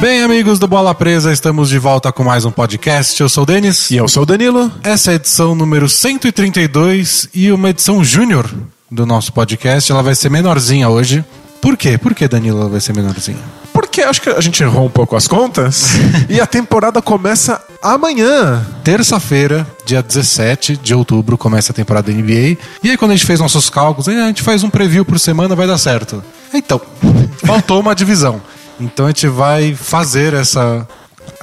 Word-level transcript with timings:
Bem, 0.00 0.22
amigos 0.22 0.60
do 0.60 0.68
Bola 0.68 0.94
Presa, 0.94 1.32
estamos 1.32 1.68
de 1.68 1.76
volta 1.76 2.12
com 2.12 2.22
mais 2.22 2.44
um 2.44 2.52
podcast. 2.52 3.20
Eu 3.20 3.28
sou 3.28 3.42
o 3.42 3.46
Denis. 3.46 3.90
E 3.90 3.96
eu 3.96 4.06
sou 4.06 4.22
o 4.22 4.26
Danilo. 4.26 4.70
Essa 4.84 5.10
é 5.10 5.12
a 5.14 5.16
edição 5.16 5.56
número 5.56 5.88
132 5.88 7.28
e 7.34 7.50
uma 7.50 7.70
edição 7.70 8.04
júnior 8.04 8.48
do 8.88 9.04
nosso 9.04 9.32
podcast. 9.32 9.90
Ela 9.90 10.00
vai 10.00 10.14
ser 10.14 10.30
menorzinha 10.30 10.88
hoje. 10.88 11.24
Por 11.60 11.76
quê? 11.76 11.98
Por 11.98 12.14
que, 12.14 12.28
Danilo, 12.28 12.60
ela 12.60 12.68
vai 12.68 12.80
ser 12.80 12.94
menorzinha? 12.94 13.40
Porque 13.72 14.00
acho 14.00 14.22
que 14.22 14.30
a 14.30 14.40
gente 14.40 14.62
errou 14.62 14.86
um 14.86 14.90
pouco 14.90 15.16
as 15.16 15.26
contas 15.26 15.88
e 16.30 16.40
a 16.40 16.46
temporada 16.46 17.02
começa 17.02 17.60
amanhã. 17.82 18.64
Terça-feira, 18.84 19.66
dia 19.84 20.00
17 20.00 20.76
de 20.76 20.94
outubro, 20.94 21.36
começa 21.36 21.72
a 21.72 21.74
temporada 21.74 22.12
da 22.12 22.16
NBA. 22.16 22.56
E 22.84 22.90
aí, 22.90 22.96
quando 22.96 23.10
a 23.10 23.16
gente 23.16 23.26
fez 23.26 23.40
nossos 23.40 23.68
cálculos, 23.68 24.06
a 24.06 24.12
gente 24.28 24.42
faz 24.42 24.62
um 24.62 24.70
preview 24.70 25.04
por 25.04 25.18
semana, 25.18 25.56
vai 25.56 25.66
dar 25.66 25.76
certo. 25.76 26.22
Então, 26.54 26.80
faltou 27.44 27.80
uma 27.80 27.96
divisão. 27.96 28.40
Então 28.80 29.06
a 29.06 29.08
gente 29.08 29.28
vai 29.28 29.74
fazer 29.74 30.34
essa, 30.34 30.86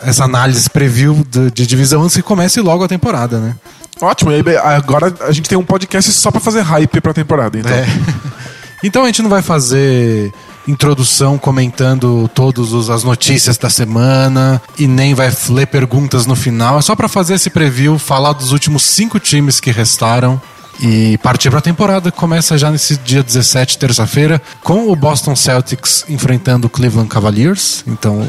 essa 0.01 0.23
análise 0.23 0.69
preview 0.69 1.25
de, 1.29 1.51
de 1.51 1.67
divisão 1.67 2.03
antes 2.03 2.15
que 2.15 2.21
comece 2.21 2.61
logo 2.61 2.83
a 2.83 2.87
temporada, 2.87 3.39
né? 3.39 3.55
Ótimo, 4.01 4.31
e 4.31 4.35
aí, 4.35 4.57
agora 4.57 5.13
a 5.21 5.31
gente 5.31 5.47
tem 5.47 5.57
um 5.57 5.63
podcast 5.63 6.11
só 6.11 6.29
pra 6.31 6.41
fazer 6.41 6.61
hype 6.61 6.99
pra 6.99 7.13
temporada, 7.13 7.57
então. 7.57 7.71
É. 7.71 7.85
Então 8.83 9.01
a 9.01 9.07
gente 9.07 9.23
não 9.23 9.29
vai 9.31 9.41
fazer 9.41 10.31
introdução 10.67 11.39
comentando 11.39 12.29
todas 12.35 12.87
as 12.87 13.03
notícias 13.03 13.57
da 13.57 13.67
semana 13.67 14.61
e 14.77 14.85
nem 14.85 15.15
vai 15.15 15.31
ler 15.49 15.65
perguntas 15.65 16.27
no 16.27 16.35
final. 16.35 16.77
É 16.77 16.81
só 16.83 16.95
para 16.95 17.07
fazer 17.07 17.33
esse 17.33 17.49
preview, 17.49 17.97
falar 17.97 18.33
dos 18.33 18.51
últimos 18.51 18.83
cinco 18.83 19.19
times 19.19 19.59
que 19.59 19.71
restaram 19.71 20.39
e 20.79 21.17
partir 21.19 21.49
para 21.49 21.59
a 21.59 21.61
temporada. 21.61 22.11
Começa 22.11 22.57
já 22.57 22.71
nesse 22.71 22.97
dia 22.97 23.23
17, 23.23 23.77
terça-feira, 23.77 24.41
com 24.63 24.89
o 24.91 24.95
Boston 24.95 25.35
Celtics 25.35 26.05
enfrentando 26.09 26.67
o 26.67 26.69
Cleveland 26.69 27.09
Cavaliers. 27.09 27.83
Então, 27.87 28.27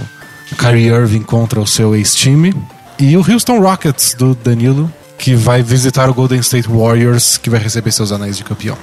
o 0.53 0.57
Kyrie 0.57 0.89
Irving 0.89 1.23
contra 1.23 1.61
o 1.61 1.67
seu 1.67 1.95
ex-time. 1.95 2.55
E 2.99 3.17
o 3.17 3.21
Houston 3.21 3.61
Rockets 3.61 4.15
do 4.15 4.35
Danilo, 4.35 4.91
que 5.19 5.35
vai 5.35 5.63
visitar 5.63 6.09
o 6.09 6.15
Golden 6.15 6.41
State 6.41 6.69
Warriors, 6.69 7.37
que 7.37 7.51
vai 7.51 7.61
receber 7.61 7.91
seus 7.93 8.13
anéis 8.13 8.37
de 8.37 8.45
campeão. 8.45 8.77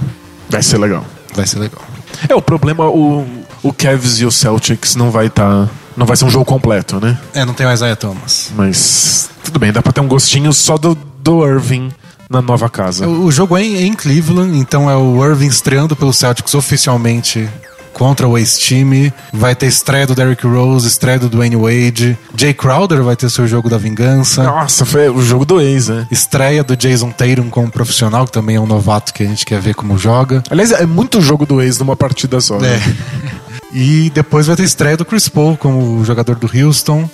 Vai 0.50 0.62
ser 0.62 0.78
legal. 0.78 1.06
Vai 1.34 1.48
ser 1.48 1.60
legal. 1.60 1.82
É, 2.30 2.36
o 2.36 2.42
problema, 2.42 2.88
o, 2.88 3.26
o 3.64 3.74
Cavs 3.74 4.20
e 4.20 4.26
o 4.26 4.32
Celtics 4.32 4.96
não 4.96 5.10
vai 5.10 5.28
estar. 5.28 5.66
Tá, 5.66 5.70
não 5.98 6.06
vai 6.06 6.16
ser 6.16 6.26
um 6.26 6.30
jogo 6.30 6.46
completo, 6.46 7.00
né? 7.00 7.18
É, 7.34 7.46
não 7.46 7.54
tem 7.54 7.66
mais 7.66 7.80
Isaiah 7.80 7.96
Thomas. 7.96 8.52
Mas 8.56 9.30
tudo 9.44 9.60
bem, 9.60 9.72
dá 9.72 9.82
pra 9.82 9.92
ter 9.92 10.02
um 10.02 10.08
gostinho 10.08 10.54
só 10.54 10.78
do, 10.78 10.96
do 10.96 11.48
Irving 11.48 11.92
na 12.34 12.42
nova 12.42 12.70
casa. 12.70 13.08
O, 13.08 13.26
o 13.26 13.32
jogo 13.32 13.56
é 13.56 13.64
em, 13.64 13.88
em 13.88 13.94
Cleveland, 13.94 14.58
então 14.58 14.90
é 14.90 14.98
o 14.98 15.24
Irving 15.24 15.48
estreando 15.48 15.96
pelo 15.96 16.12
Celtics 16.12 16.54
oficialmente 16.54 17.48
contra 17.94 18.28
o 18.28 18.38
ex-time. 18.38 19.14
Vai 19.32 19.56
ter 19.56 19.68
estreia 19.68 20.08
do 20.08 20.16
Derrick 20.16 20.46
Rose, 20.46 20.88
estreia 20.88 21.20
do 21.20 21.30
Dwayne 21.30 21.56
Wade. 21.56 22.18
Jay 22.36 22.54
Crowder 22.54 23.04
vai 23.04 23.16
ter 23.16 23.30
seu 23.30 23.48
jogo 23.48 23.70
da 23.70 23.78
vingança. 23.78 24.44
Nossa, 24.44 24.84
foi 24.84 25.10
o 25.10 25.22
jogo 25.22 25.46
do 25.46 25.62
ex, 25.62 25.88
né? 25.88 26.08
Estreia 26.10 26.64
do 26.64 26.76
Jason 26.76 27.12
Tatum 27.12 27.50
como 27.50 27.70
profissional, 27.72 28.26
que 28.26 28.32
também 28.32 28.56
é 28.56 28.60
um 28.60 28.66
novato 28.66 29.14
que 29.14 29.24
a 29.24 29.28
gente 29.28 29.46
quer 29.46 29.62
ver 29.62 29.76
como 29.76 29.98
joga. 29.98 30.42
Aliás, 30.50 30.72
é 30.72 30.86
muito 30.86 31.22
jogo 31.22 31.46
do 31.46 31.62
ex 31.62 31.78
numa 31.78 31.96
partida 31.96 32.42
só. 32.42 32.58
Né? 32.58 32.76
É. 32.76 33.44
E 33.72 34.10
depois 34.10 34.48
vai 34.48 34.56
ter 34.56 34.64
estreia 34.64 34.98
do 34.98 35.06
Chris 35.06 35.30
Paul 35.30 35.56
como 35.56 36.04
jogador 36.04 36.36
do 36.36 36.50
Houston. 36.52 37.08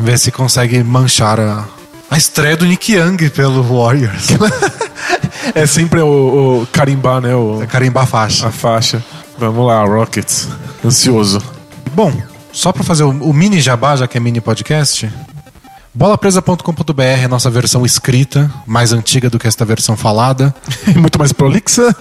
Ver 0.00 0.18
se 0.18 0.30
consegue 0.30 0.82
manchar 0.84 1.40
a, 1.40 1.64
a 2.10 2.16
estreia 2.16 2.56
do 2.56 2.64
Nick 2.64 2.92
Young 2.92 3.28
pelo 3.30 3.62
Warriors. 3.62 4.28
é 5.54 5.66
sempre 5.66 6.00
o, 6.00 6.62
o 6.62 6.66
carimbar, 6.72 7.20
né? 7.20 7.34
O, 7.34 7.62
é 7.62 7.66
carimbar 7.66 8.04
a 8.04 8.06
faixa. 8.06 8.48
A 8.48 8.50
faixa. 8.50 9.04
Vamos 9.38 9.66
lá, 9.66 9.84
Rockets. 9.84 10.48
Ansioso. 10.84 11.42
Bom, 11.92 12.12
só 12.52 12.72
para 12.72 12.82
fazer 12.82 13.04
o, 13.04 13.10
o, 13.10 13.32
mini 13.32 13.60
jabá, 13.60 13.94
já 13.94 14.08
que 14.08 14.16
é 14.16 14.20
mini 14.20 14.40
podcast, 14.40 15.08
bolapresa.com.br 15.94 17.02
é 17.02 17.28
nossa 17.28 17.50
versão 17.50 17.84
escrita, 17.84 18.50
mais 18.66 18.92
antiga 18.92 19.28
do 19.28 19.38
que 19.38 19.46
esta 19.46 19.64
versão 19.64 19.96
falada. 19.96 20.54
Muito 20.96 21.18
mais 21.18 21.32
prolixa. 21.32 21.94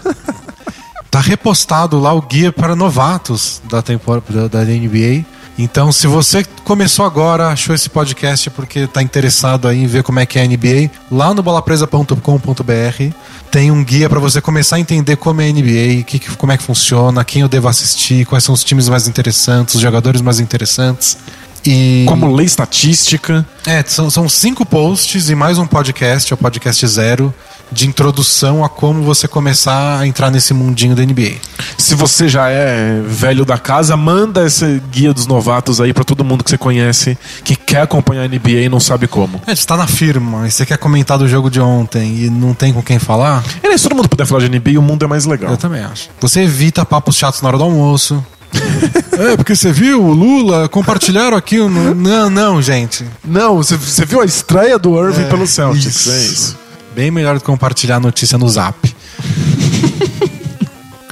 tá 1.12 1.20
repostado 1.20 2.00
lá 2.00 2.14
o 2.14 2.22
guia 2.22 2.52
para 2.52 2.76
novatos 2.76 3.62
da 3.70 3.82
temporada 3.82 4.48
da 4.48 4.64
NBA. 4.64 5.26
Então, 5.58 5.92
se 5.92 6.06
você 6.06 6.46
começou 6.64 7.04
agora, 7.04 7.48
achou 7.48 7.74
esse 7.74 7.90
podcast 7.90 8.50
porque 8.52 8.80
está 8.80 9.02
interessado 9.02 9.68
aí 9.68 9.84
em 9.84 9.88
ver 9.88 10.04
como 10.04 10.20
é 10.20 10.26
que 10.26 10.38
é 10.38 10.44
a 10.44 10.48
NBA, 10.48 10.92
lá 11.12 11.34
no 11.34 11.42
bolapresa.com.br 11.42 13.14
tem 13.50 13.72
um 13.72 13.84
guia 13.84 14.10
para 14.10 14.20
você 14.20 14.40
começar 14.40 14.76
a 14.76 14.80
entender 14.80 15.16
como 15.16 15.42
é 15.42 15.48
a 15.48 15.52
NBA, 15.52 16.04
que, 16.06 16.20
como 16.36 16.52
é 16.52 16.58
que 16.58 16.64
funciona, 16.64 17.24
quem 17.24 17.42
eu 17.42 17.48
devo 17.48 17.68
assistir, 17.68 18.26
quais 18.26 18.44
são 18.44 18.54
os 18.54 18.64
times 18.64 18.88
mais 18.88 19.08
interessantes, 19.08 19.74
os 19.74 19.82
jogadores 19.82 20.22
mais 20.22 20.40
interessantes. 20.40 21.18
E... 21.66 22.06
Como 22.08 22.34
lei 22.34 22.46
estatística. 22.46 23.46
É, 23.66 23.84
são, 23.84 24.10
são 24.10 24.30
cinco 24.30 24.66
posts 24.66 25.30
e 25.30 25.36
mais 25.36 25.58
um 25.58 25.66
podcast, 25.66 26.32
é 26.32 26.36
o 26.36 26.38
podcast 26.38 26.86
zero, 26.88 27.34
de 27.72 27.88
introdução 27.88 28.64
a 28.64 28.70
como 28.70 29.04
você 29.04 29.28
começar 29.28 30.00
a 30.00 30.08
entrar 30.08 30.32
nesse 30.32 30.54
mundinho 30.54 30.96
da 30.96 31.04
NBA. 31.04 31.36
Se 31.78 31.96
você 31.96 32.28
já 32.28 32.50
é 32.50 33.02
velho 33.06 33.46
da 33.46 33.58
casa, 33.58 33.96
manda 33.98 34.46
esse 34.46 34.82
guia 34.92 35.14
dos 35.14 35.28
novatos 35.28 35.82
aí 35.82 35.94
para 35.94 36.04
todo 36.04 36.24
mundo 36.24 36.44
que 36.44 36.50
você 36.50 36.58
conhece, 36.58 37.18
que 37.44 37.56
quer 37.56 37.82
acompanhar 37.82 38.24
a 38.24 38.28
NBA 38.28 38.62
e 38.62 38.70
não 38.70 38.80
sabe 38.80 39.08
como. 39.08 39.42
É, 39.46 39.56
você 39.56 39.66
tá 39.66 39.78
na 39.78 39.88
firma 39.88 40.48
e 40.48 40.52
você 40.52 40.66
quer 40.66 40.78
comentar 40.78 41.18
do 41.18 41.28
jogo 41.28 41.50
de 41.50 41.60
ontem 41.60 42.24
e 42.24 42.30
não 42.30 42.54
tem 42.54 42.74
com 42.74 42.82
quem 42.82 43.00
falar. 43.00 43.44
É, 43.62 43.78
se 43.78 43.84
todo 43.84 43.96
mundo 43.96 44.10
puder 44.10 44.26
falar 44.26 44.48
de 44.48 44.50
NBA, 44.50 44.80
o 44.80 44.82
mundo 44.82 45.04
é 45.06 45.08
mais 45.08 45.26
legal. 45.26 45.52
Eu 45.52 45.58
também 45.58 45.82
acho. 45.84 46.10
Você 46.20 46.42
evita 46.42 46.86
papos 46.86 47.16
chatos 47.16 47.42
na 47.42 47.50
hora 47.50 47.58
do 47.58 47.64
almoço. 47.64 48.24
é, 49.12 49.36
porque 49.36 49.56
você 49.56 49.72
viu 49.72 50.04
o 50.04 50.14
Lula, 50.14 50.70
compartilharam 50.70 51.38
aqui. 51.38 51.58
No... 51.58 51.94
Não, 51.94 52.30
não, 52.30 52.62
gente. 52.62 53.06
Não, 53.24 53.58
você, 53.58 53.76
você 53.76 54.06
viu 54.06 54.22
a 54.22 54.26
estreia 54.26 54.80
do 54.80 54.98
Irving 54.98 55.24
é, 55.24 55.30
pelo 55.30 55.46
Celtics. 55.46 55.86
Isso. 55.86 56.12
É 56.12 56.18
isso. 56.18 56.67
Bem 56.98 57.12
melhor 57.12 57.36
do 57.36 57.42
que 57.42 57.46
compartilhar 57.46 57.98
a 57.98 58.00
notícia 58.00 58.40
no 58.40 58.50
zap. 58.50 58.76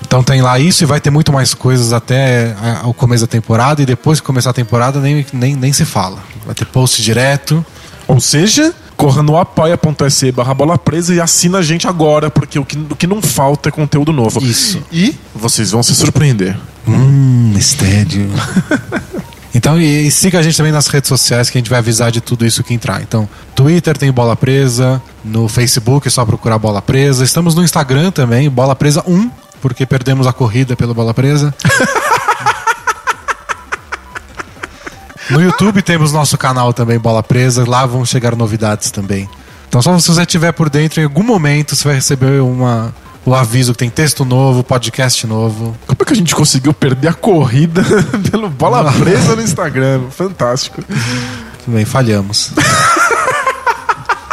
então 0.02 0.24
tem 0.24 0.42
lá 0.42 0.58
isso 0.58 0.84
e 0.84 0.86
vai 0.88 1.00
ter 1.00 1.12
muito 1.12 1.32
mais 1.32 1.54
coisas 1.54 1.94
até 1.94 2.56
o 2.86 2.92
começo 2.92 3.24
da 3.24 3.28
temporada. 3.28 3.84
E 3.84 3.86
depois 3.86 4.20
que 4.20 4.26
começar 4.26 4.50
a 4.50 4.54
temporada, 4.54 5.00
nem, 5.00 5.24
nem, 5.32 5.56
nem 5.56 5.72
se 5.72 5.86
fala. 5.86 6.18
Vai 6.44 6.56
ter 6.56 6.66
post 6.66 7.04
direto. 7.04 7.64
Ou 8.08 8.20
seja, 8.20 8.74
corra 8.98 9.22
no 9.22 9.38
apoia.se 9.38 10.32
barra 10.32 10.56
bola 10.56 10.76
presa 10.76 11.14
e 11.14 11.22
assina 11.22 11.60
a 11.60 11.62
gente 11.62 11.88
agora, 11.88 12.32
porque 12.32 12.58
o 12.58 12.66
que, 12.66 12.76
o 12.78 12.96
que 12.96 13.06
não 13.06 13.22
falta 13.22 13.70
é 13.70 13.72
conteúdo 13.72 14.12
novo. 14.12 14.44
Isso. 14.44 14.82
E 14.92 15.14
vocês 15.36 15.70
vão 15.70 15.84
se 15.84 15.94
surpreender. 15.94 16.58
Hum, 16.88 17.52
mistério. 17.54 18.28
Então, 19.58 19.80
e, 19.80 20.08
e, 20.08 20.12
siga 20.12 20.38
a 20.38 20.42
gente 20.42 20.58
também 20.58 20.74
nas 20.74 20.88
redes 20.88 21.08
sociais 21.08 21.50
que 21.50 21.58
a 21.58 21.60
gente 21.60 21.70
vai 21.70 21.80
avisar 21.80 22.12
de 22.12 22.20
tudo 22.20 22.46
isso 22.46 22.62
que 22.62 22.74
entrar. 22.74 23.02
Então, 23.02 23.28
Twitter 23.56 23.98
tem 23.98 24.12
Bola 24.12 24.36
Presa, 24.36 25.02
no 25.26 25.48
Facebook 25.48 26.08
é 26.08 26.12
só 26.12 26.24
procurar 26.24 26.60
Bola 26.60 26.82
Presa. 26.82 27.24
Estamos 27.24 27.56
no 27.56 27.64
Instagram 27.64 28.12
também, 28.12 28.50
Bola 28.50 28.76
Presa 28.76 29.04
1, 29.08 29.32
porque 29.62 29.86
perdemos 29.86 30.28
a 30.28 30.34
corrida 30.34 30.76
pelo 30.76 30.94
Bola 30.94 31.14
Presa. 31.14 31.54
no 35.32 35.42
YouTube 35.42 35.82
temos 35.82 36.12
nosso 36.12 36.38
canal 36.38 36.74
também, 36.74 37.00
Bola 37.00 37.24
Presa. 37.24 37.68
Lá 37.68 37.86
vão 37.86 38.06
chegar 38.06 38.36
novidades 38.36 38.92
também. 38.92 39.28
Então, 39.68 39.82
só 39.82 39.98
se 39.98 40.08
você 40.08 40.22
estiver 40.22 40.52
por 40.52 40.70
dentro, 40.70 41.02
em 41.02 41.06
algum 41.06 41.24
momento 41.24 41.76
você 41.76 41.86
vai 41.86 41.96
receber 41.96 42.42
uma, 42.42 42.94
o 43.26 43.34
aviso 43.34 43.72
que 43.72 43.80
tem 43.80 43.90
texto 43.90 44.24
novo, 44.24 44.64
podcast 44.64 45.26
novo. 45.26 45.76
Como 45.88 45.98
é 46.00 46.06
que 46.06 46.14
a 46.14 46.16
gente 46.16 46.36
conseguiu 46.36 46.74
perder 46.74 47.08
a 47.08 47.14
corrida 47.14 47.84
pelo 48.30 48.48
bola 48.48 48.94
presa 48.94 49.36
no 49.36 49.42
Instagram? 49.42 50.02
Fantástico. 50.12 50.84
Tudo 50.84 51.76
bem, 51.76 51.84
falhamos. 51.84 52.52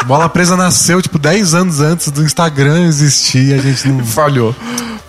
bola 0.04 0.28
presa 0.28 0.56
nasceu 0.56 1.00
tipo 1.00 1.18
10 1.18 1.54
anos 1.54 1.80
antes 1.80 2.10
do 2.10 2.22
Instagram 2.22 2.86
existir, 2.86 3.54
a 3.54 3.58
gente 3.58 3.88
não 3.88 4.04
falhou. 4.06 4.54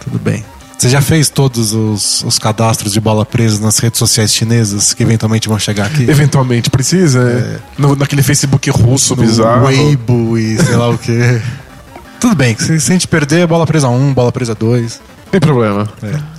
Tudo 0.03 0.19
bem. 0.19 0.43
Você 0.77 0.89
já 0.89 1.01
fez 1.01 1.29
todos 1.29 1.73
os, 1.73 2.23
os, 2.23 2.37
cadastros 2.37 2.91
de 2.91 2.99
bola 2.99 3.25
presa 3.25 3.61
nas 3.61 3.77
redes 3.79 3.97
sociais 3.97 4.33
chinesas 4.33 4.93
que 4.93 5.01
eventualmente 5.01 5.47
vão 5.47 5.57
chegar 5.57 5.85
aqui? 5.85 6.03
Eventualmente 6.09 6.69
precisa, 6.69 7.21
é. 7.21 7.59
No, 7.77 7.95
naquele 7.95 8.21
Facebook 8.21 8.69
russo 8.69 9.15
no 9.15 9.21
bizarro. 9.21 9.65
Weibo 9.65 10.37
e 10.37 10.57
sei 10.57 10.75
lá 10.75 10.89
o 10.89 10.97
que. 10.97 11.41
Tudo 12.19 12.35
bem, 12.35 12.57
se, 12.57 12.79
se 12.81 12.91
a 12.91 12.93
gente 12.93 13.07
perder, 13.07 13.47
bola 13.47 13.65
presa 13.65 13.87
1, 13.87 14.13
bola 14.13 14.31
presa 14.31 14.53
2. 14.53 14.99
Tem 15.31 15.39
problema. 15.39 15.87
É. 16.01 16.32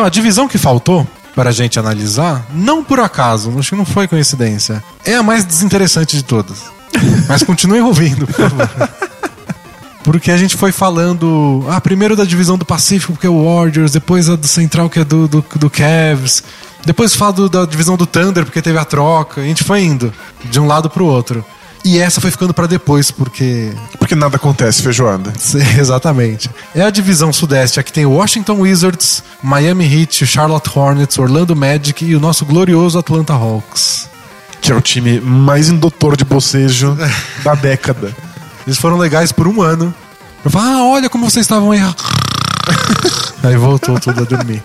Então, 0.00 0.06
a 0.06 0.10
divisão 0.10 0.48
que 0.48 0.56
faltou 0.56 1.06
para 1.34 1.50
a 1.50 1.52
gente 1.52 1.78
analisar, 1.78 2.46
não 2.54 2.82
por 2.82 2.98
acaso, 3.00 3.52
acho 3.58 3.68
que 3.68 3.76
não 3.76 3.84
foi 3.84 4.08
coincidência. 4.08 4.82
É 5.04 5.14
a 5.16 5.22
mais 5.22 5.44
desinteressante 5.44 6.16
de 6.16 6.22
todas. 6.24 6.56
Mas 7.28 7.42
continue 7.42 7.82
ouvindo, 7.82 8.26
por 8.26 8.34
favor. 8.48 8.70
Porque 10.02 10.30
a 10.30 10.38
gente 10.38 10.56
foi 10.56 10.72
falando, 10.72 11.62
ah, 11.68 11.78
primeiro 11.82 12.16
da 12.16 12.24
divisão 12.24 12.56
do 12.56 12.64
Pacífico, 12.64 13.14
que 13.14 13.26
é 13.26 13.30
o 13.30 13.44
Warriors, 13.44 13.92
depois 13.92 14.30
a 14.30 14.36
do 14.36 14.48
Central, 14.48 14.88
que 14.88 15.00
é 15.00 15.04
do, 15.04 15.28
do, 15.28 15.44
do 15.56 15.68
Cavs, 15.68 16.42
depois 16.86 17.14
fala 17.14 17.34
do- 17.34 17.50
da 17.50 17.66
divisão 17.66 17.94
do 17.98 18.06
Thunder, 18.06 18.46
porque 18.46 18.62
teve 18.62 18.78
a 18.78 18.86
troca. 18.86 19.42
A 19.42 19.44
gente 19.44 19.62
foi 19.64 19.82
indo 19.82 20.10
de 20.46 20.58
um 20.58 20.66
lado 20.66 20.88
pro 20.88 21.04
outro. 21.04 21.44
E 21.82 21.98
essa 21.98 22.20
foi 22.20 22.30
ficando 22.30 22.52
pra 22.52 22.66
depois, 22.66 23.10
porque 23.10 23.72
Porque 23.98 24.14
nada 24.14 24.36
acontece, 24.36 24.82
feijoada. 24.82 25.32
Exatamente. 25.78 26.50
É 26.74 26.82
a 26.82 26.90
divisão 26.90 27.32
sudeste. 27.32 27.80
Aqui 27.80 27.90
tem 27.92 28.04
o 28.04 28.10
Washington 28.12 28.60
Wizards, 28.60 29.22
Miami 29.42 29.84
Heat, 29.86 30.26
Charlotte 30.26 30.70
Hornets, 30.78 31.18
Orlando 31.18 31.56
Magic 31.56 32.04
e 32.04 32.14
o 32.14 32.20
nosso 32.20 32.44
glorioso 32.44 32.98
Atlanta 32.98 33.32
Hawks. 33.32 34.08
Que 34.60 34.70
é 34.72 34.74
o 34.74 34.80
time 34.82 35.20
mais 35.22 35.70
indutor 35.70 36.16
de 36.18 36.24
bocejo 36.24 36.96
da 37.42 37.54
década. 37.54 38.14
Eles 38.66 38.78
foram 38.78 38.98
legais 38.98 39.32
por 39.32 39.48
um 39.48 39.62
ano. 39.62 39.94
Eu 40.44 40.50
falo, 40.50 40.64
ah, 40.66 40.84
olha 40.84 41.08
como 41.08 41.30
vocês 41.30 41.44
estavam 41.44 41.70
aí. 41.72 41.80
aí 43.42 43.56
voltou 43.56 43.98
tudo 43.98 44.20
a 44.20 44.24
dormir. 44.24 44.62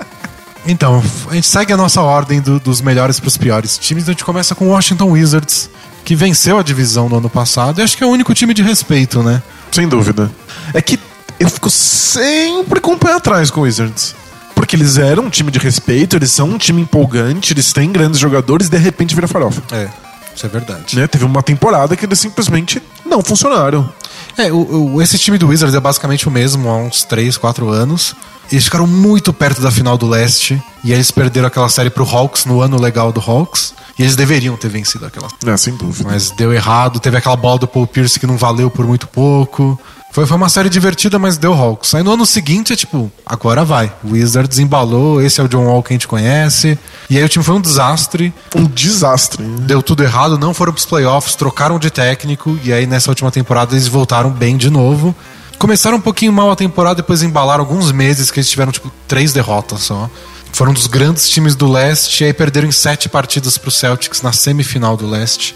Então, 0.67 1.01
a 1.29 1.35
gente 1.35 1.47
segue 1.47 1.71
a 1.71 1.77
nossa 1.77 2.01
ordem 2.01 2.41
do- 2.41 2.59
dos 2.59 2.81
melhores 2.81 3.19
pros 3.19 3.37
piores 3.37 3.77
times. 3.77 4.03
Então 4.03 4.11
a 4.11 4.15
gente 4.15 4.25
começa 4.25 4.53
com 4.55 4.65
o 4.65 4.69
Washington 4.69 5.11
Wizards, 5.11 5.69
que 6.05 6.15
venceu 6.15 6.57
a 6.59 6.63
divisão 6.63 7.09
no 7.09 7.17
ano 7.17 7.29
passado. 7.29 7.79
E 7.79 7.83
acho 7.83 7.97
que 7.97 8.03
é 8.03 8.07
o 8.07 8.09
único 8.11 8.33
time 8.33 8.53
de 8.53 8.61
respeito, 8.63 9.21
né? 9.23 9.41
Sem 9.71 9.87
dúvida. 9.89 10.31
É 10.73 10.81
que 10.81 10.97
eu 11.39 11.49
fico 11.49 11.69
sempre 11.69 12.79
com 12.79 12.93
o 12.93 12.97
pé 12.97 13.13
atrás 13.13 13.49
com 13.51 13.61
o 13.61 13.63
Wizards. 13.63 14.15
Porque 14.53 14.75
eles 14.75 14.97
eram 14.97 15.25
um 15.25 15.29
time 15.29 15.51
de 15.51 15.59
respeito, 15.59 16.15
eles 16.15 16.31
são 16.31 16.47
um 16.51 16.57
time 16.57 16.81
empolgante, 16.81 17.51
eles 17.51 17.73
têm 17.73 17.91
grandes 17.91 18.19
jogadores 18.19 18.67
e 18.67 18.69
de 18.71 18.77
repente 18.77 19.13
vira 19.13 19.27
farofa. 19.27 19.61
É, 19.75 19.89
isso 20.33 20.45
é 20.45 20.49
verdade. 20.49 20.95
Né? 20.95 21.07
Teve 21.07 21.25
uma 21.25 21.43
temporada 21.43 21.95
que 21.97 22.05
eles 22.05 22.19
simplesmente 22.19 22.81
não 23.05 23.21
funcionaram. 23.21 23.89
É, 24.37 24.51
o, 24.53 24.93
o- 24.95 25.01
esse 25.01 25.17
time 25.17 25.37
do 25.37 25.47
Wizards 25.49 25.75
é 25.75 25.79
basicamente 25.79 26.27
o 26.27 26.31
mesmo 26.31 26.69
há 26.69 26.77
uns 26.77 27.03
3, 27.03 27.35
4 27.37 27.67
anos. 27.69 28.15
Eles 28.51 28.65
ficaram 28.65 28.87
muito 28.87 29.33
perto 29.33 29.61
da 29.61 29.71
final 29.71 29.97
do 29.97 30.07
leste. 30.07 30.61
E 30.83 30.91
aí 30.91 30.97
eles 30.97 31.11
perderam 31.11 31.47
aquela 31.47 31.69
série 31.69 31.89
pro 31.89 32.07
Hawks 32.07 32.45
no 32.45 32.61
ano 32.61 32.79
legal 32.79 33.11
do 33.11 33.19
Hawks. 33.19 33.73
E 33.97 34.03
eles 34.03 34.15
deveriam 34.15 34.57
ter 34.57 34.67
vencido 34.69 35.05
aquela. 35.05 35.27
É, 35.45 35.57
sem 35.57 35.75
dúvida. 35.75 36.09
Mas 36.09 36.31
deu 36.31 36.53
errado. 36.53 36.99
Teve 36.99 37.17
aquela 37.17 37.35
bola 37.35 37.59
do 37.59 37.67
Paul 37.67 37.87
Pierce 37.87 38.19
que 38.19 38.27
não 38.27 38.37
valeu 38.37 38.69
por 38.69 38.85
muito 38.85 39.07
pouco. 39.07 39.79
Foi, 40.15 40.25
foi 40.25 40.37
uma 40.37 40.47
série 40.47 40.69
divertida, 40.69 41.19
mas 41.19 41.37
deu 41.37 41.53
Hawks. 41.53 41.93
Aí 41.93 42.01
no 42.01 42.13
ano 42.13 42.25
seguinte 42.25 42.71
é 42.71 42.75
tipo, 42.77 43.11
agora 43.25 43.65
vai. 43.65 43.91
O 44.01 44.13
Wizards 44.13 44.59
embalou, 44.59 45.21
esse 45.21 45.41
é 45.41 45.43
o 45.43 45.47
John 45.49 45.65
Wall 45.65 45.83
que 45.83 45.91
a 45.91 45.95
gente 45.95 46.07
conhece. 46.07 46.79
E 47.09 47.17
aí 47.17 47.23
o 47.25 47.27
time 47.27 47.43
foi 47.43 47.53
um 47.53 47.59
desastre. 47.59 48.33
Um 48.55 48.63
desastre. 48.63 49.43
né? 49.43 49.57
Deu 49.67 49.83
tudo 49.83 50.03
errado, 50.03 50.37
não 50.37 50.53
foram 50.53 50.71
pros 50.71 50.85
playoffs, 50.85 51.35
trocaram 51.35 51.77
de 51.77 51.89
técnico, 51.89 52.57
e 52.63 52.71
aí 52.71 52.87
nessa 52.87 53.11
última 53.11 53.29
temporada 53.29 53.73
eles 53.73 53.89
voltaram 53.89 54.29
bem 54.29 54.55
de 54.55 54.69
novo. 54.69 55.13
Começaram 55.57 55.97
um 55.97 56.01
pouquinho 56.01 56.33
mal 56.33 56.51
a 56.51 56.55
temporada, 56.55 56.95
depois 56.95 57.23
embalaram 57.23 57.61
alguns 57.61 57.91
meses 57.91 58.29
que 58.29 58.39
eles 58.39 58.49
tiveram, 58.49 58.71
tipo, 58.71 58.91
três 59.07 59.33
derrotas 59.33 59.81
só. 59.81 60.09
Foram 60.51 60.71
um 60.71 60.73
dos 60.73 60.87
grandes 60.87 61.29
times 61.29 61.55
do 61.55 61.69
leste, 61.69 62.23
e 62.23 62.27
aí 62.27 62.33
perderam 62.33 62.67
em 62.67 62.71
sete 62.71 63.09
partidas 63.09 63.57
pro 63.57 63.71
Celtics 63.71 64.21
na 64.21 64.31
semifinal 64.31 64.95
do 64.95 65.07
leste. 65.07 65.55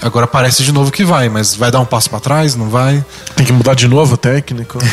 Agora 0.00 0.26
parece 0.26 0.62
de 0.62 0.70
novo 0.72 0.92
que 0.92 1.04
vai, 1.04 1.28
mas 1.28 1.54
vai 1.54 1.70
dar 1.70 1.80
um 1.80 1.84
passo 1.84 2.08
pra 2.08 2.20
trás, 2.20 2.54
não 2.54 2.68
vai? 2.68 3.04
Tem 3.34 3.44
que 3.44 3.52
mudar 3.52 3.74
de 3.74 3.88
novo 3.88 4.14
o 4.14 4.16
técnico. 4.16 4.78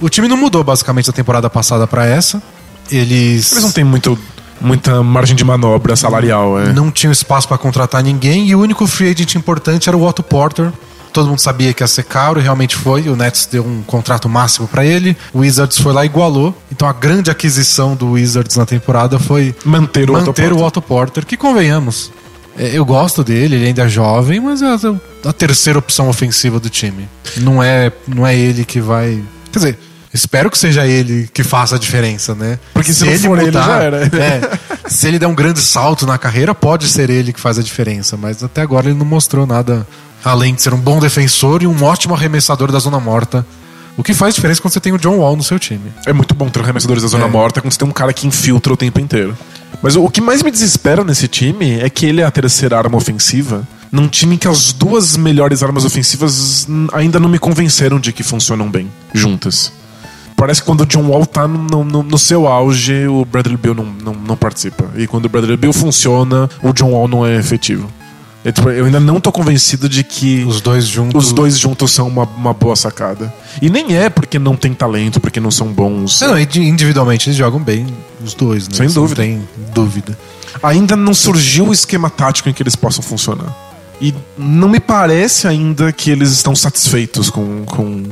O 0.00 0.08
time 0.08 0.26
não 0.28 0.36
mudou 0.36 0.64
basicamente 0.64 1.08
da 1.08 1.12
temporada 1.12 1.50
passada 1.50 1.86
pra 1.86 2.06
essa. 2.06 2.42
Eles, 2.90 3.52
Eles 3.52 3.62
não 3.62 3.70
têm 3.70 3.84
muito, 3.84 4.18
muita 4.58 5.02
margem 5.02 5.36
de 5.36 5.44
manobra 5.44 5.94
salarial. 5.94 6.58
É. 6.58 6.72
não 6.72 6.90
tinham 6.90 7.12
espaço 7.12 7.46
pra 7.46 7.58
contratar 7.58 8.02
ninguém 8.02 8.48
e 8.48 8.54
o 8.54 8.60
único 8.60 8.86
free 8.86 9.10
agent 9.10 9.34
importante 9.34 9.90
era 9.90 9.96
o 9.96 10.02
Otto 10.02 10.22
Porter. 10.22 10.72
Todo 11.12 11.28
mundo 11.28 11.40
sabia 11.40 11.72
que 11.72 11.82
ia 11.82 11.86
ser 11.86 12.04
caro 12.04 12.38
e 12.38 12.42
realmente 12.42 12.76
foi. 12.76 13.08
O 13.08 13.16
Nets 13.16 13.46
deu 13.50 13.64
um 13.64 13.82
contrato 13.82 14.28
máximo 14.28 14.68
pra 14.68 14.84
ele. 14.84 15.16
O 15.32 15.40
Wizards 15.40 15.78
foi 15.78 15.92
lá 15.92 16.04
e 16.04 16.06
igualou. 16.06 16.56
Então 16.70 16.88
a 16.88 16.92
grande 16.92 17.30
aquisição 17.30 17.94
do 17.96 18.12
Wizards 18.12 18.56
na 18.56 18.66
temporada 18.66 19.18
foi 19.18 19.54
Manter 19.64 20.10
o 20.10 20.14
manter 20.14 20.52
Otto 20.52 20.60
o 20.60 20.64
Otto 20.64 20.82
Porter, 20.82 21.26
que 21.26 21.36
convenhamos. 21.36 22.12
é, 22.56 22.76
Eu 22.76 22.84
gosto 22.84 23.24
dele, 23.24 23.56
ele 23.56 23.66
ainda 23.66 23.82
é 23.84 23.88
jovem, 23.88 24.40
mas 24.40 24.62
é 24.62 24.66
a, 25.24 25.32
terceira 25.32 25.78
opção 25.78 26.08
ofensiva 26.08 26.60
do 26.60 26.70
time. 26.70 27.08
Não 27.36 27.62
é, 27.62 27.92
não 28.06 28.26
é 28.26 28.36
ele 28.36 28.64
que 28.64 28.80
vai. 28.80 29.22
Quer 29.52 29.58
dizer, 29.58 29.78
espero 30.14 30.50
que 30.50 30.58
seja 30.58 30.86
ele 30.86 31.28
que 31.32 31.42
faça 31.42 31.76
a 31.76 31.78
diferença, 31.78 32.34
né? 32.34 32.58
Porque 32.72 32.92
se 32.92 33.04
não 33.04 33.18
for 33.18 33.38
ele, 33.38 33.52
já 33.52 33.82
era. 33.82 34.04
É, 34.04 34.88
se 34.88 35.06
ele 35.08 35.18
der 35.18 35.26
um 35.26 35.34
grande 35.34 35.60
salto 35.60 36.06
na 36.06 36.18
carreira, 36.18 36.54
pode 36.54 36.88
ser 36.88 37.10
ele 37.10 37.32
que 37.32 37.40
faz 37.40 37.58
a 37.58 37.62
diferença, 37.62 38.16
mas 38.16 38.42
até 38.42 38.62
agora 38.62 38.88
ele 38.88 38.98
não 38.98 39.06
mostrou 39.06 39.46
nada 39.46 39.86
além 40.24 40.54
de 40.54 40.62
ser 40.62 40.74
um 40.74 40.78
bom 40.78 40.98
defensor 41.00 41.62
e 41.62 41.66
um 41.66 41.82
ótimo 41.82 42.14
arremessador 42.14 42.70
da 42.72 42.78
zona 42.78 43.00
morta. 43.00 43.46
O 43.96 44.02
que 44.02 44.14
faz 44.14 44.34
diferença 44.34 44.62
quando 44.62 44.72
você 44.72 44.80
tem 44.80 44.92
o 44.92 44.98
John 44.98 45.16
Wall 45.18 45.36
no 45.36 45.42
seu 45.42 45.58
time. 45.58 45.92
É 46.06 46.12
muito 46.12 46.34
bom 46.34 46.48
ter 46.48 46.60
arremessadores 46.60 47.02
da 47.02 47.08
zona 47.08 47.26
É. 47.26 47.28
morta 47.28 47.60
quando 47.60 47.72
você 47.72 47.78
tem 47.78 47.88
um 47.88 47.92
cara 47.92 48.12
que 48.12 48.26
infiltra 48.26 48.72
o 48.72 48.76
tempo 48.76 48.98
inteiro. 49.00 49.36
Mas 49.82 49.96
o, 49.96 50.08
que 50.08 50.20
mais 50.20 50.42
me 50.42 50.50
desespera 50.50 51.04
nesse 51.04 51.28
time 51.28 51.80
é 51.80 51.90
que 51.90 52.06
ele 52.06 52.20
é 52.20 52.24
a 52.24 52.30
terceira 52.30 52.78
arma 52.78 52.96
ofensiva. 52.96 53.66
Num 53.92 54.06
time 54.08 54.38
que 54.38 54.46
as 54.48 54.72
duas 54.72 55.16
melhores 55.16 55.62
armas 55.62 55.84
ofensivas 55.84 56.66
ainda 56.92 57.18
não 57.18 57.28
me 57.28 57.38
convenceram 57.38 57.98
de 57.98 58.12
que 58.12 58.22
funcionam 58.22 58.70
bem 58.70 58.88
juntas. 59.12 59.72
Parece 60.36 60.60
que 60.62 60.66
quando 60.66 60.82
o 60.82 60.86
John 60.86 61.02
Wall 61.08 61.26
tá 61.26 61.46
no, 61.46 61.84
no- 61.84 62.02
no 62.02 62.16
seu 62.18 62.46
auge, 62.46 63.06
o 63.08 63.24
Bradley 63.26 63.56
Bill 63.58 63.74
não, 63.74 63.84
não, 63.84 64.14
não 64.14 64.36
participa. 64.36 64.84
E 64.96 65.06
quando 65.06 65.26
o 65.26 65.28
Bradley 65.28 65.56
Bill 65.56 65.72
funciona, 65.72 66.48
o 66.62 66.72
John 66.72 66.92
Wall 66.92 67.08
não 67.08 67.26
é 67.26 67.36
efetivo. 67.36 67.90
É, 68.44 68.50
tipo, 68.50 68.70
eu 68.70 68.86
ainda 68.86 68.98
não 68.98 69.20
tô 69.20 69.30
convencido 69.30 69.86
de 69.88 70.02
que 70.02 70.44
Os 70.44 70.60
dois 70.62 70.86
juntos. 70.86 71.26
os 71.26 71.32
dois 71.32 71.58
juntos 71.58 71.90
são 71.92 72.08
uma, 72.08 72.24
uma 72.24 72.54
boa 72.54 72.74
sacada. 72.74 73.32
E 73.60 73.68
nem 73.68 73.94
é 73.96 74.08
porque 74.08 74.38
não 74.38 74.56
tem 74.56 74.72
talento, 74.72 75.20
porque 75.20 75.38
não 75.38 75.50
são 75.50 75.68
bons. 75.68 76.20
Não, 76.22 76.38
indi- 76.38 76.62
individualmente 76.62 77.28
eles 77.28 77.36
jogam 77.36 77.60
bem, 77.60 77.86
os 78.24 78.32
dois, 78.32 78.66
né? 78.68 78.74
Sem 78.76 78.86
Isso 78.86 78.94
dúvida. 78.94 79.22
Não 79.22 79.28
tem 79.28 79.48
dúvida. 79.74 80.18
Ainda 80.62 80.96
não 80.96 81.12
surgiu 81.12 81.68
o 81.68 81.72
esquema 81.72 82.08
tático 82.08 82.48
em 82.48 82.52
que 82.54 82.62
eles 82.62 82.74
possam 82.74 83.02
funcionar. 83.02 83.54
E 84.00 84.14
não 84.38 84.70
me 84.70 84.80
parece 84.80 85.46
ainda 85.46 85.92
que 85.92 86.10
eles 86.10 86.30
estão 86.30 86.56
satisfeitos 86.56 87.28
com, 87.28 87.64
com, 87.66 88.02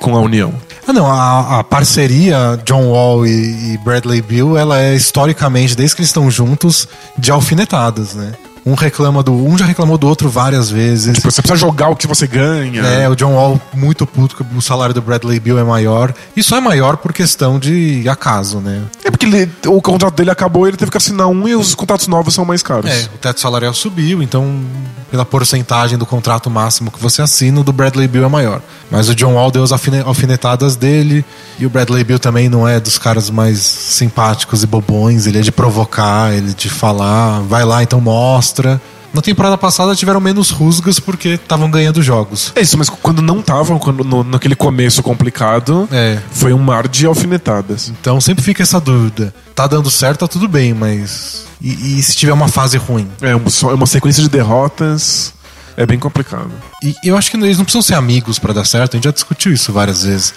com 0.00 0.16
a 0.16 0.20
união. 0.20 0.54
Ah, 0.86 0.92
não, 0.92 1.10
a, 1.10 1.58
a 1.58 1.64
parceria 1.64 2.56
John 2.64 2.84
Wall 2.90 3.26
e, 3.26 3.74
e 3.74 3.78
Bradley 3.78 4.22
Bill, 4.22 4.56
ela 4.56 4.80
é 4.80 4.94
historicamente, 4.94 5.74
desde 5.76 5.96
que 5.96 6.02
eles 6.02 6.10
estão 6.10 6.30
juntos, 6.30 6.86
de 7.18 7.32
alfinetadas, 7.32 8.14
né? 8.14 8.32
Um 8.66 8.74
reclama 8.74 9.22
do. 9.22 9.32
Um 9.32 9.56
já 9.56 9.64
reclamou 9.64 9.96
do 9.96 10.08
outro 10.08 10.28
várias 10.28 10.68
vezes. 10.68 11.14
Tipo, 11.14 11.30
você 11.30 11.40
precisa 11.40 11.56
jogar 11.58 11.88
o 11.88 11.94
que 11.96 12.06
você 12.06 12.26
ganha. 12.26 12.82
É, 12.82 13.08
o 13.08 13.14
John 13.14 13.32
Wall 13.34 13.60
muito 13.72 14.04
puto 14.04 14.34
que 14.36 14.42
o 14.56 14.60
salário 14.60 14.92
do 14.92 15.00
Bradley 15.00 15.38
Bill 15.38 15.56
é 15.58 15.62
maior. 15.62 16.12
E 16.36 16.42
só 16.42 16.56
é 16.56 16.60
maior 16.60 16.96
por 16.96 17.12
questão 17.12 17.60
de 17.60 18.08
acaso, 18.08 18.58
né? 18.58 18.82
É 19.04 19.10
porque 19.10 19.24
ele- 19.24 19.48
o 19.68 19.80
contrato 19.80 20.14
dele 20.16 20.30
acabou 20.32 20.66
e 20.66 20.70
ele 20.70 20.76
teve 20.76 20.90
que 20.90 20.96
assinar 20.96 21.28
um 21.28 21.46
e 21.46 21.54
os 21.54 21.76
contratos 21.76 22.08
novos 22.08 22.34
são 22.34 22.44
mais 22.44 22.60
caros. 22.60 22.90
É, 22.90 23.04
o 23.14 23.18
teto 23.18 23.40
salarial 23.40 23.72
subiu, 23.72 24.20
então 24.20 24.60
pela 25.10 25.24
porcentagem 25.24 25.96
do 25.96 26.04
contrato 26.06 26.50
máximo 26.50 26.90
que 26.90 27.00
você 27.00 27.22
assina, 27.22 27.60
o 27.60 27.64
do 27.64 27.72
Bradley 27.72 28.08
Bill 28.08 28.24
é 28.24 28.28
maior. 28.28 28.60
Mas 28.90 29.08
o 29.08 29.14
John 29.14 29.34
Wall 29.34 29.50
deu 29.50 29.62
as 29.62 29.72
alfine- 29.72 30.02
alfinetadas 30.04 30.76
dele, 30.76 31.24
e 31.58 31.66
o 31.66 31.70
Bradley 31.70 32.04
Bill 32.04 32.18
também 32.18 32.48
não 32.48 32.66
é 32.66 32.78
dos 32.80 32.98
caras 32.98 33.30
mais 33.30 33.58
simpáticos 33.60 34.62
e 34.62 34.66
bobões, 34.66 35.26
ele 35.26 35.38
é 35.38 35.42
de 35.42 35.52
provocar, 35.52 36.32
ele 36.34 36.50
é 36.50 36.54
de 36.54 36.68
falar, 36.68 37.40
vai 37.42 37.64
lá 37.64 37.82
então 37.82 38.00
mostra. 38.00 38.80
Na 39.14 39.22
temporada 39.22 39.56
passada 39.56 39.94
tiveram 39.96 40.20
menos 40.20 40.50
rusgas 40.50 41.00
porque 41.00 41.30
estavam 41.30 41.70
ganhando 41.70 42.02
jogos. 42.02 42.52
É 42.54 42.60
isso, 42.60 42.76
mas 42.76 42.90
quando 42.90 43.22
não 43.22 43.40
estavam, 43.40 43.78
quando- 43.78 44.04
no, 44.04 44.22
naquele 44.22 44.54
começo 44.54 45.02
complicado, 45.02 45.88
É. 45.90 46.18
foi 46.32 46.52
um 46.52 46.58
mar 46.58 46.86
de 46.86 47.06
alfinetadas. 47.06 47.88
Então 47.98 48.20
sempre 48.20 48.44
fica 48.44 48.62
essa 48.62 48.78
dúvida. 48.78 49.32
Tá 49.54 49.66
dando 49.66 49.90
certo, 49.90 50.20
tá 50.20 50.28
tudo 50.28 50.46
bem, 50.46 50.74
mas. 50.74 51.45
E, 51.60 51.98
e 51.98 52.02
se 52.02 52.14
tiver 52.16 52.32
uma 52.32 52.48
fase 52.48 52.76
ruim? 52.76 53.08
É 53.22 53.30
é 53.30 53.74
uma 53.74 53.86
sequência 53.86 54.22
de 54.22 54.28
derrotas. 54.28 55.32
É 55.76 55.84
bem 55.84 55.98
complicado. 55.98 56.50
E 56.82 56.94
eu 57.04 57.16
acho 57.18 57.30
que 57.30 57.36
eles 57.36 57.58
não 57.58 57.64
precisam 57.64 57.82
ser 57.82 57.94
amigos 57.94 58.38
pra 58.38 58.52
dar 58.54 58.64
certo, 58.64 58.94
a 58.94 58.96
gente 58.96 59.04
já 59.04 59.10
discutiu 59.10 59.52
isso 59.52 59.72
várias 59.72 60.04
vezes. 60.04 60.32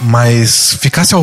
Mas 0.00 0.74
ficar 0.80 1.04
se, 1.04 1.14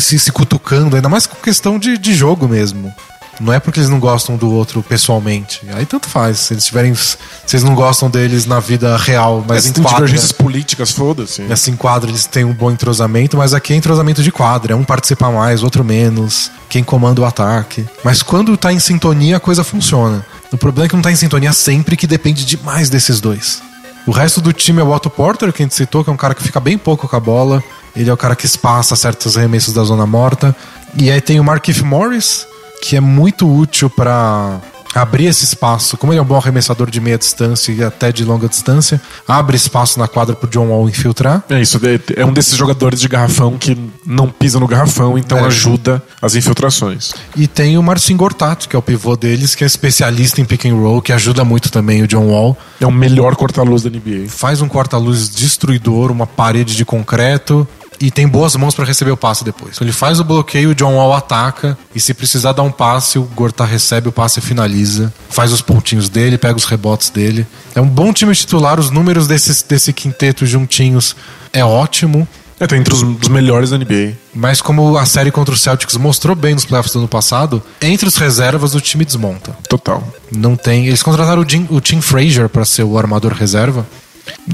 se- 0.00 0.18
se 0.18 0.32
cutucando, 0.32 0.96
ainda 0.96 1.08
mais 1.08 1.26
com 1.26 1.36
questão 1.36 1.78
de, 1.78 1.98
de 1.98 2.14
jogo 2.14 2.48
mesmo. 2.48 2.92
Não 3.40 3.52
é 3.52 3.58
porque 3.58 3.80
eles 3.80 3.88
não 3.88 3.98
gostam 3.98 4.36
do 4.36 4.50
outro 4.50 4.82
pessoalmente. 4.82 5.62
Aí 5.74 5.86
tanto 5.86 6.08
faz. 6.08 6.38
Se 6.38 6.54
eles 6.54 6.64
tiverem. 6.64 6.94
Se 6.94 7.16
eles 7.50 7.64
não 7.64 7.74
gostam 7.74 8.10
deles 8.10 8.46
na 8.46 8.60
vida 8.60 8.96
real, 8.96 9.44
mas 9.46 9.66
em 9.66 9.72
quadra. 9.72 9.96
divergências 9.96 10.32
políticas, 10.32 10.92
foda-se. 10.92 11.42
Nessa 11.42 11.70
em 11.70 11.76
quadra 11.76 12.10
eles 12.10 12.26
têm 12.26 12.44
um 12.44 12.52
bom 12.52 12.70
entrosamento, 12.70 13.36
mas 13.36 13.54
aqui 13.54 13.72
é 13.72 13.76
entrosamento 13.76 14.22
de 14.22 14.30
quadra. 14.30 14.76
Um 14.76 14.84
participa 14.84 15.30
mais, 15.30 15.62
outro 15.62 15.84
menos. 15.84 16.50
Quem 16.68 16.84
comanda 16.84 17.20
o 17.20 17.24
ataque. 17.24 17.84
Mas 18.04 18.22
quando 18.22 18.56
tá 18.56 18.72
em 18.72 18.78
sintonia, 18.78 19.36
a 19.36 19.40
coisa 19.40 19.64
funciona. 19.64 20.24
O 20.52 20.58
problema 20.58 20.86
é 20.86 20.88
que 20.88 20.94
não 20.94 21.02
tá 21.02 21.10
em 21.10 21.16
sintonia 21.16 21.52
sempre, 21.52 21.96
que 21.96 22.06
depende 22.06 22.44
demais 22.44 22.90
desses 22.90 23.20
dois. 23.20 23.62
O 24.06 24.10
resto 24.10 24.40
do 24.40 24.52
time 24.52 24.80
é 24.80 24.84
o 24.84 24.90
Otto 24.90 25.08
Porter, 25.08 25.52
que 25.52 25.62
a 25.62 25.64
gente 25.64 25.74
citou, 25.74 26.02
que 26.02 26.10
é 26.10 26.12
um 26.12 26.16
cara 26.16 26.34
que 26.34 26.42
fica 26.42 26.58
bem 26.58 26.76
pouco 26.76 27.06
com 27.06 27.16
a 27.16 27.20
bola. 27.20 27.62
Ele 27.94 28.10
é 28.10 28.12
o 28.12 28.16
cara 28.16 28.34
que 28.34 28.46
espaça 28.46 28.96
certos 28.96 29.36
arremessos 29.36 29.74
da 29.74 29.84
zona 29.84 30.06
morta. 30.06 30.54
E 30.94 31.10
aí 31.10 31.20
tem 31.20 31.38
o 31.38 31.44
Markif 31.44 31.82
Morris, 31.84 32.46
que 32.82 32.96
é 32.96 33.00
muito 33.00 33.48
útil 33.48 33.88
pra 33.88 34.60
abrir 34.94 35.24
esse 35.26 35.44
espaço. 35.44 35.96
Como 35.96 36.12
ele 36.12 36.18
é 36.18 36.22
um 36.22 36.24
bom 36.26 36.36
arremessador 36.36 36.90
de 36.90 37.00
meia 37.00 37.16
distância 37.16 37.72
e 37.72 37.82
até 37.82 38.10
de 38.12 38.24
longa 38.24 38.46
distância, 38.48 39.00
abre 39.26 39.56
espaço 39.56 39.98
na 39.98 40.06
quadra 40.08 40.34
pro 40.34 40.50
John 40.50 40.66
Wall 40.66 40.86
infiltrar. 40.88 41.42
É 41.48 41.60
isso, 41.62 41.80
é- 41.86 42.20
é 42.20 42.26
um 42.26 42.32
desses 42.32 42.56
jogadores 42.56 43.00
de 43.00 43.08
garrafão 43.08 43.56
que 43.56 43.78
não 44.04 44.28
pisa 44.28 44.58
no 44.60 44.66
garrafão, 44.66 45.16
então 45.16 45.38
É. 45.38 45.44
ajuda 45.46 46.02
as 46.20 46.34
infiltrações. 46.34 47.12
E 47.36 47.46
tem 47.46 47.78
o 47.78 47.82
Marcin 47.82 48.16
Gortat, 48.16 48.68
que 48.68 48.76
é 48.76 48.78
o 48.78 48.82
pivô 48.82 49.16
deles, 49.16 49.54
que 49.54 49.62
é 49.64 49.66
especialista 49.66 50.40
em 50.40 50.44
pick 50.44 50.66
and 50.66 50.74
roll, 50.74 51.00
que 51.00 51.12
ajuda 51.12 51.42
muito 51.44 51.70
também 51.70 52.02
o 52.02 52.08
John 52.08 52.26
Wall. 52.26 52.58
É 52.80 52.86
o 52.86 52.92
melhor 52.92 53.34
corta-luz 53.36 53.82
da 53.84 53.88
NBA. 53.88 54.28
Faz 54.28 54.60
um 54.60 54.68
corta-luz 54.68 55.30
destruidor, 55.30 56.10
uma 56.10 56.26
parede 56.26 56.76
de 56.76 56.84
concreto 56.84 57.66
e 58.02 58.10
tem 58.10 58.26
boas 58.26 58.56
mãos 58.56 58.74
para 58.74 58.84
receber 58.84 59.12
o 59.12 59.16
passe 59.16 59.44
depois. 59.44 59.76
Então 59.76 59.86
ele 59.86 59.92
faz 59.92 60.18
o 60.18 60.24
bloqueio, 60.24 60.70
o 60.70 60.74
John 60.74 60.96
Wall 60.96 61.14
ataca 61.14 61.78
e 61.94 62.00
se 62.00 62.12
precisar 62.12 62.50
dar 62.50 62.64
um 62.64 62.70
passe, 62.72 63.16
o 63.16 63.22
Gortat 63.22 63.70
recebe 63.70 64.08
o 64.08 64.12
passe 64.12 64.40
e 64.40 64.42
finaliza. 64.42 65.14
Faz 65.30 65.52
os 65.52 65.62
pontinhos 65.62 66.08
dele, 66.08 66.36
pega 66.36 66.56
os 66.56 66.64
rebotes 66.64 67.10
dele. 67.10 67.46
É 67.76 67.80
um 67.80 67.86
bom 67.86 68.12
time 68.12 68.34
titular, 68.34 68.80
os 68.80 68.90
números 68.90 69.28
desses, 69.28 69.62
desse 69.62 69.92
quinteto 69.92 70.44
juntinhos 70.44 71.14
é 71.52 71.64
ótimo. 71.64 72.26
É, 72.58 72.66
tá 72.66 72.76
entre 72.76 72.92
os, 72.92 73.02
dos 73.02 73.28
melhores 73.28 73.70
da 73.70 73.78
NBA. 73.78 74.14
Mas 74.34 74.60
como 74.60 74.96
a 74.96 75.06
série 75.06 75.30
contra 75.30 75.54
o 75.54 75.56
Celtics 75.56 75.96
mostrou 75.96 76.34
bem 76.34 76.54
nos 76.54 76.64
playoffs 76.64 76.92
do 76.92 76.98
ano 76.98 77.08
passado, 77.08 77.62
entre 77.80 78.08
os 78.08 78.16
reservas 78.16 78.74
o 78.74 78.80
time 78.80 79.04
desmonta. 79.04 79.56
Total. 79.68 80.02
Não 80.36 80.56
tem. 80.56 80.86
Eles 80.86 81.04
contrataram 81.04 81.42
o, 81.42 81.48
Jim, 81.48 81.68
o 81.70 81.80
Tim 81.80 82.00
Frazier 82.00 82.48
para 82.48 82.64
ser 82.64 82.82
o 82.82 82.98
armador 82.98 83.32
reserva. 83.32 83.86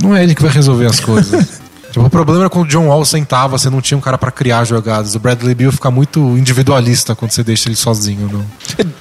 Não 0.02 0.14
é 0.14 0.23
ele 0.23 0.35
que 0.35 0.43
vai 0.43 0.50
resolver 0.50 0.87
as 0.87 1.00
coisas. 1.00 1.61
tipo, 1.99 2.07
o 2.07 2.11
problema 2.11 2.40
era 2.43 2.50
quando 2.50 2.64
o 2.67 2.69
John 2.69 2.87
Wall 2.88 3.05
sentava, 3.05 3.59
você 3.59 3.69
não 3.71 3.81
tinha 3.81 3.97
um 3.99 4.00
cara 4.00 4.17
para 4.19 4.31
criar 4.31 4.64
jogadas. 4.64 5.14
O 5.14 5.19
Bradley 5.19 5.55
Beal 5.55 5.73
fica 5.73 5.90
muito 5.90 6.21
individualista 6.37 7.14
quando 7.14 7.31
você 7.31 7.43
deixa 7.45 7.69
ele 7.69 7.76
sozinho. 7.76 8.28
Não. 8.33 8.45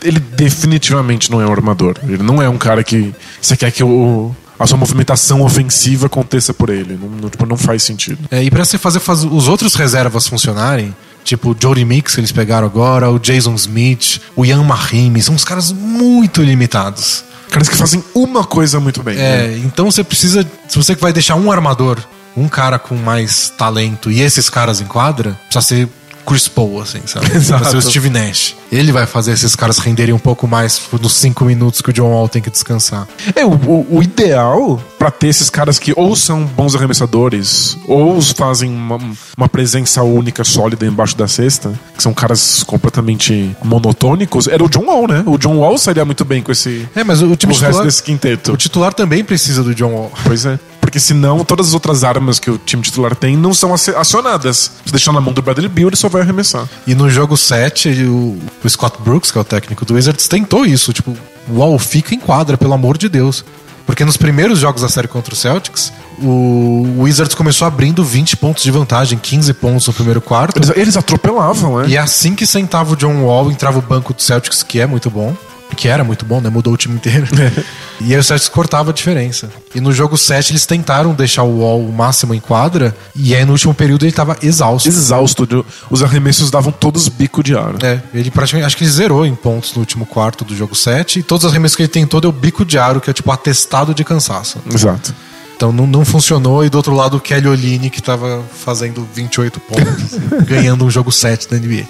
Ele, 0.02 0.20
definitivamente 0.20 1.30
não 1.32 1.42
é 1.42 1.46
um 1.46 1.52
armador. 1.52 1.96
Ele 2.04 2.22
não 2.24 2.42
é 2.42 2.50
um 2.50 2.58
cara 2.58 2.84
que 2.84 3.14
você 3.42 3.56
quer 3.56 3.72
que 3.72 3.84
o, 3.84 4.36
a 4.60 4.66
sua 4.68 4.78
movimentação 4.78 5.42
ofensiva 5.42 6.08
aconteça 6.08 6.54
por 6.54 6.70
ele. 6.70 6.98
Não, 7.02 7.10
não, 7.10 7.30
tipo, 7.30 7.46
não 7.46 7.58
faz 7.58 7.84
sentido. 7.84 8.20
É, 8.32 8.44
e 8.44 8.50
para 8.52 8.64
você 8.66 8.78
fazer, 8.78 9.00
faz- 9.00 9.24
os 9.24 9.48
outros 9.48 9.76
reservas 9.76 10.28
funcionarem, 10.28 10.96
tipo 11.24 11.52
o 11.52 11.56
Jody 11.60 11.86
Mix 11.86 12.16
que 12.16 12.20
eles 12.22 12.32
pegaram 12.32 12.66
agora, 12.68 13.10
o 13.12 13.20
Jason 13.20 13.54
Smith, 13.56 14.20
o 14.36 14.46
Ian 14.46 14.64
Mahimi, 14.64 15.22
são 15.22 15.36
uns 15.36 15.44
caras 15.46 15.72
muito 15.72 16.42
limitados. 16.42 17.24
Caras 17.50 17.70
que 17.70 17.76
fazem 17.78 18.04
uma 18.14 18.44
coisa 18.44 18.80
muito 18.80 19.02
bem. 19.02 19.16
né? 19.16 19.24
É, 19.54 19.58
então 19.60 19.90
você 19.90 20.04
precisa. 20.04 20.46
Se 20.68 20.76
você 20.78 20.96
vai 20.96 21.14
deixar 21.14 21.36
um 21.36 21.50
armador, 21.50 21.98
um 22.38 22.48
cara 22.48 22.78
com 22.80 22.96
mais 22.96 23.50
talento 23.50 24.10
e 24.12 24.22
esses 24.22 24.50
caras 24.50 24.80
em 24.80 24.86
quadra, 24.86 25.38
precisa 25.50 25.62
ser 25.62 25.90
Chris 26.26 26.46
Paul, 26.50 26.82
assim, 26.82 27.00
sabe? 27.06 27.26
Exato. 27.34 27.62
Precisa 27.64 27.70
ser 27.70 27.78
o 27.78 27.82
Steve 27.90 28.10
Nash. 28.10 28.54
Ele 28.70 28.92
vai 28.92 29.06
fazer 29.06 29.32
esses 29.32 29.56
caras 29.56 29.78
renderem 29.78 30.14
um 30.14 30.20
pouco 30.20 30.46
mais 30.46 30.82
nos 31.02 31.14
cinco 31.14 31.46
minutos 31.46 31.80
que 31.82 31.90
o 31.90 31.94
John 31.94 32.10
Wall 32.12 32.28
tem 32.28 32.42
que 32.42 32.50
descansar. 32.52 33.08
É, 33.34 33.46
o, 33.46 33.52
o- 33.54 33.88
o 33.98 34.04
ideal 34.04 34.78
pra 35.00 35.10
ter 35.10 35.28
esses 35.28 35.50
caras 35.50 35.80
que 35.80 35.94
ou 35.96 36.18
são 36.18 36.44
bons 36.44 36.76
arremessadores, 36.76 37.78
ou 37.88 38.22
fazem 38.22 38.70
uma, 38.70 39.00
uma 39.38 39.48
presença 39.48 40.04
única, 40.04 40.44
sólida 40.44 40.86
embaixo 40.86 41.16
da 41.16 41.30
cesta, 41.30 41.72
que 41.96 42.04
são 42.04 42.14
caras 42.14 42.62
completamente 42.64 43.56
monotônicos, 43.64 44.50
era 44.50 44.62
o 44.62 44.68
John 44.68 44.84
Wall, 44.86 45.08
né? 45.08 45.24
O 45.26 45.38
John 45.38 45.56
Wall 45.60 45.78
sairia 45.78 46.04
muito 46.04 46.26
bem 46.26 46.42
com 46.42 46.52
esse. 46.52 46.90
É, 46.94 47.06
mas 47.06 47.22
o, 47.22 47.38
time 47.38 47.54
o 47.54 47.56
resto 47.56 47.68
titular, 47.68 47.86
desse 47.86 48.04
quinteto. 48.04 48.52
o 48.52 48.58
titular 48.58 48.94
também 48.94 49.24
precisa 49.24 49.64
do 49.64 49.74
John 49.74 49.92
Wall. 49.94 50.12
Pois 50.26 50.46
é. 50.46 50.60
Porque 50.88 51.02
senão 51.02 51.44
todas 51.44 51.68
as 51.68 51.74
outras 51.74 52.06
armas 52.06 52.40
que 52.40 52.50
o 52.50 52.58
time 52.58 52.82
titular 52.82 53.14
tem 53.14 53.36
não 53.36 53.54
são 53.54 53.74
acionadas. 53.74 54.72
Se 54.86 54.90
deixar 54.90 55.12
na 55.12 55.20
mão 55.20 55.34
do 55.34 55.42
Bradley 55.42 55.68
Beal, 55.68 55.90
ele 55.90 55.98
só 55.98 56.08
vai 56.08 56.22
arremessar. 56.22 56.66
E 56.88 56.96
no 56.96 57.10
jogo 57.10 57.36
7, 57.36 58.06
o, 58.06 58.40
o 58.64 58.70
Scott 58.70 58.96
Brooks, 59.02 59.30
que 59.30 59.38
é 59.38 59.42
o 59.42 59.44
técnico 59.44 59.84
do 59.84 59.96
Wizards, 59.96 60.30
tentou 60.30 60.66
isso. 60.66 60.94
Tipo, 60.94 61.14
o 61.50 61.58
Wall 61.58 61.78
fica 61.78 62.16
em 62.16 62.20
quadra, 62.22 62.58
pelo 62.58 62.72
amor 62.72 62.98
de 62.98 63.10
Deus. 63.10 63.44
Porque 63.86 64.06
nos 64.06 64.16
primeiros 64.16 64.60
jogos 64.60 64.82
da 64.82 64.88
série 64.88 65.10
contra 65.10 65.34
o 65.34 65.36
Celtics, 65.36 65.92
o 66.20 67.00
Wizards 67.00 67.36
começou 67.36 67.68
abrindo 67.68 68.02
20 68.02 68.38
pontos 68.38 68.64
de 68.64 68.72
vantagem, 68.72 69.20
15 69.20 69.54
pontos 69.56 69.88
no 69.88 69.94
primeiro 69.94 70.22
quarto. 70.22 70.58
Eles, 70.58 70.70
eles 70.74 70.96
atropelavam, 70.96 71.80
né? 71.80 71.90
E 71.90 71.98
assim 71.98 72.34
que 72.34 72.48
sentava 72.48 72.94
o 72.94 72.96
John 72.96 73.26
Wall, 73.26 73.52
entrava 73.52 73.78
o 73.78 73.82
banco 73.82 74.14
do 74.14 74.22
Celtics, 74.22 74.64
que 74.64 74.80
é 74.80 74.88
muito 74.88 75.10
bom. 75.10 75.36
Que 75.76 75.88
era 75.88 76.04
muito 76.04 76.26
bom, 76.26 76.42
né? 76.42 76.50
Mudou 76.50 76.74
o 76.74 76.78
time 76.78 76.96
inteiro. 76.96 77.28
e 78.02 78.14
aí 78.14 78.20
o 78.20 78.24
Celtics 78.24 78.50
cortava 78.50 78.92
a 78.92 78.94
diferença. 78.94 79.50
E 79.76 79.82
no 79.82 79.92
jogo 79.92 80.18
7 80.18 80.52
eles 80.52 80.66
tentaram 80.66 81.14
deixar 81.14 81.44
o 81.44 81.60
Wall 81.60 81.82
o 81.82 81.92
máximo 81.92 82.34
em 82.34 82.40
quadra. 82.40 82.96
E 83.16 83.36
aí 83.36 83.46
no 83.46 83.52
último 83.52 83.74
período 83.74 84.06
ele 84.06 84.12
tava 84.12 84.38
exausto. 84.42 84.90
Exausto. 84.90 85.66
Os 85.90 86.02
arremessos 86.02 86.50
davam 86.50 86.72
todos 86.72 87.08
bico 87.10 87.44
de 87.44 87.56
ar. 87.56 87.76
É, 87.84 88.02
ele 88.14 88.32
praticamente, 88.32 88.66
acho 88.66 88.78
que 88.78 88.84
ele 88.84 88.92
zerou 88.92 89.26
em 89.26 89.36
pontos 89.36 89.74
no 89.74 89.82
último 89.82 90.06
quarto 90.06 90.44
do 90.44 90.56
jogo 90.56 90.76
7. 90.76 91.20
E 91.20 91.24
todos 91.24 91.44
os 91.44 91.52
arremessos 91.52 91.76
que 91.76 91.84
ele 91.84 91.90
tentou 91.90 92.20
deu 92.22 92.32
bico 92.32 92.66
de 92.66 92.80
aro, 92.80 93.00
que 93.00 93.10
é 93.10 93.14
tipo 93.14 93.32
atestado 93.32 93.94
de 93.94 94.04
cansaço. 94.04 94.60
Exato. 94.74 95.14
Então 95.58 95.72
não, 95.72 95.88
não 95.88 96.06
funcionou. 96.06 96.64
E 96.64 96.70
do 96.70 96.78
outro 96.78 96.96
lado 96.96 97.18
o 97.18 97.20
Kelly 97.20 97.48
Olynyk, 97.48 97.90
que 97.90 98.02
tava 98.02 98.44
fazendo 98.64 99.08
28 99.14 99.60
pontos, 99.60 100.20
ganhando 100.48 100.86
um 100.86 100.90
jogo 100.90 101.12
7 101.12 101.50
da 101.50 101.58
NBA. 101.58 101.84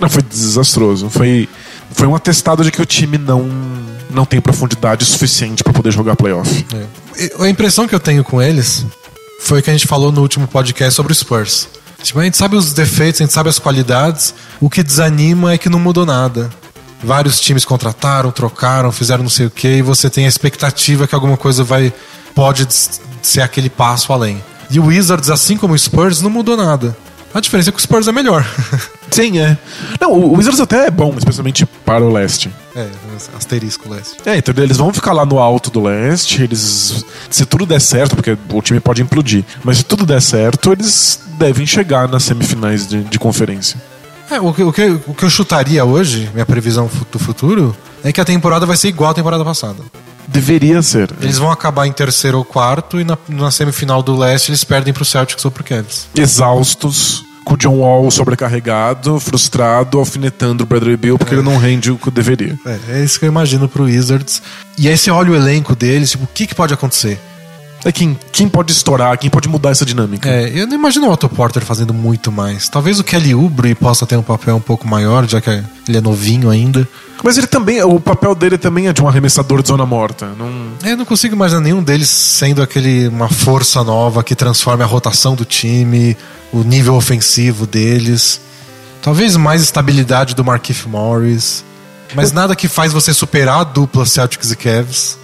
Não, 0.00 0.08
foi 0.08 0.22
desastroso. 0.22 1.08
Foi, 1.08 1.48
foi 1.92 2.06
um 2.06 2.14
atestado 2.14 2.64
de 2.64 2.70
que 2.70 2.80
o 2.80 2.86
time 2.86 3.18
não, 3.18 3.48
não 4.10 4.24
tem 4.24 4.40
profundidade 4.40 5.04
suficiente 5.04 5.62
pra 5.62 5.72
poder 5.72 5.90
jogar 5.90 6.16
playoff. 6.16 6.66
É. 6.74 7.44
A 7.44 7.48
impressão 7.48 7.88
que 7.88 7.94
eu 7.94 8.00
tenho 8.00 8.22
com 8.22 8.40
eles 8.40 8.84
foi 9.40 9.62
que 9.62 9.70
a 9.70 9.72
gente 9.72 9.86
falou 9.86 10.12
no 10.12 10.20
último 10.20 10.46
podcast 10.46 10.94
sobre 10.94 11.12
o 11.12 11.14
Spurs. 11.14 11.68
Tipo, 12.02 12.20
a 12.20 12.24
gente 12.24 12.36
sabe 12.36 12.56
os 12.56 12.72
defeitos, 12.72 13.20
a 13.20 13.24
gente 13.24 13.32
sabe 13.32 13.48
as 13.48 13.58
qualidades. 13.58 14.34
O 14.60 14.68
que 14.68 14.82
desanima 14.82 15.52
é 15.52 15.58
que 15.58 15.68
não 15.68 15.78
mudou 15.78 16.04
nada. 16.04 16.50
Vários 17.02 17.40
times 17.40 17.64
contrataram, 17.64 18.30
trocaram, 18.30 18.90
fizeram 18.92 19.22
não 19.22 19.30
sei 19.30 19.46
o 19.46 19.50
que, 19.50 19.68
e 19.68 19.82
você 19.82 20.08
tem 20.08 20.24
a 20.24 20.28
expectativa 20.28 21.06
que 21.06 21.14
alguma 21.14 21.36
coisa 21.36 21.62
vai 21.62 21.92
pode 22.34 22.66
ser 23.22 23.40
aquele 23.40 23.70
passo 23.70 24.12
além. 24.12 24.42
E 24.70 24.78
o 24.78 24.86
Wizards, 24.86 25.30
assim 25.30 25.56
como 25.56 25.74
o 25.74 25.78
Spurs, 25.78 26.20
não 26.20 26.30
mudou 26.30 26.56
nada. 26.56 26.96
A 27.34 27.40
diferença 27.40 27.68
é 27.70 27.72
que 27.72 27.78
o 27.78 27.82
Spurs 27.82 28.08
é 28.08 28.12
melhor. 28.12 28.46
Sim, 29.10 29.38
é. 29.38 29.56
Não, 30.00 30.12
o 30.12 30.36
Wizards 30.36 30.60
até 30.60 30.86
é 30.86 30.90
bom, 30.90 31.14
especialmente 31.16 31.66
para 31.84 32.02
o 32.02 32.12
leste. 32.12 32.50
é, 32.74 32.88
asterisco 33.36 33.88
leste. 33.92 34.16
É, 34.26 34.36
então 34.38 34.54
eles 34.62 34.76
vão 34.76 34.92
ficar 34.92 35.12
lá 35.12 35.24
no 35.24 35.38
alto 35.38 35.70
do 35.70 35.82
leste, 35.82 36.42
eles. 36.42 37.04
Se 37.30 37.44
tudo 37.44 37.66
der 37.66 37.80
certo, 37.80 38.16
porque 38.16 38.36
o 38.52 38.62
time 38.62 38.80
pode 38.80 39.02
implodir, 39.02 39.44
mas 39.62 39.78
se 39.78 39.84
tudo 39.84 40.04
der 40.06 40.20
certo, 40.22 40.72
eles 40.72 41.20
devem 41.38 41.66
chegar 41.66 42.08
nas 42.08 42.24
semifinais 42.24 42.86
de, 42.86 43.04
de 43.04 43.18
conferência. 43.18 43.80
É, 44.30 44.40
o, 44.40 44.52
que, 44.52 44.62
o, 44.62 44.72
que, 44.72 44.82
o 45.06 45.14
que 45.14 45.24
eu 45.24 45.30
chutaria 45.30 45.84
hoje, 45.84 46.28
minha 46.32 46.46
previsão 46.46 46.90
do 47.12 47.18
futuro, 47.18 47.76
é 48.02 48.12
que 48.12 48.20
a 48.20 48.24
temporada 48.24 48.66
vai 48.66 48.76
ser 48.76 48.88
igual 48.88 49.10
à 49.10 49.14
temporada 49.14 49.44
passada. 49.44 49.78
Deveria 50.36 50.82
ser. 50.82 51.10
Eles 51.20 51.38
vão 51.38 51.50
acabar 51.50 51.86
em 51.86 51.92
terceiro 51.92 52.36
ou 52.38 52.44
quarto 52.44 53.00
e 53.00 53.04
na, 53.04 53.16
na 53.28 53.50
semifinal 53.50 54.02
do 54.02 54.14
leste 54.14 54.50
eles 54.50 54.64
perdem 54.64 54.92
pro 54.92 55.04
Celtics 55.04 55.44
ou 55.44 55.50
pro 55.50 55.64
Cavs. 55.64 56.08
Exaustos, 56.14 57.24
com 57.42 57.54
o 57.54 57.56
John 57.56 57.76
Wall 57.76 58.10
sobrecarregado, 58.10 59.18
frustrado, 59.18 59.98
alfinetando 59.98 60.64
o 60.64 60.66
Bradley 60.66 60.96
Bill 60.96 61.16
porque 61.16 61.34
ele 61.34 61.42
não 61.42 61.56
rende 61.56 61.90
o 61.90 61.96
que 61.96 62.10
deveria. 62.10 62.58
É, 62.66 62.98
é 62.98 63.04
isso 63.04 63.18
que 63.18 63.24
eu 63.24 63.28
imagino 63.28 63.68
pro 63.68 63.84
Wizards. 63.84 64.42
E 64.76 64.88
aí 64.88 64.98
você 64.98 65.10
olha 65.10 65.32
o 65.32 65.34
elenco 65.34 65.74
deles, 65.74 66.10
tipo, 66.10 66.24
o 66.24 66.28
que, 66.34 66.46
que 66.46 66.54
pode 66.54 66.74
acontecer? 66.74 67.18
É 67.86 67.92
quem, 67.92 68.18
quem 68.32 68.48
pode 68.48 68.72
estourar, 68.72 69.16
quem 69.16 69.30
pode 69.30 69.48
mudar 69.48 69.70
essa 69.70 69.86
dinâmica. 69.86 70.28
É, 70.28 70.50
eu 70.52 70.66
não 70.66 70.74
imagino 70.74 71.06
o 71.06 71.12
Otto 71.12 71.28
Porter 71.28 71.64
fazendo 71.64 71.94
muito 71.94 72.32
mais. 72.32 72.68
Talvez 72.68 72.98
o 72.98 73.04
Kelly 73.04 73.32
Oubre 73.32 73.76
possa 73.76 74.04
ter 74.04 74.16
um 74.16 74.24
papel 74.24 74.56
um 74.56 74.60
pouco 74.60 74.88
maior, 74.88 75.24
já 75.28 75.40
que 75.40 75.50
ele 75.88 75.96
é 75.96 76.00
novinho 76.00 76.50
ainda. 76.50 76.86
Mas 77.22 77.38
ele 77.38 77.46
também, 77.46 77.80
o 77.84 78.00
papel 78.00 78.34
dele 78.34 78.58
também 78.58 78.88
é 78.88 78.92
de 78.92 79.00
um 79.00 79.06
arremessador 79.06 79.62
de 79.62 79.68
zona 79.68 79.86
morta. 79.86 80.26
Não... 80.36 80.72
É, 80.82 80.94
Eu 80.94 80.96
não 80.96 81.04
consigo 81.04 81.36
imaginar 81.36 81.60
nenhum 81.60 81.80
deles 81.80 82.10
sendo 82.10 82.60
aquele 82.60 83.06
uma 83.06 83.28
força 83.28 83.84
nova 83.84 84.24
que 84.24 84.34
transforme 84.34 84.82
a 84.82 84.86
rotação 84.86 85.36
do 85.36 85.44
time, 85.44 86.16
o 86.52 86.64
nível 86.64 86.96
ofensivo 86.96 87.68
deles. 87.68 88.40
Talvez 89.00 89.36
mais 89.36 89.62
estabilidade 89.62 90.34
do 90.34 90.44
Markif 90.44 90.88
Morris, 90.88 91.64
mas 92.16 92.32
nada 92.32 92.56
que 92.56 92.66
faz 92.66 92.92
você 92.92 93.14
superar 93.14 93.60
a 93.60 93.64
dupla 93.64 94.04
Celtics 94.04 94.50
e 94.50 94.56
Cavs. 94.56 95.16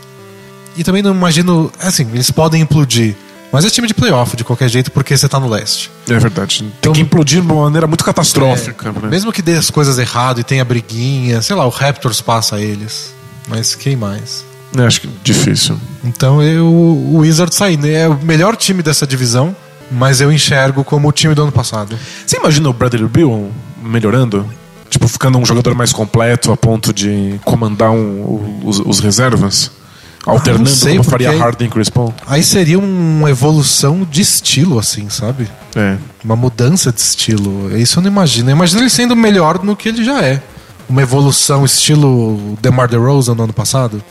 E 0.76 0.82
também 0.84 1.02
não 1.02 1.14
imagino, 1.14 1.70
assim, 1.80 2.08
eles 2.12 2.30
podem 2.30 2.62
implodir, 2.62 3.14
mas 3.52 3.64
é 3.64 3.70
time 3.70 3.86
de 3.86 3.92
playoff 3.94 4.36
de 4.36 4.42
qualquer 4.44 4.68
jeito 4.68 4.90
porque 4.90 5.16
você 5.16 5.28
tá 5.28 5.38
no 5.38 5.48
leste. 5.48 5.90
É 6.08 6.18
verdade. 6.18 6.58
Tem 6.60 6.72
Então- 6.80 6.92
que 6.92 7.00
implodir 7.00 7.40
de 7.42 7.46
uma 7.46 7.64
maneira 7.64 7.86
muito 7.86 8.02
catastrófica. 8.04 8.90
né? 8.92 9.08
Mesmo 9.10 9.30
que 9.32 9.42
dê 9.42 9.52
as 9.56 9.70
coisas 9.70 9.98
errado 9.98 10.40
e 10.40 10.44
tenha 10.44 10.64
briguinha, 10.64 11.42
sei 11.42 11.54
lá, 11.54 11.66
o 11.66 11.70
Raptors 11.70 12.20
passa 12.20 12.58
eles. 12.60 13.12
Mas 13.48 13.74
quem 13.74 13.96
mais? 13.96 14.44
É, 14.76 14.82
acho 14.86 15.02
que 15.02 15.08
difícil. 15.22 15.76
Então 16.02 16.42
eu, 16.42 16.66
o 16.66 17.18
Wizards 17.18 17.56
sair, 17.58 17.76
né? 17.76 17.92
É 18.04 18.08
o 18.08 18.14
melhor 18.22 18.56
time 18.56 18.82
dessa 18.82 19.06
divisão, 19.06 19.54
mas 19.90 20.22
eu 20.22 20.32
enxergo 20.32 20.82
como 20.82 21.06
o 21.08 21.12
time 21.12 21.34
do 21.34 21.42
ano 21.42 21.52
passado. 21.52 21.98
Você 22.26 22.38
imagina 22.38 22.70
o 22.70 22.72
Bradley 22.72 23.06
Bill 23.06 23.50
melhorando? 23.82 24.48
Tipo, 24.88 25.06
ficando 25.08 25.36
um 25.38 25.44
jogador 25.44 25.74
mais 25.74 25.92
completo 25.92 26.52
a 26.52 26.56
ponto 26.56 26.92
de 26.92 27.38
comandar 27.44 27.90
um- 27.90 28.60
os, 28.64 28.78
os 28.78 29.00
reservas? 29.00 29.70
Alternando 30.24 30.70
Ah, 30.70 30.72
sei, 30.72 30.96
como 30.98 31.10
faria 31.10 31.28
porque- 31.30 31.42
Harden 31.42 31.66
e 31.68 31.70
Chris 31.70 31.90
Paul? 31.90 32.14
Aí 32.26 32.42
seria 32.44 32.78
uma 32.78 33.28
evolução 33.30 34.06
de 34.08 34.20
estilo, 34.20 34.78
assim, 34.78 35.08
sabe? 35.08 35.48
É. 35.74 35.96
Uma 36.24 36.36
mudança 36.36 36.92
de 36.92 37.00
estilo. 37.00 37.76
Isso 37.76 37.98
eu 37.98 38.02
não 38.02 38.10
imagino. 38.10 38.48
Eu 38.50 38.54
imagino 38.56 38.80
ele 38.82 38.90
sendo 38.90 39.16
melhor 39.16 39.62
no 39.64 39.74
que 39.74 39.88
ele 39.88 40.04
já 40.04 40.22
é. 40.22 40.40
uma 40.88 41.00
evolução 41.02 41.64
estilo 41.64 42.56
DeMar 42.60 42.88
DeRozan 42.88 43.34
no 43.34 43.44
ano 43.44 43.52
passado. 43.52 44.02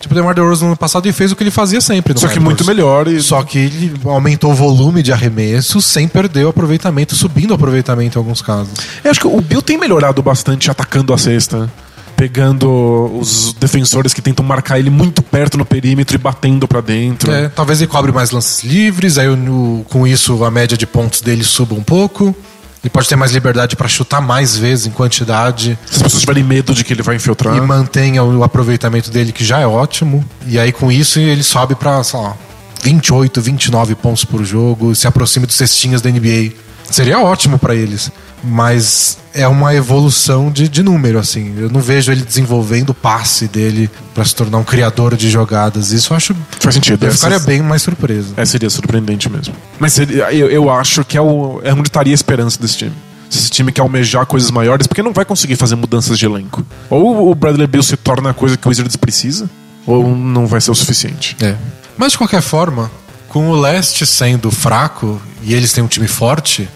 Tipo, 0.00 0.12
o 0.12 0.16
DeMar 0.16 0.34
DeRozan 0.34 0.64
no 0.66 0.70
ano 0.72 0.76
passado 0.76 1.06
ele 1.06 1.12
fez 1.12 1.32
o 1.32 1.36
que 1.36 1.42
ele 1.42 1.50
fazia 1.50 1.80
sempre 1.80 2.18
Só 2.18 2.28
que 2.28 2.38
muito 2.40 2.64
melhor 2.66 3.08
e. 3.08 3.20
Só 3.22 3.42
que 3.42 3.58
ele 3.58 3.94
aumentou 4.04 4.50
o 4.50 4.54
volume 4.54 5.02
de 5.02 5.12
arremessos 5.12 5.84
sem 5.84 6.06
perder 6.08 6.44
o 6.44 6.48
aproveitamento, 6.48 7.14
subindo 7.14 7.52
o 7.52 7.54
aproveitamento 7.54 8.18
em 8.18 8.20
alguns 8.20 8.42
casos. 8.42 8.74
Eu 9.02 9.10
acho 9.10 9.20
que 9.20 9.26
o 9.26 9.40
Bill 9.40 9.62
tem 9.62 9.78
melhorado 9.78 10.22
bastante 10.22 10.70
atacando 10.70 11.14
a 11.14 11.18
cesta. 11.18 11.70
Pegando 12.16 13.18
os 13.20 13.52
defensores 13.52 14.14
que 14.14 14.22
tentam 14.22 14.44
marcar 14.44 14.78
ele 14.78 14.88
muito 14.90 15.22
perto 15.22 15.58
no 15.58 15.64
perímetro 15.66 16.14
e 16.16 16.18
batendo 16.18 16.66
pra 16.66 16.80
dentro. 16.80 17.30
É, 17.30 17.48
talvez 17.48 17.80
ele 17.80 17.88
cobre 17.90 18.10
mais 18.10 18.30
lances 18.30 18.64
livres, 18.64 19.18
aí 19.18 19.28
o- 19.28 19.84
com 19.90 20.06
isso 20.06 20.42
a 20.44 20.50
média 20.50 20.76
de 20.76 20.86
pontos 20.86 21.20
dele 21.20 21.44
suba 21.44 21.74
um 21.74 21.82
pouco. 21.82 22.34
Ele 22.82 22.90
pode 22.90 23.08
ter 23.08 23.16
mais 23.16 23.32
liberdade 23.32 23.74
para 23.76 23.88
chutar 23.88 24.20
mais 24.20 24.56
vezes 24.56 24.86
em 24.86 24.90
quantidade 24.90 25.76
Se 25.86 25.96
as 25.96 26.02
pessoas 26.02 26.20
tiverem 26.20 26.44
medo 26.44 26.72
de 26.72 26.84
que 26.84 26.92
ele 26.92 27.02
vai 27.02 27.16
infiltrar. 27.16 27.56
e 27.56 27.60
mantenha 27.60 28.22
o 28.22 28.42
aproveitamento 28.44 29.10
dele, 29.10 29.32
que 29.32 29.44
já 29.44 29.58
é 29.60 29.66
ótimo. 29.66 30.24
E 30.46 30.58
aí 30.58 30.72
com 30.72 30.90
isso 30.90 31.18
ele 31.18 31.42
sobe 31.42 31.74
para, 31.74 32.02
sei 32.04 32.18
lá, 32.20 32.34
28, 32.82 33.40
29 33.42 33.94
pontos 33.96 34.24
por 34.24 34.44
jogo, 34.44 34.94
se 34.94 35.06
aproxima 35.06 35.46
dos 35.46 35.56
cestinhas 35.56 36.00
da 36.00 36.08
NBA. 36.10 36.52
Seria 36.88 37.18
ótimo 37.18 37.58
para 37.58 37.74
eles, 37.74 38.10
mas 38.46 39.18
é 39.34 39.46
uma 39.48 39.74
evolução 39.74 40.50
de, 40.50 40.68
de 40.68 40.82
número, 40.82 41.18
assim. 41.18 41.54
Eu 41.58 41.68
não 41.68 41.80
vejo 41.80 42.10
ele 42.12 42.22
desenvolvendo 42.22 42.90
o 42.90 42.94
passe 42.94 43.48
dele 43.48 43.90
para 44.14 44.24
se 44.24 44.34
tornar 44.34 44.58
um 44.58 44.64
criador 44.64 45.16
de 45.16 45.28
jogadas. 45.30 45.90
Isso 45.90 46.12
eu 46.12 46.16
acho. 46.16 46.34
Faz 46.60 46.74
sentido. 46.74 47.04
Eu 47.04 47.08
Essa- 47.08 47.16
ficaria 47.26 47.38
bem 47.40 47.60
mais 47.62 47.82
surpreso. 47.82 48.34
É, 48.36 48.44
seria 48.44 48.70
surpreendente 48.70 49.28
mesmo. 49.28 49.54
Mas 49.78 49.92
seria- 49.92 50.32
eu, 50.32 50.48
eu 50.50 50.70
acho 50.70 51.04
que 51.04 51.16
é, 51.18 51.20
o, 51.20 51.60
é 51.64 51.72
onde 51.72 51.88
estaria 51.88 52.12
a 52.12 52.14
esperança 52.14 52.58
desse 52.60 52.76
time. 52.78 52.92
Se 53.28 53.38
esse 53.40 53.50
time 53.50 53.72
quer 53.72 53.80
almejar 53.82 54.24
coisas 54.24 54.50
maiores, 54.52 54.86
porque 54.86 55.02
não 55.02 55.12
vai 55.12 55.24
conseguir 55.24 55.56
fazer 55.56 55.74
mudanças 55.74 56.16
de 56.16 56.24
elenco. 56.24 56.64
Ou 56.88 57.28
o 57.30 57.34
Bradley 57.34 57.66
Bill 57.66 57.82
se 57.82 57.96
torna 57.96 58.30
a 58.30 58.34
coisa 58.34 58.56
que 58.56 58.66
o 58.66 58.70
Wizards 58.70 58.94
precisa, 58.96 59.50
ou 59.84 60.14
não 60.16 60.46
vai 60.46 60.60
ser 60.60 60.70
o 60.70 60.74
suficiente. 60.74 61.36
É. 61.40 61.56
Mas 61.98 62.12
de 62.12 62.18
qualquer 62.18 62.40
forma, 62.40 62.88
com 63.28 63.48
o 63.50 63.60
leste 63.60 64.06
sendo 64.06 64.50
fraco 64.50 65.20
e 65.42 65.52
eles 65.54 65.72
têm 65.72 65.82
um 65.82 65.88
time 65.88 66.06
forte, 66.06 66.68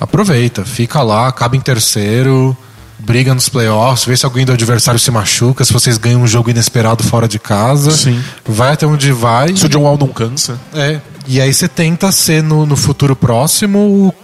aproveita, 0.00 0.64
fica 0.64 1.02
lá, 1.02 1.28
acaba 1.28 1.56
em 1.56 1.60
terceiro, 1.60 2.56
briga 2.98 3.34
nos 3.34 3.48
playoffs, 3.48 4.04
vê 4.06 4.16
se 4.16 4.24
alguém 4.24 4.44
do 4.44 4.52
adversário 4.52 4.98
se 4.98 5.10
machuca, 5.10 5.64
se 5.64 5.72
vocês 5.72 5.98
ganham 5.98 6.22
um 6.22 6.26
jogo 6.26 6.50
inesperado 6.50 7.02
fora 7.04 7.28
de 7.28 7.38
casa. 7.38 7.90
Sim. 7.90 8.22
Vai 8.46 8.72
até 8.72 8.86
onde 8.86 9.12
vai. 9.12 9.56
Se 9.56 9.66
o 9.66 9.68
John 9.68 9.82
Wall 9.82 9.98
não 9.98 10.08
cansa, 10.08 10.58
É. 10.74 11.00
E 11.26 11.40
aí 11.42 11.52
você 11.52 11.68
tenta 11.68 12.10
ser 12.10 12.42
no, 12.42 12.64
no 12.64 12.74
futuro 12.74 13.14
próximo 13.14 13.78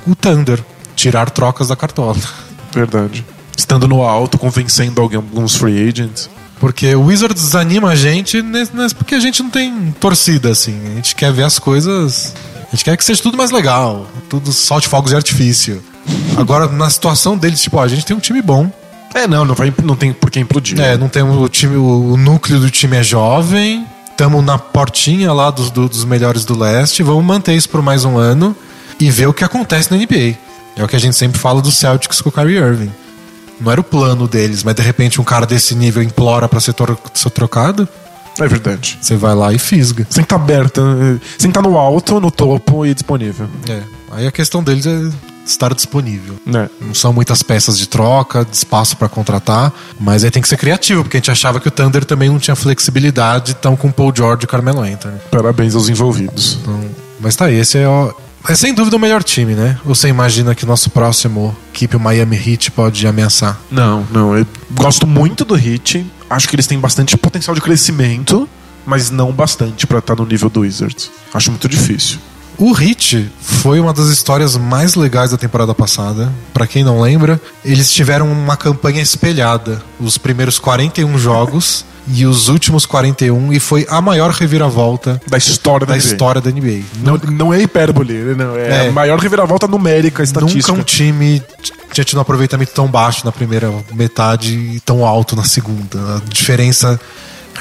o, 0.07 0.11
o 0.11 0.15
Thunder. 0.15 0.65
Tirar 0.97 1.29
trocas 1.29 1.69
da 1.69 1.77
cartola. 1.77 2.17
verdade. 2.73 3.25
Estando 3.57 3.87
no 3.87 4.03
alto, 4.03 4.39
convencendo 4.39 5.01
alguém, 5.03 5.17
alguns 5.19 5.55
free 5.57 5.89
agents. 5.89 6.31
Porque 6.59 6.95
o 6.95 7.03
Wizards 7.07 7.43
desanima 7.43 7.91
a 7.91 7.95
gente 7.95 8.41
nes- 8.41 8.73
nes- 8.73 8.93
porque 8.95 9.15
a 9.15 9.21
gente 9.21 9.43
não 9.43 9.51
tem 9.51 9.95
torcida, 10.01 10.51
assim. 10.51 10.81
A 10.87 10.95
gente 10.97 11.15
quer 11.15 11.31
ver 11.33 11.43
as 11.43 11.59
coisas. 11.59 12.33
A 12.75 12.77
gente 12.77 12.87
quer 12.87 12.97
que 12.97 13.05
seja 13.05 13.23
tudo 13.23 13.39
mais 13.39 13.53
legal. 13.53 14.05
Tudo 14.29 14.53
solte 14.53 14.89
fogos 14.89 15.11
de 15.11 15.17
artifício. 15.17 15.81
Agora, 16.37 16.67
na 16.67 16.91
situação 16.91 17.39
deles, 17.39 17.63
tipo, 17.63 17.77
ó, 17.77 17.85
a 17.85 17.87
gente 17.87 18.05
tem 18.05 18.17
um 18.17 18.19
time 18.19 18.43
bom. 18.43 18.69
É, 19.15 19.29
não, 19.29 19.45
não, 19.45 19.55
vai, 19.55 19.73
não 19.85 19.95
tem 19.95 20.13
por 20.13 20.29
que 20.29 20.41
implodir. 20.41 20.81
É, 20.81 20.99
não 20.99 21.09
temos 21.09 21.41
o 21.41 21.49
time, 21.49 21.77
o, 21.77 22.17
núcleo 22.17 22.59
do 22.59 22.69
time 22.69 22.97
é 22.97 23.03
jovem. 23.05 23.87
Estamos 24.11 24.45
na 24.45 24.59
portinha 24.59 25.33
lá 25.33 25.53
dos, 25.53 25.71
do- 25.71 25.89
dos 25.89 26.05
melhores 26.05 26.45
do 26.45 26.59
leste. 26.59 27.01
Vamos 27.05 27.25
manter 27.25 27.55
isso 27.55 27.69
por 27.69 27.81
mais 27.81 28.05
um 28.05 28.19
ano 28.19 28.57
e 28.99 29.09
ver 29.09 29.29
o 29.29 29.33
que 29.33 29.45
acontece 29.45 29.93
na 29.93 29.97
NBA. 29.97 30.37
É 30.77 30.83
o 30.83 30.89
que 30.89 30.97
a 30.97 31.01
gente 31.01 31.15
sempre 31.15 31.39
fala 31.39 31.63
do 31.63 31.71
Celtics 31.71 32.21
com 32.21 32.29
o 32.29 32.33
Kyrie 32.33 32.57
Irving. 32.57 32.91
Não 33.61 33.71
era 33.71 33.81
o 33.81 33.85
plano 33.85 34.27
deles, 34.27 34.65
mas 34.65 34.75
de 34.75 34.83
repente 34.83 35.21
um 35.21 35.25
cara 35.25 35.47
desse 35.47 35.77
nível 35.77 36.03
implora 36.03 36.49
pra 36.49 36.59
ser, 36.59 36.75
ser 37.15 37.31
trocado. 37.31 37.89
É 38.39 38.49
verdade. 38.49 38.99
Você 39.01 39.17
vai 39.17 39.35
lá 39.35 39.53
e 39.53 39.59
fisga. 39.59 40.05
Você 40.09 40.17
tem 40.17 40.25
que 40.25 40.27
estar 40.27 40.37
aberta, 40.37 40.81
eh, 40.81 41.19
você 41.21 41.39
tem 41.39 41.51
que 41.51 41.59
estar 41.59 41.63
no 41.63 41.79
alto, 41.79 42.21
no 42.21 42.31
topo 42.31 42.85
e 42.85 42.95
disponível. 42.95 43.49
É. 43.69 43.83
Aí 44.13 44.27
a 44.27 44.33
questão 44.33 44.63
deles 44.63 44.87
é 44.87 45.11
estar 45.47 45.75
disponível. 45.75 46.37
Né? 46.47 46.69
Não 46.81 46.95
são 46.95 47.13
muitas 47.13 47.43
peças 47.43 47.79
de 47.79 47.87
troca, 47.87 48.45
de 48.45 48.57
espaço 48.57 48.97
pra 48.97 49.09
contratar, 49.09 49.73
mas 50.01 50.25
aí 50.25 50.31
tem 50.31 50.43
que 50.43 50.49
ser 50.49 50.57
criativo, 50.57 51.03
porque 51.03 51.17
a 51.17 51.21
gente 51.21 51.31
achava 51.31 51.61
que 51.61 51.69
o 51.69 51.71
Thunder 51.71 52.05
também 52.05 52.29
não 52.29 52.39
tinha 52.39 52.57
flexibilidade, 52.57 53.55
então 53.59 53.77
com 53.77 53.91
Paul 53.91 54.13
George 54.15 54.45
e 54.45 54.47
Carmelo 54.47 54.81
Anthony. 54.81 55.19
Parabéns 55.31 55.75
aos 55.75 55.89
envolvidos. 55.89 56.59
Então, 56.63 56.81
mas 57.21 57.37
tá, 57.37 57.51
esse 57.51 57.79
é, 57.79 57.87
ó, 57.87 58.13
é 58.49 58.55
sem 58.55 58.75
dúvida 58.75 58.97
o 58.97 59.01
melhor 59.01 59.23
time, 59.23 59.55
né? 59.55 59.79
Ou 59.85 59.95
você 59.95 60.09
imagina 60.09 60.55
que 60.55 60.67
nosso 60.67 60.91
próximo 60.91 61.57
equipe, 61.73 61.97
o 61.97 62.01
Miami 62.01 62.37
Heat, 62.37 62.71
pode 62.73 63.07
ameaçar? 63.07 63.59
Não, 63.71 64.07
não. 64.11 64.37
Eu 64.37 64.47
gosto 64.73 65.07
muito 65.07 65.45
do 65.45 65.55
Hit. 65.55 66.07
Acho 66.35 66.49
que 66.49 66.57
eles 66.57 66.67
têm 66.67 66.81
bastante 66.81 67.17
potencial 67.17 67.55
de 67.55 67.61
crescimento, 67.61 68.49
mas 68.85 69.09
não 69.09 69.31
bastante 69.31 69.87
pra 69.87 70.01
estar 70.01 70.17
no 70.17 70.27
nível 70.27 70.51
do 70.51 70.63
Wizards. 70.63 71.09
Acho 71.33 71.53
muito 71.53 71.69
difícil. 71.69 72.19
O 72.59 72.77
Heat 72.77 73.31
foi 73.41 73.79
uma 73.79 73.93
das 73.93 74.09
histórias 74.09 74.57
mais 74.57 74.97
legais 74.97 75.31
da 75.31 75.37
temporada 75.37 75.73
passada. 75.73 76.33
Pra 76.53 76.67
quem 76.67 76.83
não 76.83 77.01
lembra, 77.01 77.41
eles 77.65 77.89
tiveram 77.89 78.33
uma 78.33 78.57
campanha 78.57 79.01
espelhada. 79.01 79.81
Os 80.01 80.19
primeiros 80.19 80.59
41 80.59 81.17
jogos 81.19 81.85
e 82.09 82.27
os 82.27 82.49
últimos 82.49 82.85
41 82.87 83.53
e 83.53 83.59
foi 83.61 83.87
a 83.89 84.01
maior 84.01 84.31
reviravolta 84.31 85.21
Da 85.27 85.39
história 85.39 85.87
da, 85.87 85.93
da 85.95 85.99
NBA. 85.99 86.07
história 86.07 86.41
da 86.41 86.51
NBA. 86.51 86.81
Não, 87.03 87.17
não 87.17 87.55
é 87.55 87.61
hipérbole, 87.63 88.13
não. 88.35 88.57
É, 88.57 88.87
É. 88.87 88.89
a 88.89 88.93
maior 88.93 89.19
reviravolta 89.19 89.67
numérica, 89.67 90.23
estatística. 90.23 90.69
Nunca 90.69 90.81
um 90.81 90.85
time 90.85 91.43
tinha 91.93 92.05
tido 92.05 92.19
um 92.19 92.21
aproveitamento 92.21 92.73
tão 92.73 92.87
baixo 92.89 93.25
na 93.25 93.33
primeira 93.33 93.73
metade 93.93 94.55
e 94.55 94.81
tão 94.81 95.05
alto 95.07 95.35
na 95.37 95.45
segunda. 95.45 96.17
A 96.17 96.21
diferença, 96.29 97.01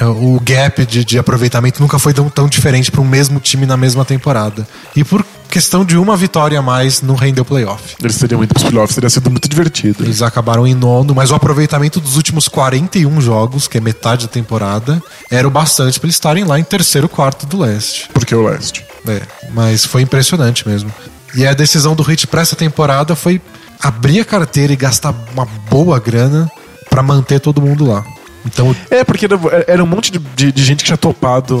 o 0.00 0.40
gap 0.40 0.84
de, 0.86 1.04
de 1.04 1.18
aproveitamento 1.18 1.80
nunca 1.80 1.98
foi 1.98 2.12
tão, 2.12 2.28
tão 2.28 2.48
diferente 2.48 2.90
para 2.90 3.00
um 3.00 3.04
mesmo 3.04 3.38
time 3.38 3.66
na 3.66 3.76
mesma 3.76 4.04
temporada. 4.04 4.66
E 4.96 5.04
por 5.04 5.24
questão 5.48 5.84
de 5.84 5.96
uma 5.96 6.16
vitória 6.16 6.58
a 6.58 6.62
mais, 6.62 7.00
não 7.00 7.14
rendeu 7.14 7.44
playoff. 7.44 7.94
Eles 8.02 8.18
teriam 8.18 8.42
ido 8.42 8.52
pros 8.52 8.68
playoffs, 8.68 8.94
teria 8.94 9.08
sido 9.08 9.30
muito 9.30 9.48
divertido. 9.48 10.02
Eles 10.02 10.20
acabaram 10.20 10.66
em 10.66 10.74
nono, 10.74 11.14
mas 11.14 11.30
o 11.30 11.34
aproveitamento 11.36 12.00
dos 12.00 12.16
últimos 12.16 12.48
41 12.48 13.20
jogos, 13.20 13.68
que 13.68 13.78
é 13.78 13.80
metade 13.80 14.26
da 14.26 14.32
temporada, 14.32 15.00
era 15.30 15.46
o 15.46 15.50
bastante 15.50 16.00
para 16.00 16.06
eles 16.06 16.16
estarem 16.16 16.42
lá 16.42 16.58
em 16.58 16.64
terceiro 16.64 17.08
quarto 17.08 17.46
do 17.46 17.60
leste. 17.60 18.08
Porque 18.12 18.34
o 18.34 18.44
leste. 18.44 18.84
É, 19.06 19.22
mas 19.52 19.84
foi 19.84 20.02
impressionante 20.02 20.66
mesmo. 20.66 20.92
E 21.36 21.46
a 21.46 21.54
decisão 21.54 21.94
do 21.94 22.02
Hit 22.02 22.26
para 22.26 22.42
essa 22.42 22.56
temporada 22.56 23.14
foi 23.14 23.40
abrir 23.80 24.20
a 24.20 24.24
carteira 24.24 24.72
e 24.72 24.76
gastar 24.76 25.14
uma 25.32 25.46
boa 25.70 26.00
grana 26.00 26.50
para 26.90 27.02
manter 27.02 27.38
todo 27.38 27.62
mundo 27.62 27.86
lá. 27.86 28.04
Então, 28.46 28.74
É, 28.90 29.02
porque 29.04 29.24
era, 29.26 29.38
era 29.66 29.82
um 29.82 29.86
monte 29.86 30.10
de, 30.12 30.18
de- 30.18 30.52
de 30.52 30.64
gente 30.64 30.78
que 30.80 30.84
tinha 30.86 30.96
topado 30.96 31.60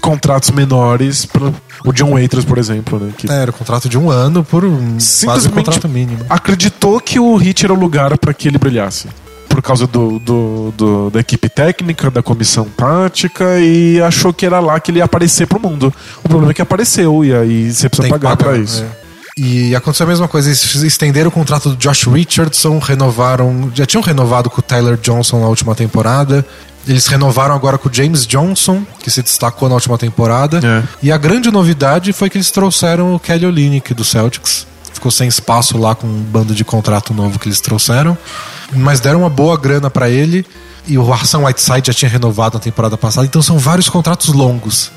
contratos 0.00 0.50
menores. 0.50 1.24
Pro, 1.26 1.54
o 1.84 1.92
John 1.92 2.12
Waiters, 2.12 2.44
por 2.44 2.58
exemplo, 2.58 2.98
né? 2.98 3.12
Que 3.16 3.30
é, 3.30 3.34
era 3.42 3.50
o 3.50 3.54
contrato 3.54 3.88
de 3.88 3.98
um 3.98 4.10
ano 4.10 4.42
por 4.44 4.64
um 4.64 4.76
quase 4.76 4.96
um 4.96 5.00
simplesmente 5.00 5.54
contrato 5.66 5.88
mínimo. 5.88 6.24
acreditou 6.28 7.00
que 7.00 7.18
o 7.20 7.36
Hit 7.36 7.64
era 7.64 7.72
o 7.72 7.78
lugar 7.78 8.16
para 8.18 8.32
que 8.34 8.48
ele 8.48 8.58
brilhasse. 8.58 9.08
Por 9.48 9.60
causa 9.62 9.86
do, 9.86 10.18
do- 10.20 10.72
do- 10.76 11.10
da 11.10 11.18
equipe 11.20 11.48
técnica, 11.48 12.08
da 12.10 12.22
comissão 12.22 12.66
tática, 12.76 13.58
e 13.58 14.00
achou 14.00 14.32
que 14.32 14.46
era 14.46 14.60
lá 14.60 14.78
que 14.78 14.90
ele 14.92 14.98
ia 14.98 15.04
aparecer 15.04 15.46
pro 15.46 15.58
mundo. 15.60 15.92
O 16.22 16.28
problema 16.28 16.52
é 16.52 16.54
que 16.54 16.62
apareceu, 16.62 17.24
e 17.24 17.34
aí 17.34 17.72
você 17.72 17.88
precisa 17.88 18.08
pagar, 18.08 18.36
pra 18.36 18.56
isso. 18.56 18.84
é. 18.84 18.99
E 19.36 19.74
aconteceu 19.74 20.04
a 20.04 20.08
mesma 20.08 20.28
coisa, 20.28 20.48
eles 20.48 20.74
estenderam 20.74 21.28
o 21.28 21.32
contrato 21.32 21.70
do 21.70 21.76
Josh 21.76 22.04
Richardson, 22.04 22.78
renovaram, 22.78 23.70
já 23.74 23.86
tinham 23.86 24.02
renovado 24.02 24.50
com 24.50 24.60
o 24.60 24.62
Tyler 24.62 24.96
Johnson 24.96 25.40
na 25.40 25.46
última 25.46 25.74
temporada. 25.74 26.44
Eles 26.86 27.06
renovaram 27.06 27.54
agora 27.54 27.78
com 27.78 27.88
o 27.88 27.92
James 27.92 28.26
Johnson, 28.26 28.82
que 28.98 29.10
se 29.10 29.22
destacou 29.22 29.68
na 29.68 29.74
última 29.74 29.98
temporada. 29.98 30.60
É. 30.64 30.82
E 31.02 31.12
a 31.12 31.18
grande 31.18 31.50
novidade 31.50 32.12
foi 32.12 32.30
que 32.30 32.38
eles 32.38 32.50
trouxeram 32.50 33.14
o 33.14 33.20
Kelly 33.20 33.46
Olynyk 33.46 33.92
do 33.94 34.04
Celtics. 34.04 34.66
Ficou 34.92 35.10
sem 35.10 35.28
espaço 35.28 35.78
lá 35.78 35.94
com 35.94 36.06
um 36.06 36.20
bando 36.20 36.54
de 36.54 36.64
contrato 36.64 37.14
novo 37.14 37.38
que 37.38 37.48
eles 37.48 37.60
trouxeram. 37.60 38.16
Mas 38.72 39.00
deram 39.00 39.20
uma 39.20 39.30
boa 39.30 39.56
grana 39.56 39.90
pra 39.90 40.08
ele. 40.08 40.44
E 40.86 40.98
o 40.98 41.12
Hassan 41.12 41.44
Whiteside 41.44 41.86
já 41.86 41.92
tinha 41.92 42.10
renovado 42.10 42.56
na 42.56 42.60
temporada 42.60 42.96
passada. 42.96 43.26
Então 43.26 43.42
são 43.42 43.58
vários 43.58 43.88
contratos 43.88 44.34
longos. 44.34 44.90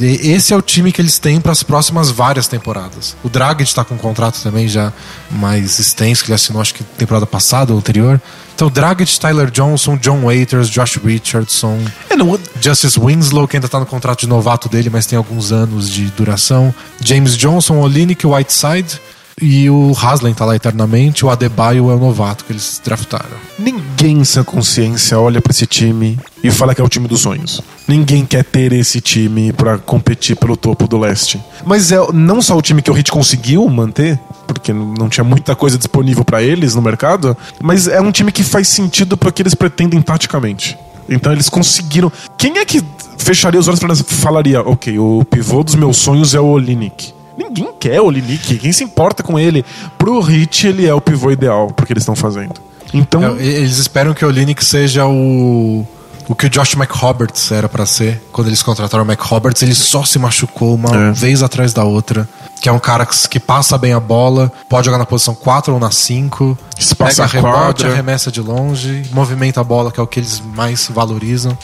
Esse 0.00 0.52
é 0.52 0.56
o 0.56 0.62
time 0.62 0.92
que 0.92 1.00
eles 1.00 1.18
têm 1.18 1.40
para 1.40 1.52
as 1.52 1.62
próximas 1.62 2.10
várias 2.10 2.48
temporadas. 2.48 3.16
O 3.22 3.28
Dragic 3.28 3.62
está 3.62 3.84
com 3.84 3.94
um 3.94 3.98
contrato 3.98 4.42
também 4.42 4.68
já 4.68 4.92
mais 5.30 5.78
extenso, 5.78 6.24
que 6.24 6.30
ele 6.30 6.34
assinou 6.34 6.60
acho 6.60 6.74
que 6.74 6.84
temporada 6.84 7.26
passada 7.26 7.72
ou 7.72 7.78
anterior. 7.78 8.20
Então, 8.54 8.70
Dragic, 8.70 9.18
Tyler 9.18 9.50
Johnson, 9.50 9.96
John 9.96 10.24
Waiters, 10.24 10.68
Josh 10.70 10.96
Richardson, 10.96 11.78
É, 12.08 12.16
não, 12.16 12.38
Justice 12.60 12.98
Winslow, 12.98 13.46
que 13.46 13.56
ainda 13.56 13.68
tá 13.68 13.78
no 13.78 13.86
contrato 13.86 14.20
de 14.20 14.28
novato 14.28 14.68
dele, 14.68 14.88
mas 14.90 15.06
tem 15.06 15.16
alguns 15.16 15.52
anos 15.52 15.90
de 15.90 16.06
duração. 16.06 16.74
James 17.00 17.36
Johnson, 17.36 17.78
Olinick, 17.78 18.26
Whiteside. 18.26 19.00
E 19.42 19.68
o 19.68 19.92
Haslem 19.92 20.32
tá 20.32 20.46
lá 20.46 20.56
eternamente. 20.56 21.26
O 21.26 21.28
Adebayo 21.28 21.90
é 21.90 21.94
o 21.94 21.98
novato 21.98 22.42
que 22.42 22.52
eles 22.52 22.80
draftaram. 22.82 23.36
ninguém 23.58 24.24
sem 24.24 24.42
consciência 24.42 25.20
olha 25.20 25.42
pra 25.42 25.50
esse 25.50 25.66
time 25.66 26.18
e 26.42 26.50
fala 26.50 26.74
que 26.74 26.80
é 26.80 26.84
o 26.84 26.88
time 26.88 27.06
dos 27.06 27.20
sonhos. 27.20 27.60
Ninguém 27.86 28.24
quer 28.24 28.42
ter 28.42 28.72
esse 28.72 28.98
time 28.98 29.52
pra 29.52 29.76
competir 29.76 30.36
pelo 30.36 30.56
topo 30.56 30.88
do 30.88 30.96
leste. 30.96 31.38
Mas 31.66 31.92
é 31.92 31.98
não 32.14 32.40
só 32.40 32.56
o 32.56 32.62
time 32.62 32.80
que 32.80 32.90
o 32.90 32.94
Hit 32.94 33.12
conseguiu 33.12 33.68
manter, 33.68 34.18
porque 34.46 34.72
não 34.72 35.10
tinha 35.10 35.24
muita 35.24 35.54
coisa 35.54 35.76
disponível 35.76 36.24
para 36.24 36.42
eles 36.42 36.74
no 36.74 36.80
mercado, 36.80 37.36
mas 37.60 37.86
é 37.88 38.00
um 38.00 38.10
time 38.10 38.32
que 38.32 38.42
faz 38.42 38.68
sentido 38.68 39.18
para 39.18 39.28
o 39.28 39.32
que 39.32 39.42
eles 39.42 39.54
pretendem 39.54 40.00
taticamente. 40.00 40.78
Então 41.10 41.30
eles 41.30 41.50
conseguiram. 41.50 42.10
Quem 42.38 42.56
é 42.56 42.64
que 42.64 42.82
fecharia 43.18 43.60
os 43.60 43.68
olhos 43.68 44.00
e 44.00 44.04
falaria, 44.04 44.62
ok, 44.62 44.98
o 44.98 45.26
pivô 45.28 45.62
dos 45.62 45.74
meus 45.74 45.98
sonhos 45.98 46.34
é 46.34 46.40
o 46.40 46.46
Olinik? 46.46 47.15
Ninguém 47.36 47.72
quer 47.78 48.00
o 48.00 48.06
Olinik, 48.06 48.58
quem 48.58 48.72
se 48.72 48.82
importa 48.82 49.22
com 49.22 49.38
ele? 49.38 49.64
Pro 49.98 50.20
Hit, 50.20 50.66
ele 50.66 50.86
é 50.86 50.94
o 50.94 51.00
pivô 51.00 51.30
ideal 51.30 51.68
porque 51.68 51.92
eles 51.92 52.02
estão 52.02 52.16
fazendo. 52.16 52.54
Então. 52.92 53.36
É, 53.38 53.42
eles 53.42 53.78
esperam 53.78 54.14
que 54.14 54.24
o 54.24 54.28
Olinik 54.28 54.64
seja 54.64 55.06
o 55.06 55.86
o 56.28 56.34
que 56.34 56.46
o 56.46 56.50
Josh 56.50 56.74
McRoberts 56.74 57.52
era 57.52 57.68
para 57.68 57.86
ser. 57.86 58.20
Quando 58.32 58.48
eles 58.48 58.62
contrataram 58.62 59.04
o 59.04 59.06
McRoberts, 59.06 59.62
ele 59.62 59.74
só 59.74 60.04
se 60.04 60.18
machucou 60.18 60.74
uma 60.74 61.08
é. 61.08 61.12
vez 61.12 61.42
atrás 61.42 61.72
da 61.72 61.84
outra. 61.84 62.28
Que 62.60 62.68
é 62.68 62.72
um 62.72 62.78
cara 62.78 63.06
que, 63.06 63.28
que, 63.28 63.38
passa 63.38 63.78
bem 63.78 63.92
a 63.92 64.00
bola, 64.00 64.50
pode 64.68 64.86
jogar 64.86 64.98
na 64.98 65.06
posição 65.06 65.34
4 65.34 65.74
ou 65.74 65.78
na 65.78 65.90
5. 65.90 66.58
Pega 66.98 67.26
rebote, 67.26 67.52
quadra. 67.52 67.92
arremessa 67.92 68.32
de 68.32 68.40
longe, 68.40 69.04
movimenta 69.12 69.60
a 69.60 69.64
bola, 69.64 69.92
que 69.92 70.00
é 70.00 70.02
o 70.02 70.06
que 70.06 70.18
eles 70.18 70.40
mais 70.40 70.88
valorizam. 70.88 71.56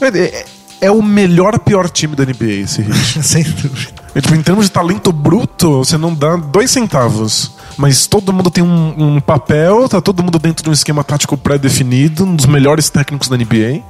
É, 0.00 0.18
é, 0.18 0.44
é 0.80 0.90
o 0.90 1.02
melhor 1.02 1.58
pior 1.58 1.88
time 1.88 2.16
da 2.16 2.24
NBA, 2.24 2.62
esse 2.64 2.82
Hit. 2.82 3.22
Sem 3.22 3.42
dúvida. 3.44 3.97
Tipo, 4.20 4.34
em 4.34 4.42
termos 4.42 4.66
de 4.66 4.70
talento 4.70 5.12
bruto, 5.12 5.78
você 5.78 5.96
não 5.96 6.14
dá 6.14 6.36
dois 6.36 6.70
centavos. 6.70 7.52
Mas 7.76 8.06
todo 8.06 8.32
mundo 8.32 8.50
tem 8.50 8.64
um, 8.64 8.94
um 9.16 9.20
papel, 9.20 9.88
tá 9.88 10.00
todo 10.00 10.22
mundo 10.22 10.38
dentro 10.38 10.64
de 10.64 10.70
um 10.70 10.72
esquema 10.72 11.04
tático 11.04 11.36
pré-definido, 11.36 12.24
um 12.24 12.34
dos 12.34 12.46
melhores 12.46 12.90
técnicos 12.90 13.28
da 13.28 13.36
NBA 13.36 13.82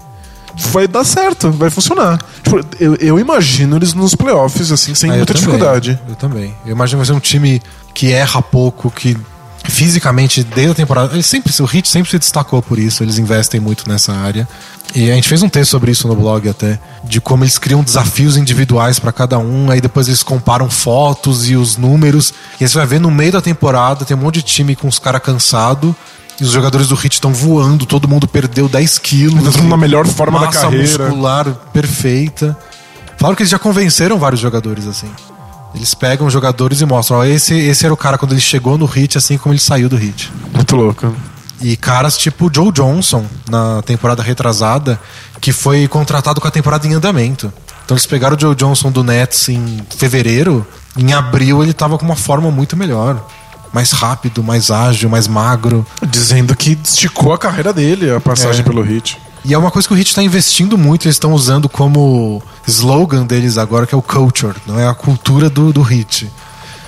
vai 0.72 0.88
dar 0.88 1.04
certo, 1.04 1.50
vai 1.52 1.70
funcionar. 1.70 2.18
Tipo, 2.42 2.60
eu, 2.80 2.96
eu, 2.96 3.18
imagino 3.18 3.76
eles 3.76 3.94
nos 3.94 4.14
playoffs, 4.14 4.72
assim, 4.72 4.94
sem 4.94 5.10
ah, 5.10 5.16
muita 5.16 5.32
também, 5.32 5.46
dificuldade. 5.46 6.00
Eu 6.08 6.16
também. 6.16 6.54
Eu 6.66 6.72
imagino 6.72 7.04
ser 7.04 7.12
um 7.12 7.20
time 7.20 7.62
que 7.94 8.12
erra 8.12 8.42
pouco, 8.42 8.90
que 8.90 9.16
fisicamente, 9.64 10.42
desde 10.42 10.72
a 10.72 10.74
temporada. 10.74 11.14
Ele 11.14 11.22
sempre, 11.22 11.52
o 11.60 11.64
Hit 11.64 11.88
sempre 11.88 12.10
se 12.10 12.18
destacou 12.18 12.62
por 12.62 12.78
isso, 12.78 13.02
eles 13.02 13.18
investem 13.18 13.60
muito 13.60 13.88
nessa 13.88 14.12
área. 14.12 14.48
E 14.94 15.10
a 15.10 15.14
gente 15.14 15.28
fez 15.28 15.42
um 15.42 15.48
texto 15.48 15.70
sobre 15.70 15.90
isso 15.90 16.08
no 16.08 16.16
blog 16.16 16.48
até, 16.48 16.78
de 17.04 17.20
como 17.20 17.44
eles 17.44 17.58
criam 17.58 17.82
desafios 17.82 18.36
individuais 18.36 18.98
para 18.98 19.12
cada 19.12 19.38
um, 19.38 19.70
aí 19.70 19.80
depois 19.80 20.08
eles 20.08 20.22
comparam 20.22 20.70
fotos 20.70 21.48
e 21.48 21.56
os 21.56 21.76
números, 21.76 22.32
e 22.58 22.64
aí 22.64 22.68
você 22.68 22.78
vai 22.78 22.86
ver 22.86 23.00
no 23.00 23.10
meio 23.10 23.32
da 23.32 23.40
temporada, 23.40 24.04
tem 24.04 24.16
um 24.16 24.20
monte 24.20 24.36
de 24.36 24.42
time 24.42 24.74
com 24.74 24.88
os 24.88 24.98
caras 24.98 25.22
cansados 25.22 25.94
e 26.40 26.44
os 26.44 26.50
jogadores 26.50 26.88
do 26.88 26.94
Hit 26.94 27.14
estão 27.14 27.32
voando, 27.32 27.84
todo 27.84 28.06
mundo 28.06 28.28
perdeu 28.28 28.68
10 28.68 28.98
quilos. 28.98 29.44
Estão 29.46 29.68
na 29.68 29.76
melhor 29.76 30.06
forma 30.06 30.38
da 30.38 30.46
carreira. 30.46 31.06
muscular 31.08 31.52
perfeita. 31.72 32.56
Falaram 33.16 33.34
que 33.34 33.42
eles 33.42 33.50
já 33.50 33.58
convenceram 33.58 34.18
vários 34.18 34.40
jogadores 34.40 34.86
assim. 34.86 35.10
Eles 35.74 35.94
pegam 35.94 36.30
jogadores 36.30 36.80
e 36.80 36.86
mostram, 36.86 37.18
ó, 37.18 37.24
esse, 37.24 37.54
esse 37.54 37.84
era 37.84 37.92
o 37.92 37.96
cara 37.96 38.16
quando 38.16 38.32
ele 38.32 38.40
chegou 38.40 38.78
no 38.78 38.86
Hit, 38.86 39.18
assim 39.18 39.36
como 39.36 39.52
ele 39.52 39.60
saiu 39.60 39.88
do 39.88 39.96
Hit. 39.96 40.32
Muito 40.54 40.76
louco. 40.76 41.12
E 41.60 41.76
caras 41.76 42.16
tipo 42.16 42.50
Joe 42.52 42.70
Johnson, 42.70 43.26
na 43.48 43.82
temporada 43.82 44.22
retrasada, 44.22 44.98
que 45.40 45.52
foi 45.52 45.88
contratado 45.88 46.40
com 46.40 46.46
a 46.46 46.50
temporada 46.50 46.86
em 46.86 46.94
andamento. 46.94 47.52
Então 47.84 47.96
eles 47.96 48.06
pegaram 48.06 48.36
o 48.36 48.40
Joe 48.40 48.54
Johnson 48.54 48.90
do 48.90 49.02
Nets 49.02 49.48
em 49.48 49.80
fevereiro, 49.96 50.66
em 50.96 51.12
abril 51.12 51.62
ele 51.62 51.72
tava 51.72 51.98
com 51.98 52.04
uma 52.04 52.16
forma 52.16 52.50
muito 52.50 52.76
melhor 52.76 53.24
mais 53.72 53.92
rápido, 53.92 54.42
mais 54.42 54.70
ágil, 54.70 55.08
mais 55.08 55.28
magro. 55.28 55.86
Dizendo 56.08 56.56
que 56.56 56.78
esticou 56.82 57.32
a 57.32 57.38
carreira 57.38 57.72
dele, 57.72 58.10
a 58.10 58.20
passagem 58.20 58.60
é. 58.60 58.64
pelo 58.64 58.82
Hit. 58.82 59.18
E 59.44 59.54
é 59.54 59.58
uma 59.58 59.70
coisa 59.70 59.86
que 59.86 59.94
o 59.94 59.96
Hit 59.96 60.08
está 60.08 60.22
investindo 60.22 60.76
muito, 60.76 61.06
eles 61.06 61.14
estão 61.14 61.32
usando 61.32 61.68
como 61.68 62.42
slogan 62.66 63.24
deles 63.24 63.56
agora, 63.56 63.86
que 63.86 63.94
é 63.94 63.98
o 63.98 64.02
culture, 64.02 64.56
não 64.66 64.78
é 64.78 64.86
a 64.86 64.94
cultura 64.94 65.48
do, 65.48 65.72
do 65.72 65.82
Hit. 65.82 66.30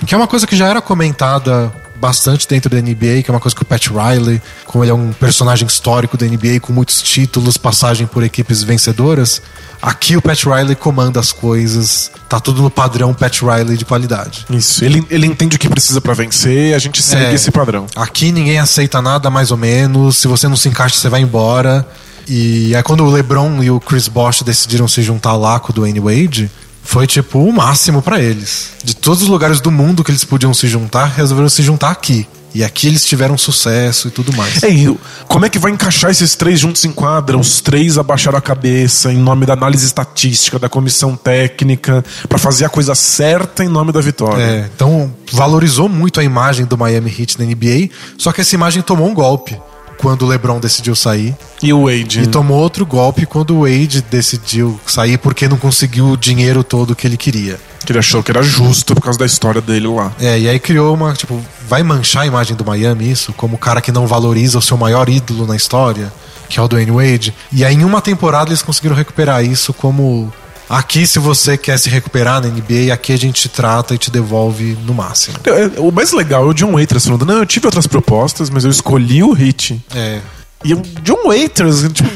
Que 0.05 0.13
é 0.13 0.17
uma 0.17 0.27
coisa 0.27 0.45
que 0.45 0.55
já 0.55 0.67
era 0.67 0.81
comentada 0.81 1.71
bastante 2.01 2.47
dentro 2.47 2.69
da 2.69 2.81
NBA, 2.81 3.21
que 3.23 3.25
é 3.27 3.31
uma 3.31 3.39
coisa 3.39 3.55
que 3.55 3.61
o 3.61 3.65
Pat 3.65 3.87
Riley, 3.87 4.41
como 4.65 4.83
ele 4.83 4.89
é 4.89 4.93
um 4.93 5.13
personagem 5.13 5.67
histórico 5.67 6.17
da 6.17 6.25
NBA 6.25 6.59
com 6.59 6.73
muitos 6.73 6.99
títulos, 7.01 7.57
passagem 7.57 8.07
por 8.07 8.23
equipes 8.23 8.63
vencedoras, 8.63 9.39
aqui 9.79 10.17
o 10.17 10.21
Pat 10.21 10.43
Riley 10.43 10.75
comanda 10.75 11.19
as 11.19 11.31
coisas, 11.31 12.11
tá 12.27 12.39
tudo 12.39 12.63
no 12.63 12.71
padrão 12.71 13.13
Pat 13.13 13.41
Riley 13.41 13.77
de 13.77 13.85
qualidade. 13.85 14.47
Isso, 14.49 14.83
ele, 14.83 15.05
ele 15.11 15.27
entende 15.27 15.55
o 15.55 15.59
que 15.59 15.69
precisa 15.69 16.01
para 16.01 16.15
vencer, 16.15 16.73
a 16.73 16.79
gente 16.79 17.03
segue 17.03 17.25
é, 17.25 17.33
esse 17.35 17.51
padrão. 17.51 17.85
Aqui 17.95 18.31
ninguém 18.31 18.57
aceita 18.57 18.99
nada 19.01 19.29
mais 19.29 19.51
ou 19.51 19.57
menos, 19.57 20.17
se 20.17 20.27
você 20.27 20.47
não 20.47 20.57
se 20.57 20.67
encaixa, 20.67 20.97
você 20.97 21.07
vai 21.07 21.21
embora. 21.21 21.87
E 22.27 22.73
é 22.75 22.81
quando 22.81 23.03
o 23.03 23.11
LeBron 23.11 23.61
e 23.63 23.69
o 23.69 23.79
Chris 23.79 24.07
Bosh 24.07 24.43
decidiram 24.43 24.87
se 24.87 25.01
juntar 25.01 25.35
lá 25.35 25.59
com 25.59 25.71
o 25.71 25.75
Dwayne 25.75 25.99
Wade, 25.99 26.51
foi 26.83 27.07
tipo 27.07 27.39
o 27.39 27.53
máximo 27.53 28.01
para 28.01 28.19
eles. 28.19 28.71
De 28.83 28.95
todos 28.95 29.21
os 29.21 29.27
lugares 29.27 29.61
do 29.61 29.71
mundo 29.71 30.03
que 30.03 30.11
eles 30.11 30.23
podiam 30.23 30.53
se 30.53 30.67
juntar, 30.67 31.05
resolveram 31.05 31.49
se 31.49 31.61
juntar 31.61 31.91
aqui. 31.91 32.27
E 32.53 32.63
aqui 32.65 32.87
eles 32.87 33.05
tiveram 33.05 33.37
sucesso 33.37 34.09
e 34.09 34.11
tudo 34.11 34.33
mais. 34.33 34.61
É, 34.61 34.69
e 34.69 34.97
como 35.27 35.45
é 35.45 35.49
que 35.49 35.57
vai 35.57 35.71
encaixar 35.71 36.11
esses 36.11 36.35
três 36.35 36.59
juntos 36.59 36.83
em 36.83 36.91
quadra? 36.91 37.37
Os 37.37 37.61
três 37.61 37.97
abaixaram 37.97 38.37
a 38.37 38.41
cabeça 38.41 39.11
em 39.11 39.17
nome 39.17 39.45
da 39.45 39.53
análise 39.53 39.85
estatística, 39.85 40.59
da 40.59 40.67
comissão 40.67 41.15
técnica, 41.15 42.03
para 42.27 42.37
fazer 42.37 42.65
a 42.65 42.69
coisa 42.69 42.93
certa 42.93 43.63
em 43.63 43.69
nome 43.69 43.93
da 43.93 44.01
vitória. 44.01 44.43
É, 44.43 44.69
então 44.75 45.13
valorizou 45.31 45.87
muito 45.87 46.19
a 46.19 46.23
imagem 46.23 46.65
do 46.65 46.77
Miami 46.77 47.09
Heat 47.17 47.39
na 47.39 47.45
NBA, 47.45 47.89
só 48.17 48.33
que 48.33 48.41
essa 48.41 48.53
imagem 48.53 48.81
tomou 48.81 49.07
um 49.07 49.13
golpe 49.13 49.57
quando 50.01 50.23
o 50.23 50.27
LeBron 50.27 50.59
decidiu 50.59 50.95
sair. 50.95 51.35
E 51.61 51.71
o 51.71 51.85
Wade. 51.85 52.21
E 52.21 52.27
tomou 52.27 52.57
outro 52.57 52.85
golpe 52.85 53.27
quando 53.27 53.55
o 53.55 53.61
Wade 53.61 54.01
decidiu 54.01 54.79
sair 54.85 55.19
porque 55.19 55.47
não 55.47 55.57
conseguiu 55.57 56.07
o 56.07 56.17
dinheiro 56.17 56.63
todo 56.63 56.95
que 56.95 57.05
ele 57.05 57.17
queria. 57.17 57.59
Que 57.85 57.91
ele 57.91 57.99
achou 57.99 58.23
que 58.23 58.31
era 58.31 58.41
justo 58.41 58.95
por 58.95 59.01
causa 59.01 59.19
da 59.19 59.25
história 59.25 59.61
dele 59.61 59.87
lá. 59.87 60.11
É, 60.19 60.39
e 60.39 60.49
aí 60.49 60.59
criou 60.59 60.93
uma, 60.95 61.13
tipo, 61.13 61.39
vai 61.67 61.83
manchar 61.83 62.23
a 62.23 62.25
imagem 62.25 62.57
do 62.57 62.65
Miami 62.65 63.11
isso, 63.11 63.31
como 63.33 63.55
o 63.55 63.59
cara 63.59 63.79
que 63.79 63.91
não 63.91 64.07
valoriza 64.07 64.57
o 64.57 64.61
seu 64.61 64.75
maior 64.75 65.07
ídolo 65.07 65.45
na 65.45 65.55
história, 65.55 66.11
que 66.49 66.59
é 66.59 66.61
o 66.61 66.67
Dwayne 66.67 66.91
Wade. 66.91 67.33
E 67.51 67.63
aí 67.63 67.75
em 67.75 67.83
uma 67.83 68.01
temporada 68.01 68.49
eles 68.49 68.63
conseguiram 68.63 68.95
recuperar 68.95 69.45
isso 69.45 69.71
como 69.71 70.33
Aqui, 70.71 71.05
se 71.05 71.19
você 71.19 71.57
quer 71.57 71.77
se 71.77 71.89
recuperar 71.89 72.41
na 72.41 72.47
NBA, 72.47 72.93
aqui 72.93 73.11
a 73.11 73.17
gente 73.17 73.41
te 73.41 73.49
trata 73.49 73.93
e 73.93 73.97
te 73.97 74.09
devolve 74.09 74.77
no 74.85 74.93
máximo. 74.93 75.35
É, 75.43 75.77
o 75.81 75.91
mais 75.91 76.13
legal 76.13 76.43
é 76.43 76.45
o 76.45 76.53
John 76.53 76.71
Waiters 76.71 77.05
falando: 77.05 77.25
não, 77.25 77.39
eu 77.39 77.45
tive 77.45 77.67
outras 77.67 77.85
propostas, 77.85 78.49
mas 78.49 78.63
eu 78.63 78.71
escolhi 78.71 79.21
o 79.21 79.33
hit. 79.33 79.83
É. 79.93 80.21
E 80.63 80.73
o 80.73 80.81
John 81.03 81.27
Waiters, 81.27 81.81
tipo, 81.91 82.09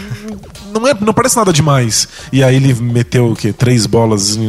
não, 0.74 0.88
é, 0.88 0.94
não 1.02 1.13
parece 1.13 1.36
nada 1.36 1.52
demais. 1.52 2.08
E 2.32 2.41
aí 2.41 2.56
ele 2.56 2.74
meteu 2.76 3.32
o 3.32 3.36
quê? 3.36 3.52
Três 3.52 3.86
bolas 3.86 4.39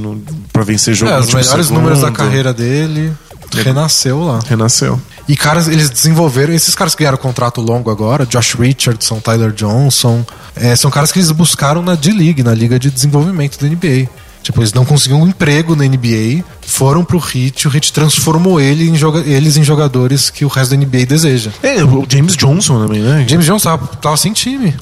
para 0.52 0.62
vencer 0.62 0.94
jogo. 0.94 1.10
É, 1.10 1.18
os 1.18 1.26
melhores 1.26 1.66
segundo. 1.66 1.82
números 1.82 2.00
da 2.00 2.12
carreira 2.12 2.54
dele. 2.54 3.12
Renasceu 3.52 4.22
lá. 4.22 4.38
Renasceu. 4.48 5.00
E 5.28 5.36
caras, 5.36 5.66
eles 5.66 5.90
desenvolveram, 5.90 6.52
esses 6.54 6.76
caras 6.76 6.94
que 6.94 7.02
ganharam 7.02 7.18
contrato 7.18 7.60
longo 7.60 7.90
agora, 7.90 8.24
Josh 8.24 8.54
Richardson, 8.54 9.18
Tyler 9.18 9.50
Johnson, 9.50 10.24
é, 10.56 10.74
são 10.74 10.90
caras 10.90 11.12
que 11.12 11.18
eles 11.18 11.30
buscaram 11.30 11.82
na 11.82 11.94
D-League, 11.94 12.42
na 12.42 12.54
Liga 12.54 12.78
de 12.78 12.90
Desenvolvimento 12.90 13.60
da 13.60 13.68
NBA. 13.68 14.08
Tipo, 14.42 14.60
eles 14.60 14.72
não 14.72 14.84
conseguiam 14.84 15.22
um 15.22 15.26
emprego 15.26 15.74
na 15.74 15.84
NBA, 15.84 16.44
foram 16.64 17.04
pro 17.04 17.18
Heat, 17.18 17.66
o 17.66 17.74
Heat 17.74 17.92
transformou 17.92 18.60
ele 18.60 18.88
em 18.88 18.94
eles 19.26 19.56
em 19.56 19.64
jogadores 19.64 20.30
que 20.30 20.44
o 20.44 20.48
resto 20.48 20.70
da 20.70 20.76
NBA 20.76 21.04
deseja. 21.04 21.50
É, 21.64 21.82
o 21.82 22.06
James 22.08 22.36
Johnson 22.36 22.80
também, 22.80 23.00
né? 23.00 23.26
James 23.28 23.44
Johnson 23.44 23.70
tava, 23.70 23.86
tava 23.96 24.16
sem 24.16 24.32
time. 24.32 24.72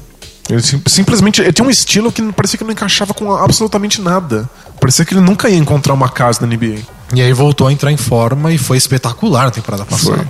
Ele 0.51 0.61
simplesmente 0.87 1.41
ele 1.41 1.51
tinha 1.51 1.67
um 1.67 1.71
estilo 1.71 2.13
que 2.13 2.21
parecia 2.33 2.59
que 2.59 2.65
não 2.65 2.73
encaixava 2.73 3.15
com 3.15 3.33
absolutamente 3.35 4.03
nada. 4.03 4.49
Parecia 4.79 5.03
que 5.03 5.15
ele 5.15 5.23
nunca 5.23 5.49
ia 5.49 5.57
encontrar 5.57 5.95
uma 5.95 6.11
casa 6.11 6.41
na 6.43 6.47
NBA. 6.47 6.81
E 7.15 7.23
aí 7.23 7.33
voltou 7.33 7.67
a 7.67 7.73
entrar 7.73 7.91
em 7.91 7.97
forma 7.97 8.53
e 8.53 8.59
foi 8.59 8.77
espetacular 8.77 9.45
na 9.45 9.51
temporada 9.51 9.87
passada. 9.87 10.19
Foi. 10.19 10.27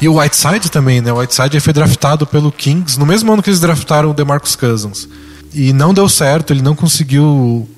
E 0.00 0.08
o 0.08 0.18
Whiteside 0.18 0.70
também, 0.70 1.00
né? 1.00 1.12
O 1.12 1.18
Whiteside 1.18 1.60
foi 1.60 1.72
draftado 1.72 2.26
pelo 2.26 2.50
Kings 2.50 2.98
no 2.98 3.06
mesmo 3.06 3.32
ano 3.32 3.42
que 3.42 3.50
eles 3.50 3.60
draftaram 3.60 4.10
o 4.10 4.14
DeMarcus 4.14 4.56
Cousins. 4.56 5.08
E 5.54 5.72
não 5.72 5.92
deu 5.92 6.08
certo, 6.08 6.52
ele 6.52 6.62
não 6.62 6.74
conseguiu 6.74 7.68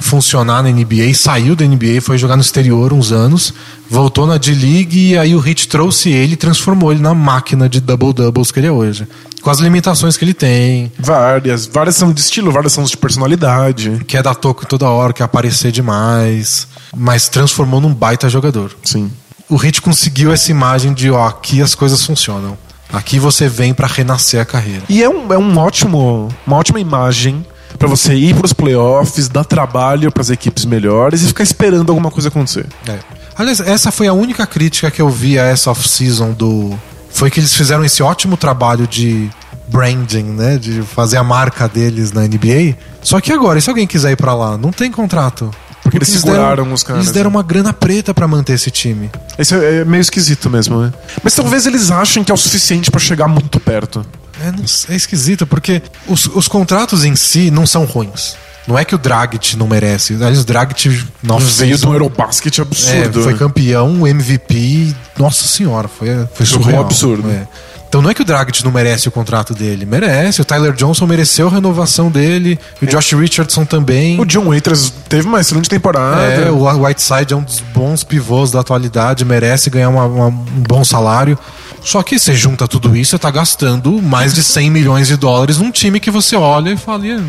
funcionar 0.00 0.62
na 0.62 0.70
NBA, 0.70 1.14
saiu 1.14 1.54
da 1.54 1.64
NBA, 1.64 2.00
foi 2.00 2.18
jogar 2.18 2.36
no 2.36 2.42
exterior 2.42 2.92
uns 2.92 3.12
anos, 3.12 3.54
voltou 3.88 4.26
na 4.26 4.36
D-League 4.38 5.10
e 5.10 5.18
aí 5.18 5.34
o 5.34 5.46
Heat 5.46 5.68
trouxe 5.68 6.10
ele 6.10 6.34
e 6.34 6.36
transformou 6.36 6.92
ele 6.92 7.00
na 7.00 7.14
máquina 7.14 7.68
de 7.68 7.80
double-doubles 7.80 8.50
que 8.50 8.60
ele 8.60 8.66
é 8.66 8.72
hoje. 8.72 9.06
Com 9.40 9.50
as 9.50 9.58
limitações 9.58 10.16
que 10.16 10.24
ele 10.24 10.32
tem. 10.32 10.90
Várias. 10.98 11.66
Várias 11.66 11.96
são 11.96 12.12
de 12.12 12.20
estilo, 12.20 12.50
várias 12.50 12.72
são 12.72 12.82
de 12.82 12.96
personalidade. 12.96 14.00
Quer 14.06 14.22
dar 14.22 14.34
toque 14.34 14.66
toda 14.66 14.88
hora, 14.88 15.12
quer 15.12 15.24
aparecer 15.24 15.70
demais. 15.70 16.66
Mas 16.96 17.28
transformou 17.28 17.78
num 17.78 17.92
baita 17.92 18.28
jogador. 18.30 18.74
Sim. 18.82 19.10
O 19.48 19.62
Heat 19.62 19.82
conseguiu 19.82 20.32
essa 20.32 20.50
imagem 20.50 20.94
de, 20.94 21.10
ó, 21.10 21.26
aqui 21.26 21.60
as 21.60 21.74
coisas 21.74 22.04
funcionam. 22.04 22.56
Aqui 22.92 23.18
você 23.18 23.48
vem 23.48 23.74
para 23.74 23.86
renascer 23.86 24.40
a 24.40 24.44
carreira. 24.44 24.82
E 24.88 25.02
é 25.02 25.08
um, 25.08 25.32
é 25.32 25.38
um 25.38 25.58
ótimo, 25.58 26.28
uma 26.46 26.56
ótima 26.56 26.80
imagem 26.80 27.44
para 27.78 27.88
você 27.88 28.14
ir 28.14 28.34
para 28.34 28.46
os 28.46 28.52
playoffs, 28.52 29.28
dar 29.28 29.44
trabalho 29.44 30.10
para 30.12 30.22
as 30.22 30.30
equipes 30.30 30.64
melhores 30.64 31.22
e 31.22 31.26
ficar 31.26 31.42
esperando 31.42 31.90
alguma 31.90 32.10
coisa 32.10 32.28
acontecer. 32.28 32.66
É. 32.88 32.98
Aliás, 33.36 33.60
essa 33.60 33.90
foi 33.90 34.06
a 34.06 34.12
única 34.12 34.46
crítica 34.46 34.90
que 34.90 35.02
eu 35.02 35.10
vi 35.10 35.38
a 35.38 35.44
essa 35.44 35.70
off-season 35.70 36.32
do. 36.32 36.78
Foi 37.10 37.30
que 37.30 37.40
eles 37.40 37.52
fizeram 37.52 37.84
esse 37.84 38.02
ótimo 38.02 38.36
trabalho 38.36 38.86
de 38.86 39.28
branding, 39.68 40.24
né? 40.24 40.56
De 40.56 40.82
fazer 40.82 41.16
a 41.16 41.24
marca 41.24 41.68
deles 41.68 42.12
na 42.12 42.22
NBA. 42.22 42.76
Só 43.02 43.20
que 43.20 43.32
agora, 43.32 43.58
e 43.58 43.62
se 43.62 43.68
alguém 43.68 43.86
quiser 43.86 44.12
ir 44.12 44.16
para 44.16 44.34
lá? 44.34 44.56
Não 44.56 44.70
tem 44.70 44.90
contrato. 44.90 45.50
Porque 45.84 45.98
eles 45.98 46.08
seguraram 46.08 46.72
os 46.72 46.82
caras. 46.82 47.04
Eles 47.04 47.12
deram 47.12 47.30
né? 47.30 47.36
uma 47.36 47.42
grana 47.42 47.72
preta 47.72 48.14
pra 48.14 48.26
manter 48.26 48.54
esse 48.54 48.70
time. 48.70 49.10
Esse 49.38 49.54
é, 49.54 49.80
é 49.80 49.84
meio 49.84 50.00
esquisito 50.00 50.48
mesmo, 50.48 50.80
né? 50.80 50.92
Mas 51.22 51.34
talvez 51.34 51.66
eles 51.66 51.90
achem 51.90 52.24
que 52.24 52.32
é 52.32 52.34
o 52.34 52.38
suficiente 52.38 52.90
pra 52.90 52.98
chegar 52.98 53.28
muito 53.28 53.60
perto. 53.60 54.04
É, 54.40 54.92
é 54.92 54.96
esquisito, 54.96 55.46
porque 55.46 55.82
os, 56.08 56.26
os 56.26 56.48
contratos 56.48 57.04
em 57.04 57.14
si 57.14 57.50
não 57.50 57.66
são 57.66 57.84
ruins. 57.84 58.34
Não 58.66 58.78
é 58.78 58.84
que 58.84 58.94
o 58.94 58.98
Dragic 58.98 59.56
não 59.58 59.68
merece. 59.68 60.14
Aliás, 60.14 60.40
o 60.40 60.44
Dragic 60.44 61.06
na 61.22 61.36
Veio 61.36 61.76
do 61.76 61.92
Eurobasket 61.92 62.58
é, 62.58 62.62
absurdo. 62.62 63.22
foi 63.22 63.32
né? 63.34 63.38
campeão, 63.38 64.06
MVP. 64.06 64.94
Nossa 65.18 65.46
senhora, 65.46 65.86
foi, 65.86 66.08
foi 66.32 66.46
surreal. 66.46 66.82
um 66.82 66.86
absurdo. 66.86 67.30
É. 67.30 67.46
Então 67.94 68.02
não 68.02 68.10
é 68.10 68.14
que 68.14 68.22
o 68.22 68.24
Dragic 68.24 68.64
não 68.64 68.72
merece 68.72 69.06
o 69.06 69.12
contrato 69.12 69.54
dele. 69.54 69.86
Merece. 69.86 70.40
O 70.40 70.44
Tyler 70.44 70.72
Johnson 70.72 71.06
mereceu 71.06 71.46
a 71.46 71.50
renovação 71.52 72.10
dele. 72.10 72.58
E 72.82 72.86
o 72.86 72.88
Josh 72.88 73.12
Richardson 73.12 73.64
também. 73.64 74.20
O 74.20 74.24
John 74.24 74.46
Waiters 74.48 74.92
teve 75.08 75.28
uma 75.28 75.40
excelente 75.40 75.68
temporada. 75.68 76.22
É, 76.24 76.50
o 76.50 76.64
Whiteside 76.84 77.32
é 77.32 77.36
um 77.36 77.42
dos 77.44 77.60
bons 77.60 78.02
pivôs 78.02 78.50
da 78.50 78.58
atualidade, 78.58 79.24
merece 79.24 79.70
ganhar 79.70 79.90
uma- 79.90 80.06
uma- 80.06 80.26
um 80.26 80.64
bom 80.66 80.82
salário. 80.82 81.38
Só 81.84 82.02
que 82.02 82.18
você 82.18 82.34
junta 82.34 82.66
tudo 82.66 82.96
isso, 82.96 83.12
você 83.12 83.18
tá 83.20 83.30
gastando 83.30 84.02
mais 84.02 84.34
de 84.34 84.42
100 84.42 84.70
milhões 84.72 85.06
de 85.06 85.16
dólares 85.16 85.58
num 85.58 85.70
time 85.70 86.00
que 86.00 86.10
você 86.10 86.34
olha 86.34 86.70
e 86.70 86.76
fala, 86.76 87.06
"E, 87.06 87.22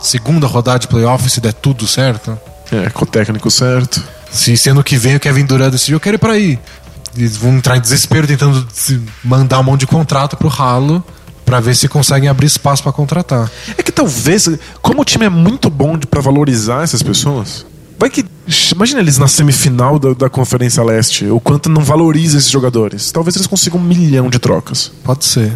segunda 0.00 0.46
rodada 0.46 0.78
de 0.78 0.86
playoff, 0.86 1.28
se 1.28 1.40
der 1.40 1.52
tudo 1.52 1.88
certo. 1.88 2.38
É, 2.70 2.88
com 2.90 3.02
o 3.02 3.08
técnico 3.08 3.50
certo. 3.50 4.00
Se 4.30 4.56
sendo 4.56 4.82
que 4.84 4.96
vem 4.96 5.16
o 5.16 5.20
Kevin 5.20 5.44
Durant 5.44 5.72
decidiu, 5.72 5.96
eu 5.96 6.00
quero 6.00 6.14
ir 6.14 6.18
pra 6.18 6.32
aí. 6.34 6.58
Eles 7.16 7.36
vão 7.36 7.56
entrar 7.56 7.76
em 7.76 7.80
desespero 7.80 8.26
tentando 8.26 8.66
mandar 9.22 9.60
um 9.60 9.62
monte 9.62 9.80
de 9.80 9.86
contrato 9.86 10.36
pro 10.36 10.48
ralo 10.48 11.04
pra 11.44 11.60
ver 11.60 11.76
se 11.76 11.88
conseguem 11.88 12.28
abrir 12.28 12.46
espaço 12.46 12.82
pra 12.82 12.92
contratar. 12.92 13.50
É 13.76 13.82
que 13.82 13.92
talvez, 13.92 14.48
como 14.80 15.02
o 15.02 15.04
time 15.04 15.26
é 15.26 15.28
muito 15.28 15.68
bom 15.68 15.98
pra 15.98 16.20
valorizar 16.20 16.82
essas 16.82 17.02
pessoas, 17.02 17.66
vai 17.98 18.08
que. 18.08 18.24
Imagina 18.74 19.00
eles 19.00 19.18
na 19.18 19.28
semifinal 19.28 19.98
da, 19.98 20.14
da 20.14 20.28
Conferência 20.30 20.82
Leste, 20.82 21.26
o 21.26 21.38
quanto 21.38 21.68
não 21.68 21.82
valoriza 21.82 22.38
esses 22.38 22.50
jogadores. 22.50 23.12
Talvez 23.12 23.36
eles 23.36 23.46
consigam 23.46 23.78
um 23.78 23.82
milhão 23.82 24.28
de 24.28 24.38
trocas. 24.38 24.90
Pode 25.04 25.24
ser. 25.24 25.52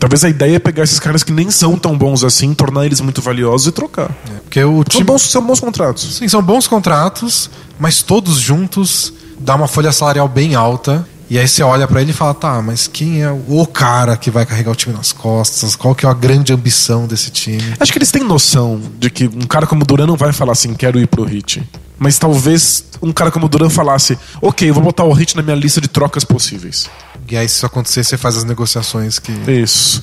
Talvez 0.00 0.24
a 0.24 0.28
ideia 0.28 0.56
é 0.56 0.58
pegar 0.58 0.82
esses 0.82 0.98
caras 0.98 1.22
que 1.22 1.32
nem 1.32 1.50
são 1.50 1.78
tão 1.78 1.96
bons 1.96 2.24
assim, 2.24 2.52
tornar 2.52 2.84
eles 2.84 3.00
muito 3.00 3.22
valiosos 3.22 3.68
e 3.68 3.72
trocar. 3.72 4.10
Porque 4.42 4.62
o 4.62 4.76
São 4.76 4.84
time. 4.84 5.04
bons, 5.04 5.22
são 5.22 5.42
bons 5.46 5.60
contratos. 5.60 6.16
Sim, 6.16 6.28
são 6.28 6.42
bons 6.42 6.66
contratos, 6.66 7.48
mas 7.78 8.02
todos 8.02 8.38
juntos 8.38 9.12
dá 9.38 9.54
uma 9.54 9.68
folha 9.68 9.92
salarial 9.92 10.28
bem 10.28 10.54
alta. 10.54 11.06
E 11.28 11.38
aí 11.38 11.48
você 11.48 11.62
olha 11.62 11.88
pra 11.88 12.02
ele 12.02 12.10
e 12.10 12.14
fala, 12.14 12.34
tá, 12.34 12.60
mas 12.60 12.86
quem 12.86 13.22
é 13.22 13.30
o 13.30 13.66
cara 13.66 14.16
que 14.16 14.30
vai 14.30 14.44
carregar 14.44 14.70
o 14.70 14.74
time 14.74 14.94
nas 14.94 15.10
costas? 15.10 15.74
Qual 15.74 15.94
que 15.94 16.04
é 16.04 16.08
a 16.08 16.12
grande 16.12 16.52
ambição 16.52 17.06
desse 17.06 17.30
time? 17.30 17.62
Acho 17.80 17.90
que 17.90 17.98
eles 17.98 18.10
têm 18.10 18.22
noção 18.22 18.80
de 18.98 19.08
que 19.08 19.26
um 19.26 19.46
cara 19.46 19.66
como 19.66 19.82
o 19.82 19.86
Duran 19.86 20.06
não 20.06 20.16
vai 20.16 20.32
falar 20.32 20.52
assim, 20.52 20.74
quero 20.74 21.00
ir 21.00 21.06
pro 21.06 21.24
Hit. 21.24 21.62
Mas 21.98 22.18
talvez 22.18 22.84
um 23.00 23.12
cara 23.12 23.30
como 23.30 23.46
o 23.46 23.48
Duran 23.48 23.70
falasse, 23.70 24.18
ok, 24.42 24.68
eu 24.68 24.74
vou 24.74 24.82
botar 24.82 25.04
o 25.04 25.12
Hit 25.12 25.34
na 25.34 25.42
minha 25.42 25.56
lista 25.56 25.80
de 25.80 25.88
trocas 25.88 26.24
possíveis. 26.24 26.90
E 27.28 27.36
aí, 27.36 27.48
se 27.48 27.56
isso 27.56 27.66
acontecer, 27.66 28.04
você 28.04 28.18
faz 28.18 28.36
as 28.36 28.44
negociações 28.44 29.18
que. 29.18 29.32
Isso. 29.50 30.02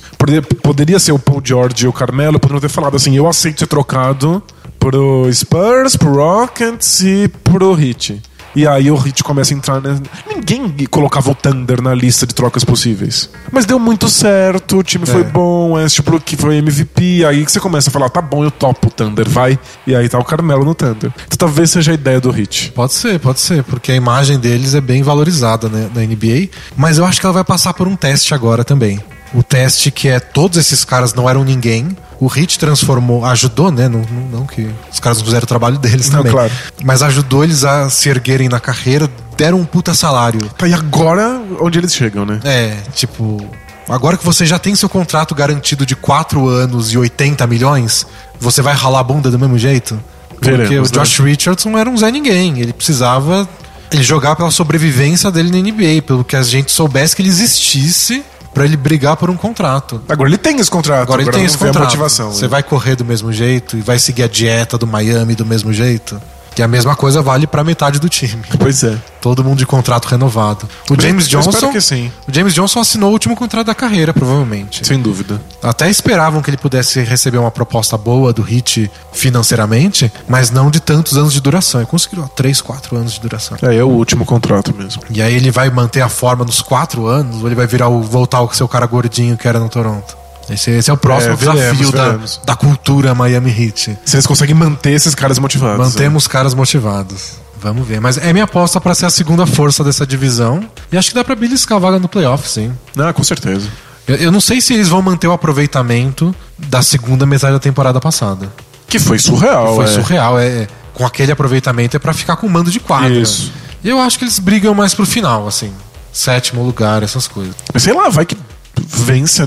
Poderia 0.62 0.98
ser 0.98 1.12
o 1.12 1.18
Paul 1.18 1.40
George 1.44 1.84
e 1.84 1.88
o 1.88 1.92
Carmelo, 1.92 2.40
poderiam 2.40 2.60
ter 2.60 2.68
falado 2.68 2.96
assim, 2.96 3.16
eu 3.16 3.28
aceito 3.28 3.60
ser 3.60 3.68
trocado 3.68 4.42
pro 4.78 5.32
Spurs, 5.32 5.96
pro 5.96 6.14
Rockets 6.14 7.00
e 7.00 7.28
pro 7.44 7.72
Hit. 7.74 8.20
E 8.54 8.66
aí 8.66 8.90
o 8.90 8.96
Hit 8.96 9.24
começa 9.24 9.54
a 9.54 9.56
entrar. 9.56 9.80
Né? 9.80 9.98
Ninguém 10.28 10.70
colocava 10.90 11.30
o 11.30 11.34
Thunder 11.34 11.80
na 11.80 11.94
lista 11.94 12.26
de 12.26 12.34
trocas 12.34 12.64
possíveis. 12.64 13.30
Mas 13.50 13.64
deu 13.64 13.78
muito 13.78 14.08
certo, 14.08 14.78
o 14.78 14.82
time 14.82 15.06
foi 15.06 15.22
É. 15.22 15.24
bom, 15.24 15.72
Westbrook 15.72 16.24
que 16.24 16.36
foi 16.36 16.56
MVP. 16.56 17.24
Aí 17.24 17.44
que 17.44 17.50
você 17.52 17.60
começa 17.60 17.88
a 17.88 17.92
falar, 17.92 18.08
tá 18.10 18.20
bom, 18.20 18.44
eu 18.44 18.50
topo 18.50 18.88
o 18.88 18.90
Thunder, 18.90 19.28
vai. 19.28 19.58
E 19.86 19.94
aí 19.96 20.08
tá 20.08 20.18
o 20.18 20.24
Carmelo 20.24 20.64
no 20.64 20.74
Thunder. 20.74 21.10
Então 21.26 21.36
talvez 21.38 21.70
seja 21.70 21.92
a 21.92 21.94
ideia 21.94 22.20
do 22.20 22.30
Hit. 22.30 22.72
Pode 22.72 22.92
ser, 22.92 23.18
pode 23.18 23.40
ser, 23.40 23.62
porque 23.64 23.90
a 23.92 23.94
imagem 23.96 24.38
deles 24.38 24.74
é 24.74 24.80
bem 24.80 25.02
valorizada 25.02 25.68
né, 25.68 25.90
na 25.94 26.02
NBA. 26.02 26.48
Mas 26.76 26.98
eu 26.98 27.04
acho 27.06 27.20
que 27.20 27.26
ela 27.26 27.32
vai 27.32 27.44
passar 27.44 27.72
por 27.74 27.88
um 27.88 27.96
teste 27.96 28.34
agora 28.34 28.64
também. 28.64 29.00
O 29.34 29.42
teste 29.42 29.90
que 29.90 30.08
é 30.08 30.20
todos 30.20 30.58
esses 30.58 30.84
caras 30.84 31.14
não 31.14 31.28
eram 31.28 31.42
ninguém. 31.44 31.96
O 32.20 32.26
Hit 32.26 32.58
transformou, 32.58 33.24
ajudou, 33.24 33.70
né? 33.72 33.88
Não, 33.88 34.00
não, 34.02 34.40
não 34.40 34.46
que 34.46 34.70
os 34.92 35.00
caras 35.00 35.18
não 35.18 35.24
fizeram 35.24 35.44
o 35.44 35.46
trabalho 35.46 35.78
deles 35.78 36.10
Não, 36.10 36.18
também. 36.18 36.32
claro. 36.32 36.52
Mas 36.84 37.02
ajudou 37.02 37.42
eles 37.42 37.64
a 37.64 37.88
se 37.90 38.08
erguerem 38.08 38.48
na 38.48 38.60
carreira, 38.60 39.10
deram 39.36 39.58
um 39.58 39.64
puta 39.64 39.94
salário. 39.94 40.40
Tá, 40.50 40.68
e 40.68 40.74
agora 40.74 41.40
onde 41.60 41.78
eles 41.78 41.94
chegam, 41.94 42.24
né? 42.24 42.40
É, 42.44 42.76
tipo. 42.94 43.44
Agora 43.88 44.16
que 44.16 44.24
você 44.24 44.46
já 44.46 44.58
tem 44.58 44.74
seu 44.76 44.88
contrato 44.88 45.34
garantido 45.34 45.84
de 45.84 45.96
4 45.96 46.48
anos 46.48 46.92
e 46.92 46.98
80 46.98 47.44
milhões, 47.48 48.06
você 48.38 48.62
vai 48.62 48.74
ralar 48.74 49.00
a 49.00 49.02
bunda 49.02 49.28
do 49.28 49.38
mesmo 49.38 49.58
jeito? 49.58 50.00
Porque 50.28 50.50
Veremos, 50.50 50.90
o 50.90 50.92
Josh 50.92 51.18
né? 51.18 51.30
Richardson 51.30 51.76
era 51.76 51.90
um 51.90 51.96
Zé 51.96 52.10
Ninguém. 52.10 52.60
Ele 52.60 52.72
precisava 52.72 53.48
ele 53.90 54.02
jogar 54.02 54.36
pela 54.36 54.50
sobrevivência 54.50 55.30
dele 55.30 55.50
na 55.50 55.58
NBA, 55.58 56.02
pelo 56.06 56.24
que 56.24 56.36
a 56.36 56.42
gente 56.42 56.70
soubesse 56.70 57.14
que 57.14 57.22
ele 57.22 57.28
existisse 57.28 58.24
pra 58.52 58.64
ele 58.64 58.76
brigar 58.76 59.16
por 59.16 59.30
um 59.30 59.36
contrato. 59.36 60.02
Agora 60.08 60.28
ele 60.28 60.38
tem 60.38 60.58
esse 60.58 60.70
contrato. 60.70 61.02
Agora 61.02 61.22
ele 61.22 61.30
tem 61.30 61.44
esse 61.44 61.56
contrato. 61.56 61.78
a 61.78 61.84
motivação. 61.84 62.32
Você 62.32 62.42
né? 62.42 62.48
vai 62.48 62.62
correr 62.62 62.96
do 62.96 63.04
mesmo 63.04 63.32
jeito 63.32 63.76
e 63.76 63.80
vai 63.80 63.98
seguir 63.98 64.22
a 64.22 64.28
dieta 64.28 64.76
do 64.76 64.86
Miami 64.86 65.34
do 65.34 65.44
mesmo 65.46 65.72
jeito? 65.72 66.20
Que 66.54 66.62
a 66.62 66.68
mesma 66.68 66.94
coisa 66.94 67.22
vale 67.22 67.46
pra 67.46 67.64
metade 67.64 67.98
do 67.98 68.08
time. 68.08 68.42
Pois 68.58 68.82
é. 68.84 68.96
Todo 69.20 69.42
mundo 69.44 69.58
de 69.58 69.66
contrato 69.66 70.06
renovado. 70.06 70.68
O 70.90 71.00
James 71.00 71.32
Eu 71.32 71.40
espero 71.40 71.58
Johnson, 71.60 71.72
que 71.72 71.80
sim. 71.80 72.12
o 72.28 72.34
James 72.34 72.52
Johnson 72.52 72.80
assinou 72.80 73.10
o 73.10 73.12
último 73.12 73.36
contrato 73.36 73.66
da 73.68 73.74
carreira, 73.74 74.12
provavelmente. 74.12 74.86
Sem 74.86 75.00
dúvida. 75.00 75.40
Até 75.62 75.88
esperavam 75.88 76.42
que 76.42 76.50
ele 76.50 76.56
pudesse 76.56 77.00
receber 77.00 77.38
uma 77.38 77.50
proposta 77.50 77.96
boa 77.96 78.32
do 78.32 78.42
Hit 78.42 78.90
financeiramente, 79.12 80.12
mas 80.28 80.50
não 80.50 80.70
de 80.70 80.80
tantos 80.80 81.16
anos 81.16 81.32
de 81.32 81.40
duração. 81.40 81.80
Ele 81.80 81.88
conseguiu 81.88 82.28
3, 82.28 82.60
4 82.60 82.96
anos 82.96 83.12
de 83.12 83.20
duração. 83.20 83.56
É, 83.62 83.76
é 83.76 83.84
o 83.84 83.88
último 83.88 84.24
contrato 84.24 84.74
mesmo. 84.76 85.02
E 85.10 85.22
aí 85.22 85.34
ele 85.34 85.50
vai 85.50 85.70
manter 85.70 86.00
a 86.00 86.08
forma 86.08 86.44
nos 86.44 86.60
4 86.60 87.06
anos, 87.06 87.40
ou 87.40 87.46
ele 87.46 87.54
vai 87.54 87.66
virar 87.66 87.88
o, 87.88 88.02
voltar 88.02 88.38
ao 88.38 88.52
seu 88.52 88.68
cara 88.68 88.86
gordinho 88.86 89.36
que 89.36 89.46
era 89.48 89.58
no 89.58 89.68
Toronto? 89.68 90.21
Esse, 90.52 90.70
esse 90.70 90.90
é 90.90 90.92
o 90.92 90.96
próximo 90.96 91.32
É, 91.32 91.36
veremos, 91.36 91.60
desafio 91.60 91.92
da, 91.92 92.04
veremos. 92.04 92.40
da 92.44 92.56
cultura 92.56 93.14
Miami 93.14 93.50
Heat. 93.50 93.98
Se 94.04 94.16
eles 94.16 94.26
conseguem 94.26 94.54
manter 94.54 94.92
esses 94.92 95.14
caras 95.14 95.38
motivados. 95.38 95.78
Mantemos 95.78 96.26
caras 96.26 96.54
motivados. 96.54 97.42
Vamos 97.60 97.86
ver. 97.86 98.00
Mas 98.00 98.18
é 98.18 98.32
minha 98.32 98.44
aposta 98.44 98.80
pra 98.80 98.94
ser 98.94 99.06
a 99.06 99.10
segunda 99.10 99.46
força 99.46 99.84
dessa 99.84 100.04
divisão. 100.04 100.64
E 100.90 100.96
acho 100.96 101.10
que 101.10 101.14
dá 101.14 101.22
pra 101.22 101.36
beliscar 101.36 101.76
a 101.76 101.80
vaga 101.80 101.98
no 101.98 102.08
playoff, 102.08 102.48
sim. 102.48 102.72
Ah, 102.98 103.12
com 103.12 103.22
certeza. 103.22 103.68
Eu, 104.06 104.16
eu 104.16 104.32
não 104.32 104.40
sei 104.40 104.60
se 104.60 104.74
eles 104.74 104.88
vão 104.88 105.00
manter 105.00 105.28
o 105.28 105.32
aproveitamento 105.32 106.34
da 106.58 106.82
segunda 106.82 107.24
metade 107.24 107.52
da 107.52 107.60
temporada 107.60 108.00
passada. 108.00 108.52
Que 108.88 108.98
foi 108.98 109.18
surreal. 109.18 109.76
Foi 109.76 109.84
é. 109.84 109.88
surreal. 109.88 110.38
É, 110.38 110.66
com 110.92 111.06
aquele 111.06 111.32
aproveitamento 111.32 111.96
é 111.96 112.00
pra 112.00 112.12
ficar 112.12 112.36
com 112.36 112.48
mando 112.48 112.70
de 112.70 112.80
quadra. 112.80 113.16
Isso. 113.16 113.52
E 113.82 113.88
eu 113.88 114.00
acho 114.00 114.18
que 114.18 114.24
eles 114.24 114.38
brigam 114.38 114.74
mais 114.74 114.92
pro 114.92 115.06
final, 115.06 115.46
assim. 115.46 115.72
Sétimo 116.12 116.62
lugar, 116.62 117.02
essas 117.02 117.26
coisas. 117.26 117.54
Mas 117.72 117.82
sei 117.82 117.92
lá, 117.92 118.08
vai 118.08 118.26
que 118.26 118.36
vence, 118.78 119.42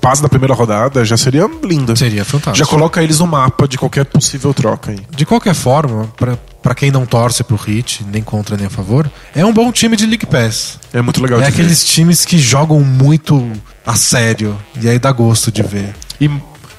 passa 0.00 0.22
da 0.22 0.28
primeira 0.28 0.54
rodada, 0.54 1.04
já 1.04 1.16
seria 1.16 1.48
lindo. 1.64 1.96
Seria 1.96 2.24
fantástico. 2.24 2.56
Já 2.56 2.66
coloca 2.66 3.02
eles 3.02 3.18
no 3.18 3.26
mapa 3.26 3.66
de 3.68 3.78
qualquer 3.78 4.04
possível 4.04 4.52
troca 4.54 4.90
aí. 4.90 5.00
De 5.14 5.24
qualquer 5.24 5.54
forma, 5.54 6.04
pra, 6.16 6.36
pra 6.62 6.74
quem 6.74 6.90
não 6.90 7.06
torce 7.06 7.42
pro 7.44 7.56
Hit, 7.56 8.04
nem 8.10 8.22
contra 8.22 8.56
nem 8.56 8.66
a 8.66 8.70
favor, 8.70 9.10
é 9.34 9.44
um 9.44 9.52
bom 9.52 9.70
time 9.72 9.96
de 9.96 10.06
League 10.06 10.26
Pass. 10.26 10.78
É 10.92 11.00
muito 11.02 11.22
legal 11.22 11.40
É 11.40 11.44
de 11.44 11.50
ver. 11.50 11.54
aqueles 11.62 11.84
times 11.84 12.24
que 12.24 12.38
jogam 12.38 12.80
muito 12.80 13.50
a 13.86 13.94
sério. 13.96 14.56
E 14.80 14.88
aí 14.88 14.98
dá 14.98 15.12
gosto 15.12 15.50
de 15.52 15.62
ver. 15.62 15.94
E 16.20 16.30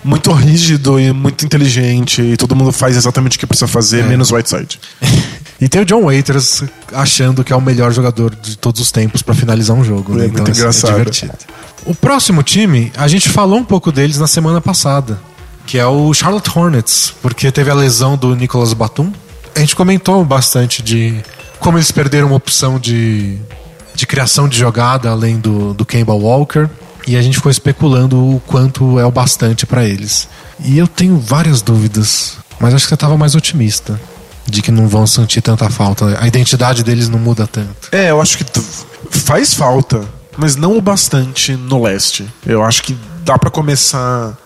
muito 0.04 0.32
rígido 0.32 1.00
e 1.00 1.12
muito 1.12 1.46
inteligente. 1.46 2.22
E 2.22 2.38
todo 2.38 2.56
mundo 2.56 2.72
faz 2.72 2.96
exatamente 2.98 3.38
o 3.38 3.40
que 3.40 3.48
precisa 3.48 3.68
fazer, 3.68 4.02
É. 4.02 4.04
menos 4.08 4.32
Whiteside. 4.32 4.80
E 5.60 5.70
tem 5.70 5.82
o 5.82 5.86
John 5.86 6.04
Waiters 6.04 6.64
achando 6.92 7.44
que 7.44 7.54
é 7.54 7.56
o 7.56 7.62
melhor 7.62 7.92
jogador 7.92 8.36
de 8.36 8.58
todos 8.58 8.82
os 8.82 8.92
tempos 8.92 9.22
pra 9.22 9.34
finalizar 9.34 9.76
um 9.76 9.84
jogo. 9.84 10.14
É 10.14 10.18
né? 10.18 10.28
muito 10.28 10.52
assim, 10.52 10.60
engraçado. 10.60 10.92
divertido. 10.92 11.34
O 11.86 11.96
próximo 11.96 12.44
time, 12.44 12.92
a 12.98 13.08
gente 13.08 13.30
falou 13.30 13.60
um 13.60 13.64
pouco 13.64 13.92
deles 13.92 14.18
na 14.18 14.28
semana 14.28 14.60
passada, 14.60 15.20
que 15.66 15.78
é 15.78 15.86
o 15.86 16.14
Charlotte 16.14 16.50
Hornets, 16.54 17.14
porque 17.22 17.52
teve 17.52 17.70
a 17.70 17.74
lesão 17.74 18.18
do 18.18 18.36
Nicolas 18.36 18.74
Batum. 18.74 19.12
A 19.56 19.60
gente 19.60 19.76
comentou 19.76 20.24
bastante 20.26 20.84
de 20.84 21.22
como 21.60 21.78
eles 21.78 21.92
perderam 21.92 22.28
uma 22.28 22.36
opção 22.36 22.78
de, 22.78 23.38
de 23.94 24.06
criação 24.06 24.50
de 24.50 24.58
jogada 24.58 25.10
além 25.10 25.38
do, 25.38 25.74
do 25.74 25.86
Kemba 25.86 26.14
Walker. 26.14 26.68
E 27.08 27.16
a 27.16 27.22
gente 27.22 27.38
ficou 27.38 27.52
especulando 27.52 28.18
o 28.18 28.42
quanto 28.48 29.00
é 29.00 29.06
o 29.06 29.12
bastante 29.12 29.66
pra 29.66 29.86
eles. 29.86 30.28
E 30.60 30.78
eu 30.78 30.88
tenho 30.88 31.18
várias 31.20 31.62
dúvidas, 31.62 32.38
mas 32.60 32.74
acho 32.74 32.86
que 32.86 32.90
você 32.90 32.98
tava 32.98 33.16
mais 33.16 33.36
otimista 33.36 34.00
de 34.48 34.62
que 34.62 34.72
não 34.72 34.88
vão 34.88 35.08
sentir 35.08 35.42
tanta 35.42 35.70
falta. 35.70 36.18
A 36.20 36.28
identidade 36.28 36.84
deles 36.84 37.10
não 37.10 37.20
muda 37.20 37.48
tanto. 37.48 37.90
É, 37.92 38.12
eu 38.12 38.22
acho 38.22 38.38
que 38.38 38.46
faz 39.10 39.54
falta, 39.54 40.02
mas 40.38 40.56
não 40.56 40.78
o 40.78 40.82
bastante 40.82 41.54
no 41.54 41.82
leste. 41.82 42.28
Eu 42.46 42.64
acho 42.64 42.84
que 42.84 42.98
dá 43.24 43.38
pra 43.38 43.50
começar 43.50 44.38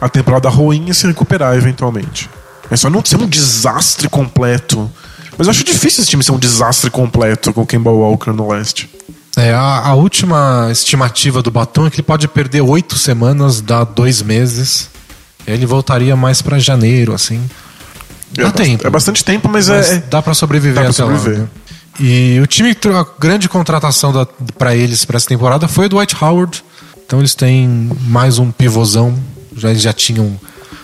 a 0.00 0.08
temporada 0.08 0.48
ruim 0.48 0.86
e 0.88 0.94
se 0.94 1.06
recuperar 1.06 1.56
eventualmente. 1.56 2.28
É 2.70 2.76
só 2.76 2.90
não 2.90 3.04
ser 3.04 3.16
um 3.16 3.26
desastre 3.26 4.08
completo. 4.08 4.90
Mas 5.36 5.46
eu 5.46 5.50
acho 5.50 5.64
difícil 5.64 6.02
esse 6.02 6.10
time 6.10 6.22
ser 6.22 6.32
um 6.32 6.38
desastre 6.38 6.90
completo 6.90 7.52
com 7.52 7.62
o 7.62 7.66
Kemba 7.66 7.90
Walker 7.90 8.30
no 8.30 8.48
leste. 8.48 8.88
É, 9.36 9.52
a, 9.52 9.88
a 9.88 9.94
última 9.94 10.68
estimativa 10.70 11.42
do 11.42 11.50
Batom 11.50 11.86
é 11.86 11.90
que 11.90 11.96
ele 11.96 12.04
pode 12.04 12.28
perder 12.28 12.60
oito 12.60 12.96
semanas, 12.96 13.60
dá 13.60 13.82
dois 13.82 14.22
meses. 14.22 14.88
Ele 15.46 15.66
voltaria 15.66 16.14
mais 16.16 16.40
pra 16.40 16.58
janeiro, 16.58 17.12
assim. 17.12 17.40
Dá 18.36 18.48
é, 18.48 18.50
tempo. 18.50 18.86
É 18.86 18.90
bastante 18.90 19.24
tempo, 19.24 19.48
mas, 19.48 19.68
Mas 19.68 19.90
é. 19.92 19.98
dá 20.10 20.20
pra 20.22 20.34
sobreviver 20.34 20.74
dá 20.76 20.80
pra 20.82 20.90
até 20.90 21.04
lá, 21.04 21.16
sobreviver. 21.18 21.42
né? 21.44 21.48
E 22.00 22.40
o 22.42 22.46
time, 22.46 22.70
a 22.70 23.06
grande 23.20 23.48
contratação 23.48 24.12
da, 24.12 24.26
pra 24.58 24.74
eles 24.74 25.04
pra 25.04 25.16
essa 25.16 25.26
temporada 25.28 25.68
foi 25.68 25.86
o 25.86 25.88
Dwight 25.88 26.16
Howard. 26.20 26.64
Então 27.06 27.20
eles 27.20 27.34
têm 27.34 27.90
mais 28.06 28.38
um 28.38 28.50
pivôzão. 28.50 29.14
Já, 29.56 29.70
eles 29.70 29.82
já 29.82 29.92
tinham 29.92 30.38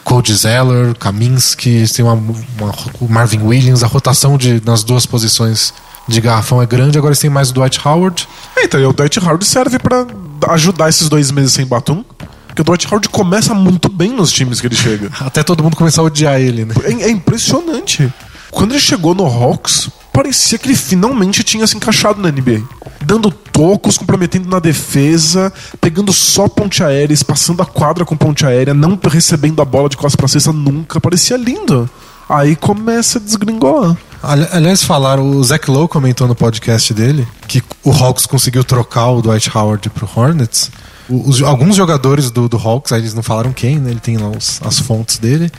Cody 0.05 0.35
Zeller, 0.35 0.95
Kaminsky, 0.95 1.69
eles 1.71 1.93
têm 1.93 2.05
uma, 2.05 2.13
uma- 2.15 2.75
o 3.01 3.09
Marvin 3.09 3.43
Williams. 3.43 3.83
A 3.83 3.87
rotação 3.89 4.37
de, 4.39 4.63
nas 4.65 4.85
duas 4.85 5.05
posições 5.05 5.75
de 6.07 6.21
garrafão 6.21 6.63
é 6.63 6.67
grande. 6.67 6.97
Agora 6.97 7.11
eles 7.11 7.19
têm 7.19 7.31
mais 7.31 7.51
o 7.51 7.55
Dwight 7.55 7.81
Howard. 7.85 8.29
É, 8.57 8.65
então, 8.65 8.79
e 8.81 8.85
o 8.87 8.93
Dwight 8.93 9.19
Howard 9.19 9.45
serve 9.45 9.79
pra 9.81 10.07
ajudar 10.51 10.89
esses 10.89 11.09
dois 11.09 11.31
meses 11.33 11.53
sem 11.53 11.67
Batum. 11.67 12.05
Porque 12.51 12.63
o 12.63 12.65
Dwight 12.65 12.87
Howard 12.89 13.09
começa 13.09 13.55
muito 13.55 13.89
bem 13.89 14.11
nos 14.13 14.31
times 14.33 14.61
que 14.61 14.67
ele 14.67 14.77
chega. 14.77 15.11
Até 15.21 15.43
todo 15.43 15.63
mundo 15.63 15.77
começou 15.77 16.03
a 16.03 16.07
odiar 16.07 16.41
ele, 16.41 16.65
né? 16.65 16.75
É, 16.85 17.05
é 17.05 17.11
impressionante. 17.11 18.13
Quando 18.51 18.73
ele 18.73 18.81
chegou 18.81 19.15
no 19.15 19.25
Hawks, 19.25 19.89
parecia 20.13 20.59
que 20.59 20.67
ele 20.69 20.77
finalmente 20.77 21.43
tinha 21.45 21.67
se 21.67 21.77
encaixado 21.77 22.21
na 22.21 22.31
NBA. 22.31 22.63
Dando 23.05 23.31
tocos, 23.31 23.97
comprometendo 23.97 24.49
na 24.49 24.59
defesa, 24.59 25.53
pegando 25.81 26.13
só 26.13 26.49
ponte 26.49 26.83
aéreas, 26.83 27.23
passando 27.23 27.63
a 27.63 27.67
quadra 27.67 28.05
com 28.05 28.17
ponte 28.17 28.45
aérea, 28.45 28.75
não 28.75 28.99
recebendo 29.09 29.63
a 29.63 29.65
bola 29.65 29.89
de 29.89 29.97
costas 29.97 30.17
pra 30.17 30.27
cesta 30.29 30.53
nunca. 30.53 31.01
Parecia 31.01 31.37
lindo. 31.37 31.89
Aí 32.29 32.57
começa 32.57 33.19
a 33.19 33.23
desgringolar. 33.23 33.97
Ali- 34.23 34.49
Aliás, 34.53 34.83
falaram, 34.85 35.31
o 35.31 35.43
Zach 35.45 35.71
Lowe 35.71 35.89
comentou 35.89 36.27
no 36.29 36.35
podcast 36.35 36.93
dele 36.93 37.27
que 37.49 37.63
o 37.85 37.91
Hawks 37.93 38.27
conseguiu 38.27 38.63
trocar 38.65 39.11
o 39.11 39.23
Dwight 39.23 39.51
Howard 39.57 39.89
pro 39.91 40.09
Hornets. 40.15 40.71
Os- 41.11 41.43
alguns 41.43 41.75
jogadores 41.77 42.31
do, 42.31 42.49
do 42.49 42.57
Hawks, 42.57 42.93
aí 42.93 43.01
eles 43.01 43.15
não 43.15 43.23
falaram 43.23 43.53
quem, 43.53 43.79
né? 43.79 43.91
Ele 43.91 44.01
tem 44.01 44.17
lá 44.17 44.29
os- 44.29 44.61
as 44.65 44.79
fontes 44.79 45.19
dele. 45.19 45.51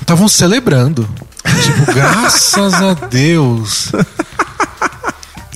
Estavam 0.00 0.28
celebrando. 0.28 1.08
Tipo, 1.62 1.86
graças 1.92 2.74
a 2.74 2.94
Deus. 2.94 3.90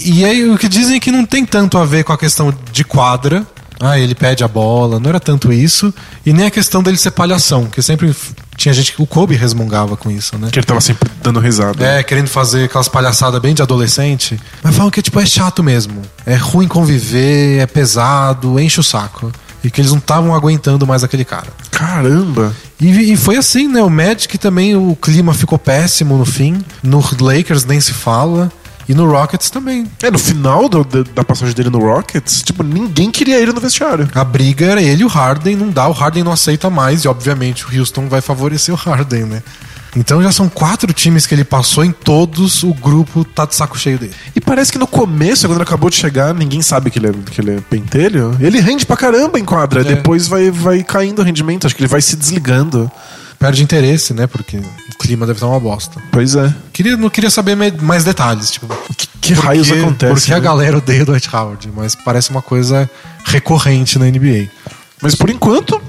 E 0.04 0.24
aí 0.24 0.48
o 0.50 0.58
que 0.58 0.68
dizem 0.68 0.96
é 0.96 1.00
que 1.00 1.12
não 1.12 1.24
tem 1.24 1.44
tanto 1.46 1.78
a 1.78 1.84
ver 1.84 2.02
com 2.04 2.12
a 2.12 2.18
questão 2.18 2.52
de 2.72 2.82
quadra. 2.84 3.46
Ah, 3.78 3.98
ele 3.98 4.14
pede 4.14 4.42
a 4.44 4.48
bola, 4.48 4.98
não 5.00 5.08
era 5.08 5.20
tanto 5.20 5.52
isso. 5.52 5.92
E 6.24 6.32
nem 6.32 6.46
a 6.46 6.50
questão 6.50 6.82
dele 6.82 6.96
ser 6.96 7.10
palhação, 7.12 7.66
que 7.66 7.82
sempre 7.82 8.14
tinha 8.62 8.72
gente 8.72 8.92
que 8.92 9.03
o 9.03 9.07
Kobe 9.07 9.35
resmungava 9.35 9.96
com 9.96 10.09
isso, 10.09 10.38
né? 10.38 10.48
Que 10.53 10.61
ele 10.61 10.66
tava 10.66 10.81
sempre 10.81 11.11
dando 11.20 11.40
risada. 11.40 11.85
É, 11.85 12.01
querendo 12.03 12.29
fazer 12.29 12.64
aquelas 12.64 12.88
palhaçadas 12.88 13.40
bem 13.40 13.55
de 13.55 13.61
adolescente. 13.61 14.38
Mas 14.62 14.77
falam 14.77 14.88
que 14.90 15.03
tipo, 15.03 15.18
é 15.18 15.27
chato 15.27 15.64
mesmo. 15.64 16.01
É 16.25 16.37
ruim 16.37 16.68
conviver, 16.68 17.59
é 17.59 17.66
pesado, 17.66 18.61
enche 18.61 18.79
o 18.79 18.83
saco. 18.83 19.33
E 19.64 19.70
que 19.70 19.81
eles 19.81 19.90
não 19.90 19.98
estavam 19.98 20.33
aguentando 20.33 20.87
mais 20.87 21.03
aquele 21.03 21.25
cara. 21.25 21.48
Caramba! 21.72 22.55
E, 22.81 23.12
e 23.12 23.16
foi 23.16 23.37
assim, 23.37 23.66
né? 23.66 23.83
O 23.83 23.90
Magic 23.90 24.38
também, 24.38 24.77
o 24.77 24.94
clima 24.94 25.35
ficou 25.35 25.59
péssimo 25.59 26.16
no 26.16 26.25
fim. 26.25 26.64
No 26.85 27.05
Lakers 27.20 27.64
nem 27.64 27.81
se 27.81 27.92
fala. 27.92 28.51
E 28.92 28.94
no 28.94 29.11
Rockets 29.11 29.48
também. 29.48 29.87
É, 30.02 30.11
no 30.11 30.18
final 30.18 30.68
do- 30.68 30.85
da- 30.85 31.02
da 31.14 31.24
passagem 31.24 31.55
dele 31.55 31.70
no 31.70 31.78
Rockets, 31.78 32.42
tipo, 32.42 32.62
ninguém 32.62 33.11
queria 33.11 33.40
ele 33.40 33.50
no 33.50 33.59
vestiário. 33.61 34.07
A 34.14 34.22
briga 34.22 34.66
era 34.66 34.83
ele 34.83 35.00
e 35.00 35.05
o 35.05 35.09
Harden, 35.09 35.57
não 35.57 35.70
dá, 35.70 35.88
o 35.88 35.92
Harden 35.92 36.22
não 36.22 36.33
aceita 36.33 36.68
mais, 36.68 37.05
e 37.05 37.09
obviamente 37.09 37.64
o 37.64 37.78
Houston 37.81 38.07
vai 38.07 38.20
favorecer 38.20 38.74
o 38.74 38.76
Harden, 38.76 39.22
né? 39.24 39.42
Então 39.96 40.22
já 40.22 40.31
são 40.31 40.46
quatro 40.48 40.92
times 40.92 41.26
que 41.26 41.35
ele 41.35 41.44
passou, 41.44 41.83
em 41.85 41.92
todos 41.92 42.62
o 42.62 42.72
grupo 42.74 43.24
tá 43.24 43.46
de 43.46 43.55
saco 43.55 43.78
cheio 43.78 43.98
dele. 43.98 44.12
E 44.37 44.40
parece 44.40 44.70
que 44.72 44.78
no 44.78 44.87
começo, 44.87 45.46
quando 45.46 45.57
ele 45.57 45.62
acabou 45.62 45.88
de 45.90 45.96
chegar, 45.96 46.35
ninguém 46.35 46.61
sabe 46.61 46.90
que 46.90 46.98
ele 46.98 47.09
é, 47.09 47.12
que 47.31 47.40
ele 47.40 47.57
é 47.57 47.61
pentelho. 47.61 48.37
Ele 48.40 48.61
rende 48.61 48.85
pra 48.87 48.96
caramba 48.96 49.38
em 49.38 49.44
quadra. 49.44 49.81
É. 49.81 49.85
Depois 49.85 50.28
vai, 50.28 50.50
vai 50.50 50.83
caindo 50.83 51.20
o 51.20 51.22
rendimento. 51.22 51.66
Acho 51.66 51.74
que 51.76 51.83
ele 51.83 51.88
vai 51.88 52.00
se 52.02 52.16
desligando. 52.16 52.90
Perde 53.42 53.62
interesse, 53.62 54.14
né? 54.14 54.26
Porque 54.26 54.57
o 54.57 54.98
clima 54.98 55.26
deve 55.26 55.37
estar 55.37 55.48
uma 55.48 55.59
bosta. 55.61 56.00
Pois 56.12 56.35
é. 56.37 56.55
Queria, 56.72 56.96
não 56.96 57.11
queria 57.11 57.28
saber 57.31 57.57
mais 57.83 58.05
detalhes, 58.05 58.50
tipo, 58.50 58.66
Que, 58.96 59.07
que 59.20 59.33
raios 59.35 59.66
porque- 59.68 59.83
acontece? 59.83 60.12
Porque 60.14 60.33
a 60.33 60.37
né? 60.37 60.40
galera 60.40 60.78
odeia 60.78 61.02
o 61.02 61.07
Dwight 61.07 61.28
Howard, 61.35 61.70
mas 61.74 61.94
parece 61.94 62.31
uma 62.31 62.40
coisa 62.42 62.88
recorrente 63.24 63.98
na 63.98 64.07
NBA. 64.07 64.48
Mas 65.00 65.14
por 65.14 65.28
enquanto, 65.28 65.81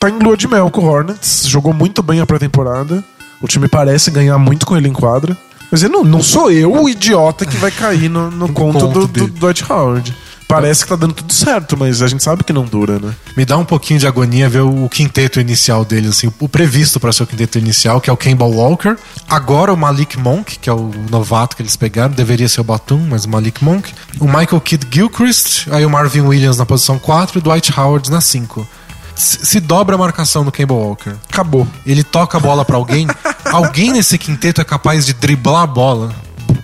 tá 0.00 0.08
em 0.08 0.18
lua 0.18 0.36
de 0.36 0.48
mel 0.48 0.70
com 0.70 0.80
o 0.82 0.86
Hornets. 0.86 1.44
Jogou 1.46 1.72
muito 1.74 2.02
bem 2.02 2.20
a 2.20 2.26
pré-temporada. 2.26 3.04
O 3.42 3.46
time 3.48 3.68
parece 3.68 4.10
ganhar 4.10 4.38
muito 4.38 4.64
com 4.64 4.76
ele 4.76 4.88
em 4.88 4.92
quadra. 4.92 5.36
Mas 5.70 5.82
eu 5.82 5.88
não, 5.88 6.04
não 6.04 6.22
sou 6.22 6.50
eu 6.50 6.72
o 6.72 6.88
idiota 6.88 7.44
que 7.46 7.56
vai 7.56 7.70
cair 7.70 8.08
no, 8.08 8.30
no 8.30 8.48
conto, 8.52 8.78
conto 8.86 9.06
do, 9.06 9.26
do. 9.26 9.26
Dwight 9.28 9.64
Howard. 9.70 10.14
Parece 10.52 10.82
que 10.82 10.88
tá 10.90 10.96
dando 10.96 11.14
tudo 11.14 11.32
certo, 11.32 11.78
mas 11.78 12.02
a 12.02 12.06
gente 12.06 12.22
sabe 12.22 12.44
que 12.44 12.52
não 12.52 12.66
dura, 12.66 12.98
né? 12.98 13.14
Me 13.34 13.44
dá 13.44 13.56
um 13.56 13.64
pouquinho 13.64 13.98
de 13.98 14.06
agonia 14.06 14.50
ver 14.50 14.60
o 14.60 14.86
quinteto 14.86 15.40
inicial 15.40 15.82
deles, 15.82 16.10
assim, 16.10 16.30
o 16.38 16.46
previsto 16.46 17.00
para 17.00 17.10
ser 17.10 17.22
o 17.22 17.26
quinteto 17.26 17.58
inicial, 17.58 18.02
que 18.02 18.10
é 18.10 18.12
o 18.12 18.16
Kemba 18.18 18.44
Walker. 18.44 18.96
Agora 19.26 19.72
o 19.72 19.76
Malik 19.78 20.18
Monk, 20.18 20.58
que 20.58 20.68
é 20.68 20.72
o 20.72 20.90
novato 21.10 21.56
que 21.56 21.62
eles 21.62 21.74
pegaram, 21.74 22.12
deveria 22.12 22.48
ser 22.50 22.60
o 22.60 22.64
Batum, 22.64 22.98
mas 23.08 23.24
o 23.24 23.30
Malik 23.30 23.64
Monk. 23.64 23.94
O 24.20 24.26
Michael 24.26 24.60
Kidd 24.60 24.86
Gilchrist, 24.90 25.68
aí 25.70 25.86
o 25.86 25.90
Marvin 25.90 26.20
Williams 26.20 26.58
na 26.58 26.66
posição 26.66 26.98
4 26.98 27.38
e 27.38 27.40
o 27.40 27.42
Dwight 27.42 27.72
Howard 27.80 28.10
na 28.10 28.20
5. 28.20 28.68
Se 29.14 29.58
dobra 29.58 29.94
a 29.94 29.98
marcação 29.98 30.44
do 30.44 30.52
Kemba 30.52 30.74
Walker. 30.74 31.14
Acabou. 31.30 31.66
Ele 31.86 32.04
toca 32.04 32.36
a 32.36 32.40
bola 32.40 32.62
pra 32.62 32.76
alguém, 32.76 33.06
alguém 33.50 33.92
nesse 33.92 34.18
quinteto 34.18 34.60
é 34.60 34.64
capaz 34.64 35.06
de 35.06 35.14
driblar 35.14 35.62
a 35.62 35.66
bola, 35.66 36.14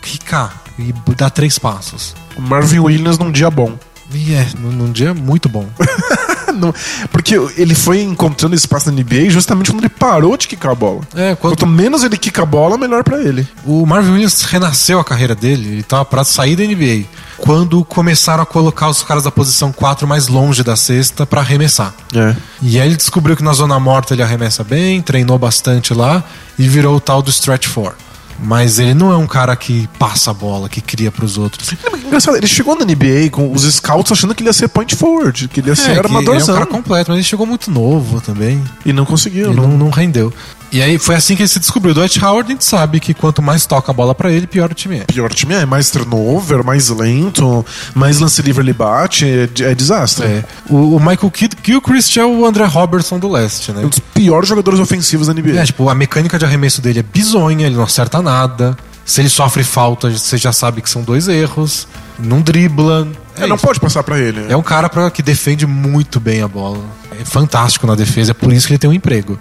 quicar 0.03 0.68
e 0.79 0.95
dar 1.14 1.31
três 1.31 1.59
passos. 1.59 2.14
O 2.37 2.41
Marvin 2.43 2.79
Williams 2.79 3.19
num 3.19 3.31
dia 3.33 3.51
bom. 3.51 3.77
E 4.12 4.33
é, 4.33 4.47
num, 4.59 4.91
dia 4.91 5.12
muito 5.12 5.49
bom. 5.51 5.67
Não, 6.55 6.75
porque 7.12 7.35
ele 7.59 7.75
foi 7.75 8.01
encontrando 8.01 8.55
espaço 8.55 8.91
na 8.91 8.97
NBA 9.03 9.29
justamente 9.29 9.71
quando 9.71 9.81
ele 9.83 9.91
parou 9.91 10.35
de 10.37 10.49
quicar 10.49 10.73
a 10.73 10.75
bola. 10.75 11.01
É, 11.14 11.35
quando- 11.37 11.53
Quanto 11.53 11.67
menos 11.67 12.03
ele 12.03 12.17
quica 12.17 12.43
a 12.43 12.47
bola, 12.47 12.79
melhor 12.79 13.05
pra 13.05 13.21
ele. 13.23 13.47
O 13.67 13.85
Marvin 13.85 14.12
Williams 14.12 14.43
renasceu 14.43 14.99
a 14.99 15.05
carreira 15.05 15.35
dele, 15.35 15.69
ele 15.75 15.83
tava 15.83 16.07
pra 16.07 16.25
sair 16.25 16.57
da 16.57 16.64
NBA. 16.64 17.05
Quando 17.37 17.85
começaram 17.85 18.43
a 18.43 18.47
colocar 18.47 18.88
os 18.88 19.03
caras 19.03 19.25
da 19.25 19.31
posição 19.31 19.71
4 19.71 20.09
mais 20.09 20.27
longe 20.27 20.62
da 20.64 20.75
cesta 20.75 21.27
pra 21.27 21.43
arremessar. 21.43 21.95
É. 22.14 22.35
E 22.62 22.81
aí 22.81 22.88
ele 22.88 22.97
descobriu 22.97 23.37
que 23.37 23.45
na 23.45 23.53
zona 23.53 23.79
morta 23.79 24.14
ele 24.14 24.23
arremessa 24.23 24.64
bem, 24.64 25.03
treinou 25.03 25.38
bastante 25.38 25.93
lá 25.93 26.25
e 26.59 26.67
virou 26.67 26.97
o 26.97 27.01
tal 27.01 27.21
do 27.23 27.31
stretch 27.31 27.67
four. 27.67 27.93
Mas 28.40 28.79
ele 28.79 28.94
não 28.94 29.11
é 29.12 29.16
um 29.16 29.27
cara 29.27 29.55
que 29.57 29.88
passa 29.98 30.31
a 30.31 30.35
bola, 30.35 30.68
que 30.68 30.81
cria 30.81 31.11
pros 31.11 31.37
outros. 31.37 31.70
Engraçado, 32.07 32.37
ele 32.37 32.46
chegou 32.46 32.77
na 32.79 32.85
NBA 32.85 33.31
com 33.33 33.53
os 33.53 33.62
scouts 33.62 34.12
achando 34.12 34.35
que 34.35 34.42
ele 34.42 34.48
ia 34.48 34.53
ser 34.53 34.68
point 34.68 34.94
forward, 34.94 35.48
que 35.48 35.61
ele 35.61 35.68
ia 35.70 35.77
ser 35.77 35.83
É, 35.83 35.85
que 35.87 35.90
ele 35.90 35.98
é 35.98 36.03
um 36.03 36.05
armadorzão. 36.18 36.55
cara 36.55 36.66
completo, 36.66 37.11
mas 37.11 37.18
ele 37.18 37.24
chegou 37.24 37.44
muito 37.46 37.70
novo 37.70 38.20
também. 38.20 38.62
E 38.87 38.92
não 38.92 39.05
conseguiu, 39.05 39.48
Ele 39.48 39.57
não. 39.61 39.68
não, 39.68 39.79
não 39.79 39.90
rendeu. 39.90 40.33
E 40.71 40.83
aí 40.83 40.99
foi 40.99 41.15
assim 41.15 41.35
que 41.35 41.43
ele 41.43 41.49
se 41.49 41.59
descobriu. 41.59 41.93
O 41.93 41.95
Dwight 41.95 42.23
Howard, 42.23 42.51
a 42.51 42.53
gente 42.53 42.65
sabe 42.65 43.01
que 43.01 43.15
quanto 43.15 43.41
mais 43.41 43.65
toca 43.67 43.91
a 43.91 43.95
bola 43.95 44.15
pra 44.15 44.31
ele, 44.31 44.47
pior 44.47 44.71
o 44.71 44.75
time 44.75 44.99
é. 44.99 45.05
Pior 45.05 45.33
time 45.33 45.55
é 45.55 45.65
mais 45.65 45.91
turnover, 45.91 46.63
mais 46.65 46.89
lento, 46.91 47.65
mais 47.95 48.19
lance 48.19 48.43
livre 48.43 48.63
ele 48.63 48.73
bate, 48.73 49.25
é, 49.27 49.49
é 49.63 49.75
desastre. 49.75 50.27
É. 50.27 50.45
O, 50.69 50.97
o 50.97 51.01
Michael 51.01 51.31
Kidd 51.31 51.57
Gilchrist 51.63 52.17
é 52.19 52.25
o 52.25 52.45
André 52.45 52.65
Robertson 52.67 53.19
do 53.19 53.29
leste, 53.31 53.73
né? 53.73 53.85
Um 53.85 53.89
dos 53.89 53.99
piores 53.99 54.49
jogadores 54.49 54.79
ofensivos 54.79 55.27
da 55.27 55.35
NBA. 55.35 55.59
É, 55.59 55.65
tipo, 55.65 55.89
a 55.89 55.95
mecânica 55.95 56.39
de 56.39 56.45
arremesso 56.45 56.83
dele 56.83 57.01
é 57.01 57.03
bizonha, 57.03 57.67
ele 57.67 57.77
não 57.77 57.85
acerta 57.85 58.21
nada. 58.21 58.77
Se 59.05 59.23
ele 59.23 59.31
sofre 59.31 59.65
falta, 59.65 60.11
você 60.11 60.37
já 60.37 60.53
sabe 60.53 60.83
que 60.83 60.91
são 60.91 61.03
dois 61.03 61.29
erros. 61.29 61.89
Não 62.19 62.43
dribla. 62.43 63.09
É, 63.39 63.45
É, 63.45 63.47
não 63.47 63.57
pode 63.57 63.81
passar 63.81 64.03
pra 64.03 64.19
ele. 64.19 64.45
É 64.51 64.57
um 64.57 64.63
cara 64.63 64.89
pra, 64.91 65.11
que 65.11 65.23
defende 65.23 65.67
muito 65.67 66.21
bem 66.21 66.43
a 66.43 66.49
bola. 66.49 66.85
É 67.19 67.25
fantástico 67.25 67.87
na 67.87 67.95
defesa, 67.95 68.33
é 68.33 68.35
por 68.35 68.53
isso 68.53 68.67
que 68.67 68.75
ele 68.75 68.79
tem 68.79 68.91
um 68.91 68.93
emprego. 68.93 69.39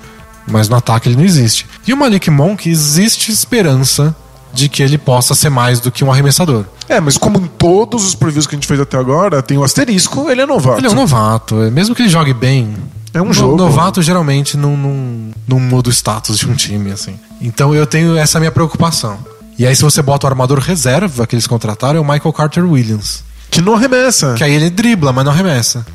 Mas 0.49 0.69
no 0.69 0.75
ataque 0.75 1.10
ele 1.10 1.15
não 1.17 1.23
existe. 1.25 1.65
E 1.86 1.93
o 1.93 1.97
Malik 1.97 2.29
Monk, 2.29 2.69
existe 2.69 3.31
esperança 3.31 4.15
de 4.53 4.69
que 4.69 4.81
ele 4.81 4.97
possa 4.97 5.36
ser 5.36 5.49
mais 5.49 5.79
do 5.79 5.91
que 5.91 6.03
um 6.03 6.12
arremessador. 6.12 6.63
É, 6.89 6.99
mas 6.99 7.17
como 7.17 7.38
em 7.38 7.45
todos 7.47 8.05
os 8.05 8.15
previews 8.15 8.47
que 8.47 8.55
a 8.55 8.57
gente 8.57 8.67
fez 8.67 8.79
até 8.79 8.97
agora, 8.97 9.41
tem 9.43 9.57
o 9.57 9.63
asterisco, 9.63 10.29
ele 10.29 10.41
é 10.41 10.45
novato. 10.45 10.79
Ele 10.79 10.88
é 10.88 10.89
um 10.89 10.95
novato, 10.95 11.62
é- 11.62 11.69
mesmo 11.69 11.93
que 11.93 12.01
ele 12.01 12.10
jogue 12.10 12.33
bem. 12.33 12.75
É 13.13 13.21
um 13.21 13.33
jogo. 13.33 13.57
Novato 13.57 14.01
geralmente 14.01 14.57
não, 14.57 14.75
não, 14.77 15.31
não 15.47 15.60
muda 15.60 15.89
o 15.89 15.91
status 15.91 16.38
de 16.38 16.47
um 16.47 16.55
time, 16.55 16.91
assim. 16.91 17.19
Então 17.41 17.73
eu 17.75 17.86
tenho 17.86 18.15
essa 18.17 18.39
minha 18.39 18.51
preocupação. 18.51 19.17
E 19.60 19.65
aí, 19.65 19.75
se 19.75 19.81
você 19.81 20.01
bota 20.03 20.27
o 20.27 20.29
armador 20.29 20.60
reserva 20.60 21.25
que 21.25 21.33
eles 21.36 21.47
contrataram, 21.47 21.97
é 21.97 21.99
o 21.99 22.03
Michael 22.05 22.31
Carter 22.31 22.63
Williams. 22.63 23.23
Que 23.49 23.60
não 23.60 23.73
arremessa. 23.75 24.36
Que 24.36 24.43
aí 24.43 24.53
ele 24.53 24.69
dribla, 24.69 25.12
mas 25.12 25.25
não 25.25 25.31
arremessa. 25.31 25.86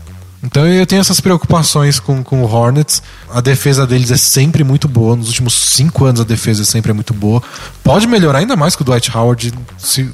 Então 0.42 0.66
eu 0.66 0.84
tenho 0.86 1.00
essas 1.00 1.20
preocupações 1.20 2.00
com, 2.00 2.22
com 2.22 2.42
o 2.42 2.52
Hornets. 2.52 3.02
A 3.30 3.40
defesa 3.40 3.86
deles 3.86 4.10
é 4.10 4.16
sempre 4.16 4.64
muito 4.64 4.88
boa. 4.88 5.14
Nos 5.16 5.28
últimos 5.28 5.54
cinco 5.54 6.04
anos 6.04 6.20
a 6.20 6.24
defesa 6.24 6.64
sempre 6.64 6.90
é 6.90 6.94
muito 6.94 7.14
boa. 7.14 7.42
Pode 7.84 8.06
melhorar 8.06 8.38
ainda 8.40 8.56
mais 8.56 8.74
com 8.74 8.82
o 8.82 8.84
Dwight 8.84 9.16
Howard 9.16 9.52
se, 9.78 10.10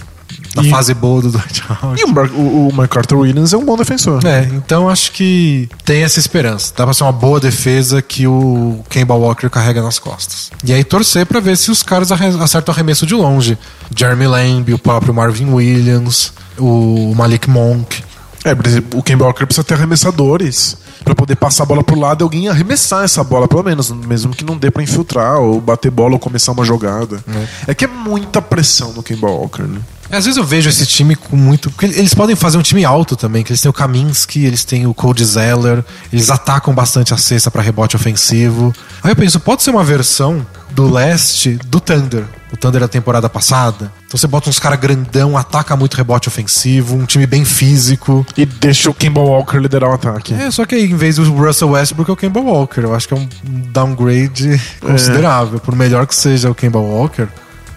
na 0.55 0.63
E- 0.63 0.69
fase 0.71 0.93
boa 0.93 1.23
do 1.23 1.31
Dwight 1.31 1.63
Howard. 1.71 2.01
E 2.01 2.05
o, 2.05 2.09
Mar 2.09 2.27
o, 2.31 2.69
o 2.69 2.73
MacArthur 2.75 3.19
Williams 3.21 3.55
é 3.55 3.57
um 3.57 3.65
bom 3.65 3.77
defensor. 3.77 4.21
É, 4.27 4.43
então 4.53 4.89
acho 4.89 5.13
que 5.13 5.69
tem 5.85 6.03
essa 6.03 6.19
esperança. 6.19 6.75
Dá 6.77 6.85
pra 6.85 6.93
ser 6.93 7.05
uma 7.05 7.13
boa 7.13 7.41
defesa 7.41 8.03
que 8.03 8.27
o 8.27 8.85
Kemba 8.91 9.15
Walker 9.15 9.49
carrega 9.49 9.83
nas 9.83 9.99
costas. 9.99 10.51
E 10.63 10.73
aí 10.75 10.85
torcer 10.85 11.25
pra 11.25 11.41
ver 11.41 11.57
se 11.57 11.71
os 11.71 11.83
caras 11.83 12.13
acertam 12.13 12.73
o 12.73 12.77
arremesso 12.77 13.07
de 13.07 13.15
longe. 13.15 13.57
Jeremy 13.97 14.27
Lamb, 14.27 14.75
o 14.75 14.79
próprio 14.79 15.15
Marvin 15.15 15.51
Williams, 15.51 16.35
o 16.59 17.15
Malik 17.17 17.49
Monk. 17.49 18.05
É, 18.45 18.55
por 18.55 18.67
exemplo, 18.67 18.99
o 18.99 19.03
Kemba 19.03 19.25
Walker 19.25 19.45
precisa 19.45 19.65
ter 19.65 19.75
arremessadores 19.75 20.77
para 21.05 21.15
poder 21.15 21.37
passar 21.37 21.65
a 21.65 21.67
bola 21.67 21.83
pro 21.83 21.99
lado 21.99 22.23
e 22.23 22.25
alguém 22.25 22.49
arremessar 22.49 23.05
essa 23.05 23.23
bola, 23.25 23.49
pelo 23.49 23.63
menos, 23.63 23.91
mesmo 23.91 24.35
que 24.35 24.45
não 24.45 24.57
dê 24.57 24.71
para 24.71 24.83
infiltrar 24.83 25.39
ou 25.39 25.61
bater 25.61 25.91
bola 25.91 26.15
ou 26.15 26.19
começar 26.19 26.53
uma 26.53 26.65
jogada. 26.65 27.23
É. 27.67 27.73
é 27.73 27.75
que 27.75 27.85
é 27.85 27.89
muita 27.89 28.41
pressão 28.41 28.93
no 28.93 29.03
Kemba 29.03 29.29
Walker, 29.29 29.63
né? 29.63 29.81
Às 30.11 30.25
vezes 30.25 30.39
eu 30.39 30.45
vejo 30.45 30.71
esse 30.71 30.87
time 30.87 31.15
com 31.15 31.37
muito. 31.37 31.71
Porque 31.71 31.85
eles 31.85 32.15
podem 32.15 32.35
fazer 32.35 32.57
um 32.57 32.63
time 32.63 32.85
alto 32.85 33.15
também, 33.15 33.45
que 33.45 33.51
eles 33.53 33.61
têm 33.61 33.69
o 33.69 33.75
Kaminsky, 33.75 34.45
eles 34.45 34.65
têm 34.65 34.87
o 34.87 34.95
Cody 34.95 35.25
Zeller, 35.25 35.85
eles 36.11 36.31
atacam 36.31 36.75
bastante 36.75 37.13
a 37.13 37.17
cesta 37.19 37.51
para 37.51 37.61
rebote 37.61 37.95
ofensivo. 37.95 38.75
Aí 39.03 39.13
eu 39.13 39.17
penso, 39.17 39.39
pode 39.39 39.63
ser 39.63 39.71
uma 39.71 39.85
versão 39.85 40.47
do 40.79 40.89
leste 40.89 41.59
do 41.67 41.81
Thunder. 41.81 42.25
O 42.53 42.57
Thunder 42.57 42.81
da 42.81 42.87
temporada 42.87 43.29
passada. 43.29 43.93
Então 44.07 44.17
você 44.17 44.29
bota 44.29 44.49
uns 44.49 44.61
caras 44.61 44.79
grandão, 44.79 45.37
ataca 45.37 45.75
muito 45.75 45.95
rebote 45.97 46.29
ofensivo, 46.29 46.95
um 46.95 47.05
time 47.05 47.27
bem 47.27 47.45
físico. 47.45 48.25
E 48.37 48.47
deixa 48.47 48.89
o 48.89 48.95
Kemba 48.95 49.21
Walker 49.21 49.59
liderar 49.59 49.91
o 49.91 49.95
ataque. 49.95 50.33
É, 50.35 50.49
só 50.53 50.65
que 50.65 50.77
aí, 50.77 50.85
em 50.85 50.95
vez 50.95 51.17
do 51.17 51.33
Russell 51.33 51.71
Westbrook, 51.71 52.09
é 52.09 52.13
o 52.13 52.17
Kemba 52.17 52.39
Walker. 52.39 52.81
Eu 52.81 52.95
acho 52.95 53.09
que 53.09 53.15
é 53.15 53.17
um 53.17 53.29
downgrade 53.73 54.53
é. 54.53 54.87
considerável. 54.87 55.59
Por 55.59 55.75
melhor 55.75 56.07
que 56.07 56.15
seja 56.15 56.49
o 56.49 56.55
Kemba 56.55 56.79
Walker, 56.79 57.27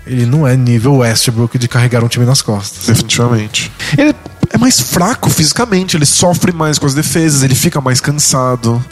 ele 0.06 0.28
não 0.28 0.47
é 0.47 0.56
nível 0.56 0.97
Westbrook 0.97 1.58
de 1.58 1.68
carregar 1.68 2.04
um 2.04 2.08
time 2.08 2.24
nas 2.24 2.43
costas. 2.43 2.86
Definitivamente. 2.86 3.72
Ele 3.97 4.14
é 4.52 4.58
mais 4.60 4.80
fraco 4.80 5.28
fisicamente, 5.28 5.97
ele 5.97 6.06
sofre 6.06 6.52
mais 6.52 6.78
com 6.78 6.86
as 6.86 6.93
defesas, 6.93 7.41
ele 7.41 7.56
fica 7.56 7.82
mais 7.82 7.99
cansado. 7.99 8.84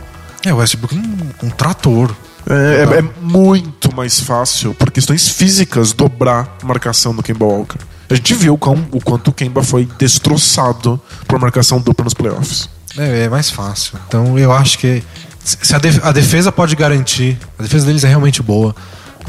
É, 0.44 0.52
o 0.52 0.58
Westbrook 0.58 0.96
é 0.96 1.00
um, 1.00 1.48
um 1.48 1.50
trator. 1.52 2.12
É, 2.50 2.84
é, 2.84 3.00
é, 3.00 3.02
muito 3.22 3.96
mais 3.96 4.20
fácil, 4.20 4.74
por 4.74 4.92
questões 4.92 5.30
físicas, 5.30 5.94
dobrar 5.94 6.58
a 6.62 6.66
marcação 6.66 7.16
do 7.16 7.22
Kemba 7.22 7.46
Walker. 7.46 7.78
A 8.10 8.16
gente 8.16 8.34
viu 8.34 8.56
o, 8.56 8.98
o 8.98 9.02
quanto 9.02 9.28
o 9.28 9.34
Kemba 9.34 9.64
foi 9.64 9.88
destroçado 9.98 11.00
por 11.28 11.40
marcação 11.40 11.80
dupla 11.80 12.04
nos 12.04 12.14
playoffs. 12.14 12.68
É, 12.98 13.26
é 13.26 13.30
mais 13.30 13.52
fácil. 13.52 14.00
Então 14.08 14.38
eu 14.38 14.52
acho 14.52 14.80
que 14.80 15.04
se 15.44 15.76
a, 15.76 15.80
def 15.80 16.04
a 16.04 16.12
defesa 16.12 16.52
pode 16.52 16.76
garantir, 16.76 17.38
a 17.58 17.64
defesa 17.64 17.86
deles 17.86 18.04
é 18.04 18.08
realmente 18.08 18.42
boa 18.42 18.76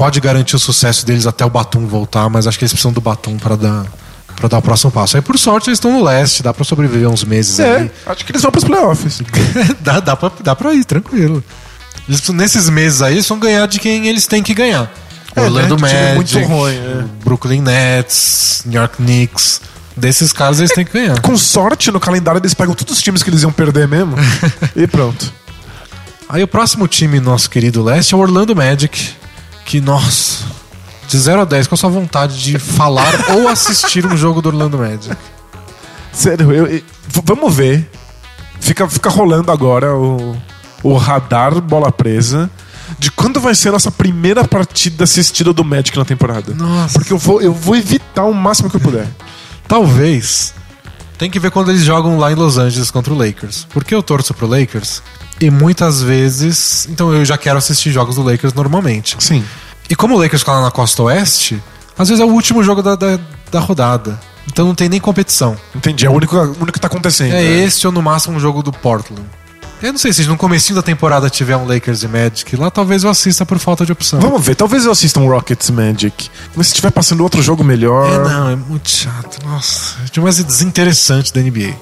pode 0.01 0.19
garantir 0.19 0.55
o 0.55 0.59
sucesso 0.59 1.05
deles 1.05 1.27
até 1.27 1.45
o 1.45 1.49
Batum 1.49 1.85
voltar, 1.85 2.27
mas 2.27 2.47
acho 2.47 2.57
que 2.57 2.63
eles 2.63 2.71
precisam 2.71 2.91
do 2.91 3.01
Batum 3.01 3.37
para 3.37 3.55
dar 3.55 3.85
para 4.35 4.47
dar 4.47 4.57
o 4.57 4.61
próximo 4.61 4.91
passo. 4.91 5.17
Aí 5.17 5.21
por 5.21 5.37
sorte 5.37 5.69
eles 5.69 5.77
estão 5.77 5.91
no 5.91 6.03
leste, 6.03 6.41
dá 6.41 6.51
para 6.51 6.63
sobreviver 6.63 7.07
uns 7.07 7.23
meses 7.23 7.59
é, 7.59 7.75
ali. 7.75 7.91
Acho 8.07 8.25
que 8.25 8.31
eles 8.31 8.41
vão 8.41 8.49
para 8.49 8.57
os 8.57 8.63
playoffs. 8.63 9.21
dá, 9.79 9.99
dá 9.99 10.15
para 10.15 10.31
dá 10.41 10.55
para 10.55 10.73
ir, 10.73 10.83
tranquilo. 10.85 11.43
Eles, 12.07 12.27
nesses 12.29 12.69
meses 12.69 13.01
aí 13.01 13.15
eles 13.15 13.27
vão 13.27 13.39
ganhar 13.39 13.67
de 13.67 13.79
quem 13.79 14.07
eles 14.07 14.27
têm 14.27 14.43
que 14.43 14.53
ganhar. 14.53 14.91
É, 15.35 15.41
Orlando 15.41 15.77
né? 15.77 16.15
Magic, 16.15 16.15
muito 16.15 16.39
ruim, 16.47 16.75
é. 16.75 17.05
Brooklyn 17.23 17.61
Nets, 17.61 18.63
New 18.65 18.79
York 18.79 18.97
Knicks. 18.97 19.61
Desses 19.95 20.33
caras 20.33 20.59
eles 20.59 20.71
têm 20.71 20.85
que 20.85 20.93
ganhar. 20.93 21.19
Com 21.21 21.37
sorte, 21.37 21.91
no 21.91 21.99
calendário 21.99 22.39
eles 22.39 22.53
pegam 22.53 22.73
todos 22.73 22.97
os 22.97 23.03
times 23.03 23.23
que 23.23 23.29
eles 23.29 23.43
iam 23.43 23.51
perder 23.51 23.87
mesmo. 23.87 24.15
e 24.75 24.87
pronto. 24.87 25.31
Aí 26.27 26.41
o 26.41 26.47
próximo 26.47 26.87
time 26.87 27.19
nosso 27.19 27.49
querido 27.49 27.83
leste 27.83 28.13
é 28.13 28.17
o 28.17 28.19
Orlando 28.19 28.55
Magic 28.55 29.13
que, 29.65 29.79
nossa, 29.81 30.45
de 31.07 31.17
0 31.17 31.41
a 31.41 31.45
10, 31.45 31.67
qual 31.67 31.75
a 31.75 31.77
sua 31.77 31.89
vontade 31.89 32.41
de 32.41 32.57
falar 32.57 33.13
ou 33.35 33.47
assistir 33.47 34.05
um 34.05 34.15
jogo 34.15 34.41
do 34.41 34.49
Orlando 34.49 34.77
Magic? 34.77 35.15
Sério, 36.11 36.51
eu, 36.51 36.67
eu, 36.67 36.81
vamos 37.25 37.55
ver. 37.55 37.89
Fica, 38.59 38.87
fica 38.89 39.09
rolando 39.09 39.51
agora 39.51 39.95
o, 39.95 40.37
o 40.83 40.95
radar 40.95 41.59
bola 41.61 41.91
presa 41.91 42.49
de 42.99 43.11
quando 43.11 43.39
vai 43.39 43.55
ser 43.55 43.69
a 43.69 43.73
nossa 43.73 43.91
primeira 43.91 44.43
partida 44.43 45.03
assistida 45.03 45.53
do 45.53 45.63
Magic 45.63 45.97
na 45.97 46.05
temporada. 46.05 46.53
Nossa. 46.53 46.93
Porque 46.93 47.13
eu 47.13 47.17
vou, 47.17 47.41
eu 47.41 47.53
vou 47.53 47.75
evitar 47.75 48.25
o 48.25 48.33
máximo 48.33 48.69
que 48.69 48.75
eu 48.75 48.81
puder. 48.81 49.07
Talvez. 49.67 50.53
Tem 51.17 51.29
que 51.29 51.39
ver 51.39 51.51
quando 51.51 51.69
eles 51.69 51.83
jogam 51.83 52.17
lá 52.17 52.31
em 52.31 52.35
Los 52.35 52.57
Angeles 52.57 52.89
contra 52.91 53.13
o 53.13 53.17
Lakers. 53.17 53.67
Porque 53.69 53.93
eu 53.93 54.01
torço 54.01 54.33
pro 54.33 54.47
Lakers 54.47 55.01
e 55.39 55.49
muitas 55.49 56.01
vezes. 56.01 56.87
Então 56.89 57.13
eu 57.13 57.23
já 57.23 57.37
quero 57.37 57.57
assistir 57.57 57.91
jogos 57.91 58.15
do 58.15 58.23
Lakers 58.23 58.53
normalmente. 58.53 59.15
Sim. 59.19 59.43
E 59.89 59.95
como 59.95 60.15
o 60.15 60.17
Lakers 60.17 60.41
fica 60.41 60.53
lá 60.53 60.61
na 60.61 60.71
costa 60.71 61.03
oeste, 61.03 61.61
às 61.97 62.09
vezes 62.09 62.21
é 62.21 62.25
o 62.25 62.29
último 62.29 62.63
jogo 62.63 62.81
da, 62.81 62.95
da, 62.95 63.19
da 63.51 63.59
rodada. 63.59 64.19
Então 64.47 64.65
não 64.65 64.75
tem 64.75 64.89
nem 64.89 64.99
competição. 64.99 65.55
Entendi, 65.75 66.05
é 66.05 66.09
o 66.09 66.13
único, 66.13 66.35
o 66.35 66.41
único 66.41 66.73
que 66.73 66.79
tá 66.79 66.87
acontecendo. 66.87 67.33
É 67.33 67.43
né? 67.43 67.63
esse 67.63 67.85
ou 67.85 67.93
no 67.93 68.01
máximo 68.01 68.37
um 68.37 68.39
jogo 68.39 68.63
do 68.63 68.71
Portland. 68.71 69.23
Eu 69.81 69.91
não 69.91 69.97
sei 69.97 70.13
se 70.13 70.23
no 70.25 70.37
começo 70.37 70.75
da 70.75 70.81
temporada 70.83 71.27
tiver 71.29 71.57
um 71.57 71.65
Lakers 71.65 72.03
e 72.03 72.07
Magic, 72.07 72.55
lá 72.55 72.69
talvez 72.69 73.03
eu 73.03 73.09
assista 73.09 73.45
por 73.45 73.57
falta 73.57 73.83
de 73.83 73.91
opção. 73.91 74.19
Vamos 74.19 74.45
ver, 74.45 74.55
talvez 74.55 74.85
eu 74.85 74.91
assista 74.91 75.19
um 75.19 75.27
Rockets 75.27 75.71
Magic. 75.71 76.29
Mas 76.55 76.67
se 76.67 76.73
estiver 76.73 76.91
passando 76.91 77.21
outro 77.21 77.41
jogo 77.41 77.63
melhor. 77.63 78.13
É, 78.13 78.29
não, 78.29 78.49
é 78.49 78.55
muito 78.55 78.89
chato. 78.89 79.43
Nossa, 79.43 79.95
é 80.05 80.09
demais 80.11 80.43
desinteressante 80.43 81.33
da 81.33 81.41
NBA. 81.41 81.73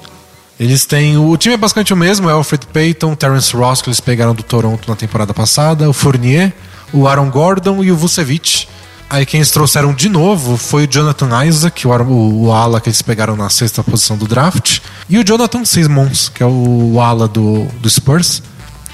Eles 0.57 0.85
têm. 0.85 1.17
O 1.17 1.35
time 1.35 1.55
é 1.55 1.57
basicamente 1.57 1.93
o 1.93 1.97
mesmo: 1.97 2.29
é 2.29 2.33
Alfred 2.33 2.67
Payton, 2.67 3.15
Terence 3.15 3.55
Ross, 3.55 3.81
que 3.81 3.89
eles 3.89 3.99
pegaram 3.99 4.33
do 4.33 4.43
Toronto 4.43 4.89
na 4.89 4.95
temporada 4.95 5.33
passada, 5.33 5.89
o 5.89 5.93
Fournier, 5.93 6.53
o 6.93 7.07
Aaron 7.07 7.29
Gordon 7.29 7.83
e 7.83 7.91
o 7.91 7.97
Vucevic. 7.97 8.67
Aí 9.09 9.25
quem 9.25 9.39
eles 9.39 9.49
trouxeram 9.51 9.93
de 9.93 10.07
novo 10.07 10.55
foi 10.55 10.85
o 10.85 10.87
Jonathan 10.87 11.45
Isaac, 11.45 11.87
o, 11.87 11.91
o, 11.91 12.45
o 12.45 12.51
ala 12.51 12.79
que 12.79 12.89
eles 12.89 13.01
pegaram 13.01 13.35
na 13.35 13.49
sexta 13.49 13.83
posição 13.83 14.15
do 14.15 14.27
draft, 14.27 14.79
e 15.09 15.17
o 15.17 15.23
Jonathan 15.23 15.65
Simmons, 15.65 16.29
que 16.29 16.43
é 16.43 16.45
o, 16.45 16.93
o 16.93 17.01
ala 17.01 17.27
do, 17.27 17.65
do 17.79 17.89
Spurs. 17.89 18.43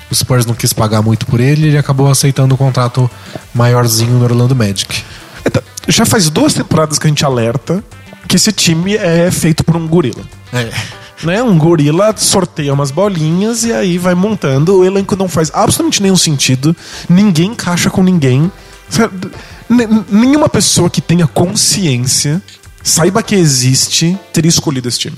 O 0.10 0.16
Spurs 0.16 0.46
não 0.46 0.54
quis 0.54 0.72
pagar 0.72 1.02
muito 1.02 1.26
por 1.26 1.40
ele 1.40 1.66
e 1.66 1.68
ele 1.70 1.78
acabou 1.78 2.10
aceitando 2.10 2.54
um 2.54 2.58
contrato 2.58 3.10
maiorzinho 3.54 4.14
no 4.14 4.24
Orlando 4.24 4.56
Magic. 4.56 5.04
Já 5.88 6.06
faz 6.06 6.30
duas 6.30 6.54
temporadas 6.54 6.98
que 6.98 7.06
a 7.06 7.10
gente 7.10 7.26
alerta 7.26 7.84
que 8.28 8.36
esse 8.36 8.52
time 8.52 8.96
é 8.96 9.30
feito 9.30 9.64
por 9.64 9.76
um 9.76 9.88
gorila. 9.88 10.24
É 10.54 10.70
né? 11.24 11.42
Um 11.42 11.58
gorila 11.58 12.14
sorteia 12.18 12.74
umas 12.74 12.92
bolinhas 12.92 13.64
e 13.64 13.74
aí 13.74 13.98
vai 13.98 14.16
montando. 14.16 14.80
O 14.80 14.86
elenco 14.86 15.16
não 15.16 15.28
faz 15.28 15.52
absolutamente 15.54 16.02
nenhum 16.02 16.18
sentido. 16.18 16.76
Ninguém 17.10 17.52
encaixa 17.52 17.90
com 17.90 18.04
ninguém. 18.04 18.52
Nenhuma 20.10 20.48
pessoa 20.48 20.90
que 20.90 21.02
tenha 21.02 21.28
consciência, 21.28 22.42
saiba 22.84 23.24
que 23.24 23.36
existe, 23.36 24.18
teria 24.32 24.50
escolhido 24.50 24.88
esse 24.88 25.00
time. 25.00 25.18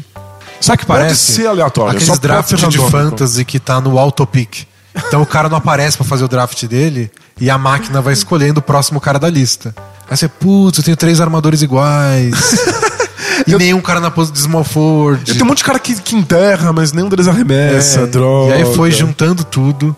Só 0.60 0.76
que 0.76 0.86
parece 0.86 1.34
ser 1.34 1.48
aleatório. 1.48 1.98
Aqueles 1.98 2.20
drafts 2.20 2.70
de 2.70 2.78
fantasy 2.78 3.46
que 3.46 3.60
tá 3.60 3.80
no 3.80 4.00
auto-pick. 4.00 4.66
Então 5.08 5.22
o 5.22 5.26
cara 5.26 5.48
não 5.48 5.58
aparece 5.58 5.96
para 5.96 6.06
fazer 6.06 6.24
o 6.24 6.28
draft 6.28 6.66
dele 6.66 7.12
e 7.40 7.50
a 7.50 7.58
máquina 7.58 8.02
vai 8.02 8.14
escolhendo 8.14 8.60
o 8.60 8.64
próximo 8.64 9.00
cara 9.00 9.20
da 9.20 9.30
lista. 9.30 9.76
Aí 10.10 10.18
você, 10.18 10.28
putz, 10.28 10.80
eu 10.80 10.84
tenho 10.84 10.98
três 10.98 11.22
armadores 11.22 11.62
iguais. 11.62 12.34
E 13.46 13.52
eu... 13.52 13.60
nenhum 13.60 13.80
cara 13.80 14.00
na 14.00 14.10
pose 14.10 14.32
de 14.32 14.40
small 14.40 14.64
forward. 14.64 15.32
Tem 15.32 15.44
um 15.44 15.46
monte 15.46 15.60
de 15.60 15.64
cara 15.64 15.78
que, 15.78 15.96
que 16.02 16.16
enterra, 16.16 16.74
mas 16.74 16.92
nenhum 16.92 17.08
deles 17.08 17.28
arremessa, 17.28 18.02
é. 18.02 18.06
droga. 18.08 18.50
E 18.50 18.54
aí 18.64 18.76
foi 18.76 18.92
juntando 18.92 19.44
tudo. 19.44 19.96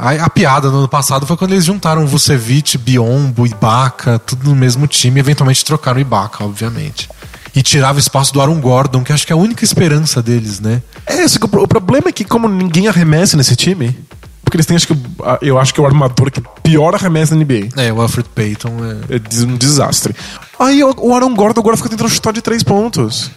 A, 0.00 0.24
a, 0.24 0.30
piada 0.30 0.70
no 0.70 0.78
ano 0.78 0.88
passado 0.88 1.26
foi 1.26 1.36
quando 1.36 1.52
eles 1.52 1.66
juntaram 1.66 2.06
Vucevic, 2.06 2.78
Biombo, 2.78 3.46
Ibaka, 3.46 4.18
tudo 4.18 4.48
no 4.48 4.56
mesmo 4.56 4.86
time. 4.86 5.20
Eventualmente 5.20 5.62
trocaram 5.62 5.98
o 5.98 6.00
Ibaka, 6.00 6.42
obviamente. 6.42 7.06
E 7.54 7.62
tirava 7.62 7.98
o 7.98 8.00
espaço 8.00 8.32
do 8.32 8.40
Aaron 8.40 8.58
Gordon, 8.60 9.04
que 9.04 9.12
acho 9.12 9.26
que 9.26 9.32
é 9.32 9.36
a 9.36 9.38
única 9.38 9.62
esperança 9.62 10.22
deles, 10.22 10.58
né? 10.58 10.80
É, 11.06 11.26
o 11.42 11.68
problema 11.68 12.08
é 12.08 12.12
que 12.12 12.24
como 12.24 12.48
ninguém 12.48 12.88
arremessa 12.88 13.36
nesse 13.36 13.54
time, 13.54 13.94
porque 14.42 14.56
eles 14.56 14.64
têm, 14.64 14.76
acho 14.76 14.86
que, 14.86 14.96
eu 15.42 15.58
acho 15.58 15.74
que 15.74 15.80
é 15.80 15.82
o 15.82 15.86
armador 15.86 16.30
que 16.30 16.40
pior 16.62 16.94
arremessa 16.94 17.34
na 17.34 17.44
NBA. 17.44 17.68
É, 17.76 17.92
o 17.92 18.00
Alfred 18.00 18.28
Payton 18.34 18.70
é... 19.10 19.16
é 19.16 19.42
um 19.44 19.56
desastre. 19.58 20.16
Aí 20.58 20.82
o 20.82 21.14
Aaron 21.14 21.34
Gordon 21.34 21.60
agora 21.60 21.76
fica 21.76 21.90
tentando 21.90 22.08
chutar 22.08 22.32
de 22.32 22.40
três 22.40 22.62
pontos. 22.62 23.30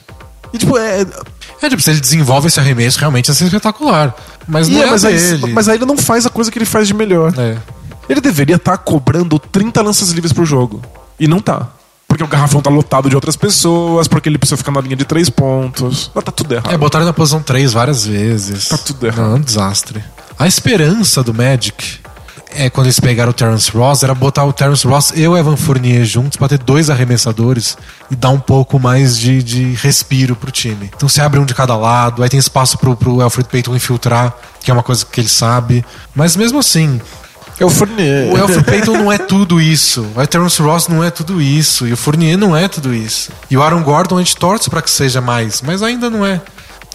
E 0.54 0.58
tipo, 0.58 0.78
é. 0.78 1.06
É, 1.64 1.70
tipo, 1.70 1.82
se 1.82 1.90
ele 1.90 2.02
desenvolve 2.02 2.48
esse 2.48 2.60
arremesso, 2.60 3.00
realmente 3.00 3.32
é 3.32 3.34
espetacular. 3.34 4.14
Mas 4.46 4.68
não 4.68 4.84
é, 4.84 4.88
é 4.88 4.92
mas, 4.92 5.06
aí, 5.06 5.40
mas 5.54 5.70
aí 5.70 5.78
ele 5.78 5.86
não 5.86 5.98
faz 5.98 6.26
a 6.26 6.30
coisa 6.30 6.52
que 6.52 6.58
ele 6.58 6.66
faz 6.66 6.90
de 6.90 6.94
melhor. 6.94 7.34
É. 7.38 7.58
Ele 8.10 8.20
deveria 8.20 8.58
estar 8.58 8.78
tá 8.78 8.78
cobrando 8.78 9.40
30 9.40 9.82
lanças 9.82 10.10
livres 10.10 10.34
pro 10.34 10.46
jogo. 10.46 10.82
E 11.18 11.26
não 11.26 11.40
tá. 11.40 11.70
Porque 12.06 12.22
o 12.22 12.28
garrafão 12.28 12.62
tá 12.62 12.70
lotado 12.70 13.10
de 13.10 13.16
outras 13.16 13.38
pessoas, 13.38 14.10
porque 14.10 14.28
ele 14.28 14.38
precisa 14.38 14.58
ficar 14.58 14.74
na 14.74 14.82
linha 14.82 14.98
de 14.98 15.06
três 15.06 15.30
pontos. 15.30 16.12
Mas 16.14 16.24
tá 16.26 16.32
tudo 16.34 16.54
errado. 16.54 16.74
É, 16.74 16.78
botaram 16.78 17.06
na 17.06 17.14
posição 17.14 17.42
3 17.42 17.72
várias 17.72 18.06
vezes. 18.06 18.68
Tá 18.68 18.78
tudo 18.78 19.08
errado. 19.08 19.28
Não, 19.28 19.32
é 19.32 19.40
um 19.40 19.42
desastre. 19.42 20.04
A 20.38 20.46
esperança 20.46 21.24
do 21.24 21.34
Magic 21.34 22.03
é 22.56 22.70
quando 22.70 22.88
eles 22.88 23.00
pegaram 23.00 23.32
o 23.32 23.34
Terence 23.34 23.72
Ross 23.72 24.04
era 24.04 24.14
botar 24.14 24.46
o 24.46 24.54
Terence 24.54 24.86
Ross 24.86 25.12
e 25.16 25.28
o 25.28 25.38
Evan 25.38 25.58
Fournier 25.58 26.06
juntos 26.06 26.38
para 26.38 26.50
ter 26.50 26.60
dois 26.60 26.90
arremessadores 26.90 27.78
e 28.10 28.16
dar 28.16 28.30
um 28.30 28.40
pouco 28.40 28.80
mais 28.80 29.18
de, 29.18 29.42
de 29.44 29.74
respiro 29.74 30.36
pro 30.36 30.52
time. 30.52 30.92
Então 30.96 31.10
se 31.10 31.22
abre 31.22 31.40
um 31.40 31.46
de 31.46 31.54
cada 31.54 31.76
lado, 31.76 32.24
aí 32.24 32.30
tem 32.30 32.40
espaço 32.40 32.78
pro, 32.78 32.96
pro 32.96 33.22
Alfred 33.22 33.50
Payton 33.50 33.76
infiltrar, 33.76 34.36
que 34.62 34.72
é 34.72 34.74
uma 34.74 34.84
coisa 34.84 35.06
que 35.06 35.22
ele 35.22 35.30
sabe. 35.30 35.86
Mas 36.16 36.36
mesmo 36.36 36.60
assim, 36.60 37.02
é 37.60 37.66
o 37.66 37.70
Fournier. 37.70 38.34
O 38.34 38.42
Alfred 38.42 38.64
Payton 38.64 38.98
não 38.98 39.12
é 39.12 39.18
tudo 39.18 39.62
isso. 39.62 40.06
O 40.16 40.28
Terence 40.28 40.62
Ross 40.62 40.88
não 40.88 41.04
é 41.04 41.12
tudo 41.12 41.42
isso. 41.42 41.88
E 41.88 41.94
o 41.94 41.98
Fournier 41.98 42.38
não 42.38 42.56
é 42.56 42.68
tudo 42.68 42.94
isso. 42.94 43.32
E 43.50 43.56
o 43.56 43.62
Aaron 43.62 43.84
Gordon 43.84 44.18
a 44.18 44.20
gente 44.20 44.36
torce 44.36 44.70
para 44.70 44.82
que 44.82 44.90
seja 44.90 45.22
mais, 45.22 45.62
mas 45.62 45.84
ainda 45.84 46.10
não 46.10 46.26
é. 46.26 46.42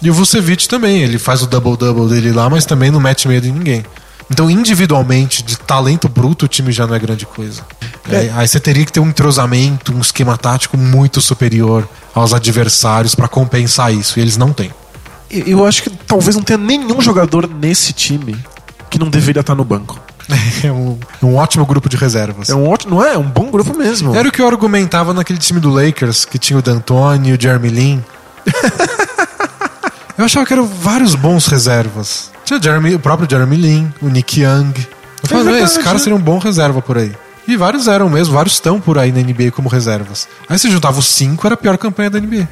E 0.01 0.09
o 0.09 0.13
Vucevic 0.13 0.67
também, 0.67 1.01
ele 1.01 1.19
faz 1.19 1.41
o 1.41 1.47
double-double 1.47 2.07
dele 2.07 2.31
lá, 2.31 2.49
mas 2.49 2.65
também 2.65 2.89
não 2.89 2.99
mete 2.99 3.27
medo 3.27 3.47
em 3.47 3.51
ninguém. 3.51 3.83
Então, 4.31 4.49
individualmente, 4.49 5.41
de 5.41 5.57
talento 5.57 6.07
bruto, 6.07 6.45
o 6.45 6.47
time 6.47 6.71
já 6.71 6.85
não 6.85 6.93
é 6.93 6.99
grande 6.99 7.25
coisa. 7.25 7.63
É. 8.09 8.31
Aí 8.35 8.47
você 8.47 8.59
teria 8.59 8.85
que 8.85 8.91
ter 8.91 8.99
um 8.99 9.07
entrosamento, 9.07 9.93
um 9.93 10.01
esquema 10.01 10.37
tático 10.37 10.77
muito 10.77 11.19
superior 11.19 11.87
aos 12.13 12.33
adversários 12.33 13.15
para 13.15 13.27
compensar 13.27 13.93
isso. 13.93 14.19
E 14.19 14.21
eles 14.21 14.37
não 14.37 14.53
têm. 14.53 14.71
Eu 15.29 15.65
acho 15.65 15.83
que 15.83 15.89
talvez 15.89 16.35
não 16.35 16.43
tenha 16.43 16.57
nenhum 16.57 17.01
jogador 17.01 17.47
nesse 17.47 17.93
time 17.93 18.35
que 18.89 18.97
não 18.97 19.09
deveria 19.09 19.41
estar 19.41 19.55
no 19.55 19.63
banco. 19.63 19.99
É 20.63 20.71
um, 20.71 20.99
um 21.23 21.35
ótimo 21.35 21.65
grupo 21.65 21.89
de 21.89 21.97
reservas. 21.97 22.49
É 22.49 22.55
um 22.55 22.67
ótimo, 22.67 22.95
não 22.95 23.03
é? 23.03 23.13
É 23.13 23.17
um 23.17 23.23
bom 23.23 23.49
grupo 23.49 23.75
mesmo. 23.75 24.13
Era 24.13 24.27
o 24.27 24.31
que 24.31 24.41
eu 24.41 24.47
argumentava 24.47 25.13
naquele 25.13 25.39
time 25.39 25.59
do 25.59 25.69
Lakers, 25.69 26.25
que 26.25 26.37
tinha 26.37 26.59
o 26.59 26.61
D'Antoni, 26.61 27.33
o 27.33 27.41
Jeremy 27.41 27.69
Lin. 27.69 28.03
eu 30.17 30.25
achava 30.25 30.45
que 30.45 30.53
eram 30.53 30.65
vários 30.65 31.15
bons 31.15 31.47
reservas. 31.47 32.29
Tinha 32.49 32.59
o, 32.59 32.63
Jeremy, 32.63 32.95
o 32.95 32.99
próprio 32.99 33.29
Jeremy 33.29 33.55
Lin, 33.55 33.93
o 34.01 34.09
Nick 34.09 34.41
Young. 34.41 34.73
Eu 35.21 35.29
falei, 35.29 35.43
verdade, 35.43 35.65
esse 35.65 35.83
cara 35.83 35.99
seria 35.99 36.15
um 36.15 36.19
bom 36.19 36.39
reserva 36.39 36.81
por 36.81 36.97
aí. 36.97 37.11
E 37.47 37.55
vários 37.55 37.87
eram 37.87 38.09
mesmo, 38.09 38.33
vários 38.33 38.55
estão 38.55 38.81
por 38.81 38.97
aí 38.97 39.11
na 39.11 39.21
NBA 39.21 39.51
como 39.51 39.69
reservas. 39.69 40.27
Aí 40.49 40.57
você 40.57 40.67
juntava 40.67 40.97
os 40.97 41.05
cinco, 41.05 41.45
era 41.45 41.53
a 41.53 41.57
pior 41.57 41.77
campanha 41.77 42.09
da 42.09 42.19
NBA. 42.19 42.49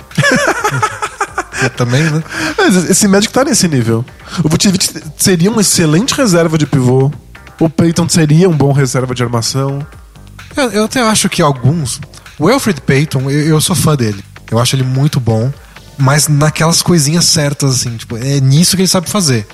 Eu 1.64 1.70
também, 1.76 2.04
né? 2.04 2.24
Mas 2.56 2.76
esse 2.92 3.08
Magic 3.08 3.34
tá 3.34 3.44
nesse 3.44 3.68
nível. 3.68 4.06
O 4.44 4.50
Vucevic 4.50 4.88
seria 5.18 5.50
um 5.50 5.60
excelente 5.60 6.14
reserva 6.14 6.60
de 6.60 6.68
pivô. 6.68 7.12
O 7.60 7.68
Peyton 7.68 8.08
seria 8.08 8.48
um 8.48 8.56
bom 8.56 8.72
reserva 8.72 9.16
de 9.16 9.24
armação. 9.24 9.84
Eu, 10.56 10.70
eu 10.74 10.86
até 10.86 11.02
acho 11.02 11.28
que 11.28 11.42
alguns. 11.42 12.00
O 12.38 12.48
Alfred 12.48 12.82
Payton, 12.82 13.32
eu, 13.32 13.48
eu 13.48 13.62
sou 13.62 13.76
fã 13.76 13.96
dele. 13.96 14.24
Eu 14.52 14.60
acho 14.60 14.76
ele 14.76 14.84
muito 14.84 15.20
bom, 15.20 15.52
mas 15.98 16.28
naquelas 16.28 16.84
coisinhas 16.84 17.26
certas, 17.26 17.78
assim, 17.78 17.98
tipo, 17.98 18.16
é 18.16 18.40
nisso 18.40 18.76
que 18.76 18.84
ele 18.84 18.88
sabe 18.88 19.10
fazer. 19.10 19.48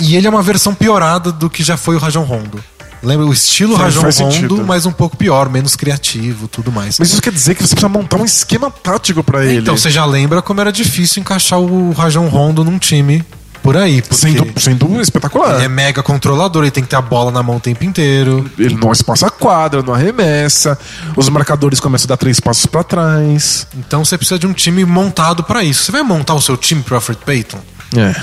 E 0.00 0.16
ele 0.16 0.26
é 0.26 0.30
uma 0.30 0.42
versão 0.42 0.74
piorada 0.74 1.30
do 1.30 1.48
que 1.50 1.62
já 1.62 1.76
foi 1.76 1.96
o 1.96 1.98
Rajon 1.98 2.22
Rondo. 2.24 2.62
Lembra 3.02 3.24
o 3.26 3.32
estilo 3.32 3.72
Faz- 3.76 3.84
Rajon 3.94 4.00
faz 4.02 4.18
Rondo, 4.20 4.32
sentido. 4.34 4.64
mas 4.66 4.84
um 4.84 4.92
pouco 4.92 5.16
pior, 5.16 5.48
menos 5.48 5.74
criativo, 5.74 6.46
tudo 6.48 6.70
mais. 6.70 6.98
Mas 6.98 7.10
isso 7.12 7.22
quer 7.22 7.32
dizer 7.32 7.54
que 7.54 7.62
você 7.62 7.68
precisa 7.74 7.88
montar 7.88 8.18
um 8.18 8.24
esquema 8.26 8.70
tático 8.70 9.24
pra 9.24 9.42
ele. 9.44 9.60
então 9.60 9.76
você 9.76 9.88
já 9.90 10.04
lembra 10.04 10.42
como 10.42 10.60
era 10.60 10.70
difícil 10.70 11.20
encaixar 11.20 11.58
o 11.58 11.92
Rajon 11.92 12.28
Rondo 12.28 12.62
num 12.62 12.78
time 12.78 13.24
por 13.62 13.74
aí, 13.76 14.02
sendo, 14.10 14.52
sendo 14.60 15.00
espetacular. 15.00 15.54
ele 15.56 15.64
é 15.64 15.68
mega 15.68 16.02
controlador, 16.02 16.62
ele 16.62 16.70
tem 16.70 16.82
que 16.82 16.88
ter 16.90 16.96
a 16.96 17.00
bola 17.02 17.30
na 17.30 17.42
mão 17.42 17.56
o 17.56 17.60
tempo 17.60 17.84
inteiro. 17.84 18.50
Ele 18.58 18.74
não 18.74 18.92
espaça 18.92 19.26
a 19.28 19.30
quadra, 19.30 19.82
não 19.82 19.94
arremessa. 19.94 20.78
Os 21.16 21.28
marcadores 21.30 21.80
começam 21.80 22.04
a 22.06 22.08
dar 22.08 22.16
três 22.18 22.38
passos 22.38 22.66
pra 22.66 22.82
trás. 22.84 23.66
Então 23.78 24.04
você 24.04 24.18
precisa 24.18 24.38
de 24.38 24.46
um 24.46 24.52
time 24.52 24.84
montado 24.84 25.42
pra 25.42 25.62
isso. 25.64 25.84
Você 25.84 25.92
vai 25.92 26.02
montar 26.02 26.34
o 26.34 26.40
seu 26.42 26.56
time 26.56 26.82
pro 26.82 26.96
Alfred 26.96 27.20
Payton? 27.24 27.58
É. 27.96 28.14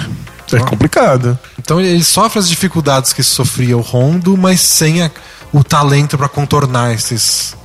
É 0.54 0.60
complicado. 0.60 1.38
Então 1.60 1.80
ele 1.82 2.04
sofre 2.04 2.40
as 2.40 2.48
dificuldades 2.48 3.12
que 3.14 3.22
sofria 3.24 3.78
o 3.78 3.82
Rondo, 3.82 4.38
mas 4.38 4.62
sem 4.62 5.02
a- 5.04 5.12
o 5.52 5.64
talento 5.64 6.18
pra 6.18 6.30
contornar 6.30 6.94
esses, 6.94 7.56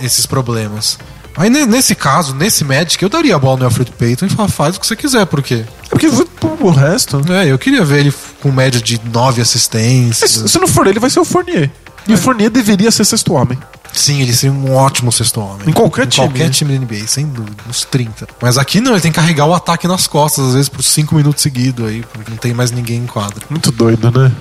esses 0.00 0.24
problemas. 0.26 0.98
Aí 1.36 1.48
ne- 1.48 1.64
nesse 1.66 1.94
caso, 1.94 2.34
nesse 2.34 2.62
Magic, 2.64 3.02
eu 3.02 3.08
daria 3.08 3.34
a 3.36 3.38
bola 3.38 3.60
no 3.60 3.64
Alfred 3.64 3.90
Payton 3.92 4.26
e 4.26 4.28
falar, 4.28 4.48
faz 4.48 4.76
o 4.76 4.80
que 4.80 4.86
você 4.86 4.94
quiser, 4.96 5.24
porque 5.26 5.54
É 5.54 5.88
porque 5.88 6.06
o 6.08 6.70
resto. 6.70 7.22
é, 7.32 7.46
eu 7.50 7.58
queria 7.58 7.84
ver 7.84 8.00
ele 8.00 8.14
com 8.42 8.52
média 8.52 8.80
de 8.80 9.00
nove 9.12 9.40
assistências. 9.40 10.30
Se 10.50 10.58
não 10.58 10.68
for 10.68 10.86
ele, 10.86 10.98
vai 11.00 11.08
ser 11.10 11.20
o 11.20 11.24
Fournier. 11.24 11.70
E 12.06 12.12
o 12.14 12.18
Fournier 12.18 12.50
deveria 12.50 12.90
ser 12.90 13.04
sexto 13.04 13.32
homem. 13.32 13.58
Sim, 13.92 14.22
ele 14.22 14.32
seria 14.34 14.54
um 14.54 14.74
ótimo 14.74 15.12
sexto 15.12 15.40
homem. 15.40 15.68
Em 15.68 15.72
qualquer 15.72 16.06
time, 16.06 16.26
qualquer 16.26 16.44
né? 16.44 16.50
time 16.50 16.78
da 16.78 16.84
NBA, 16.84 17.06
sem 17.06 17.26
dúvida, 17.26 17.62
uns 17.68 17.84
30. 17.84 18.26
Mas 18.40 18.56
aqui 18.56 18.80
não, 18.80 18.92
ele 18.92 19.00
tem 19.00 19.12
que 19.12 19.16
carregar 19.16 19.46
o 19.46 19.54
ataque 19.54 19.86
nas 19.86 20.06
costas, 20.06 20.48
às 20.48 20.54
vezes 20.54 20.68
por 20.68 20.82
cinco 20.82 21.14
minutos 21.14 21.42
seguidos 21.42 21.86
aí, 21.86 22.02
porque 22.12 22.30
não 22.30 22.38
tem 22.38 22.54
mais 22.54 22.70
ninguém 22.70 22.98
em 22.98 23.06
quadra. 23.06 23.44
Muito 23.50 23.70
doido, 23.70 24.10
né? 24.10 24.32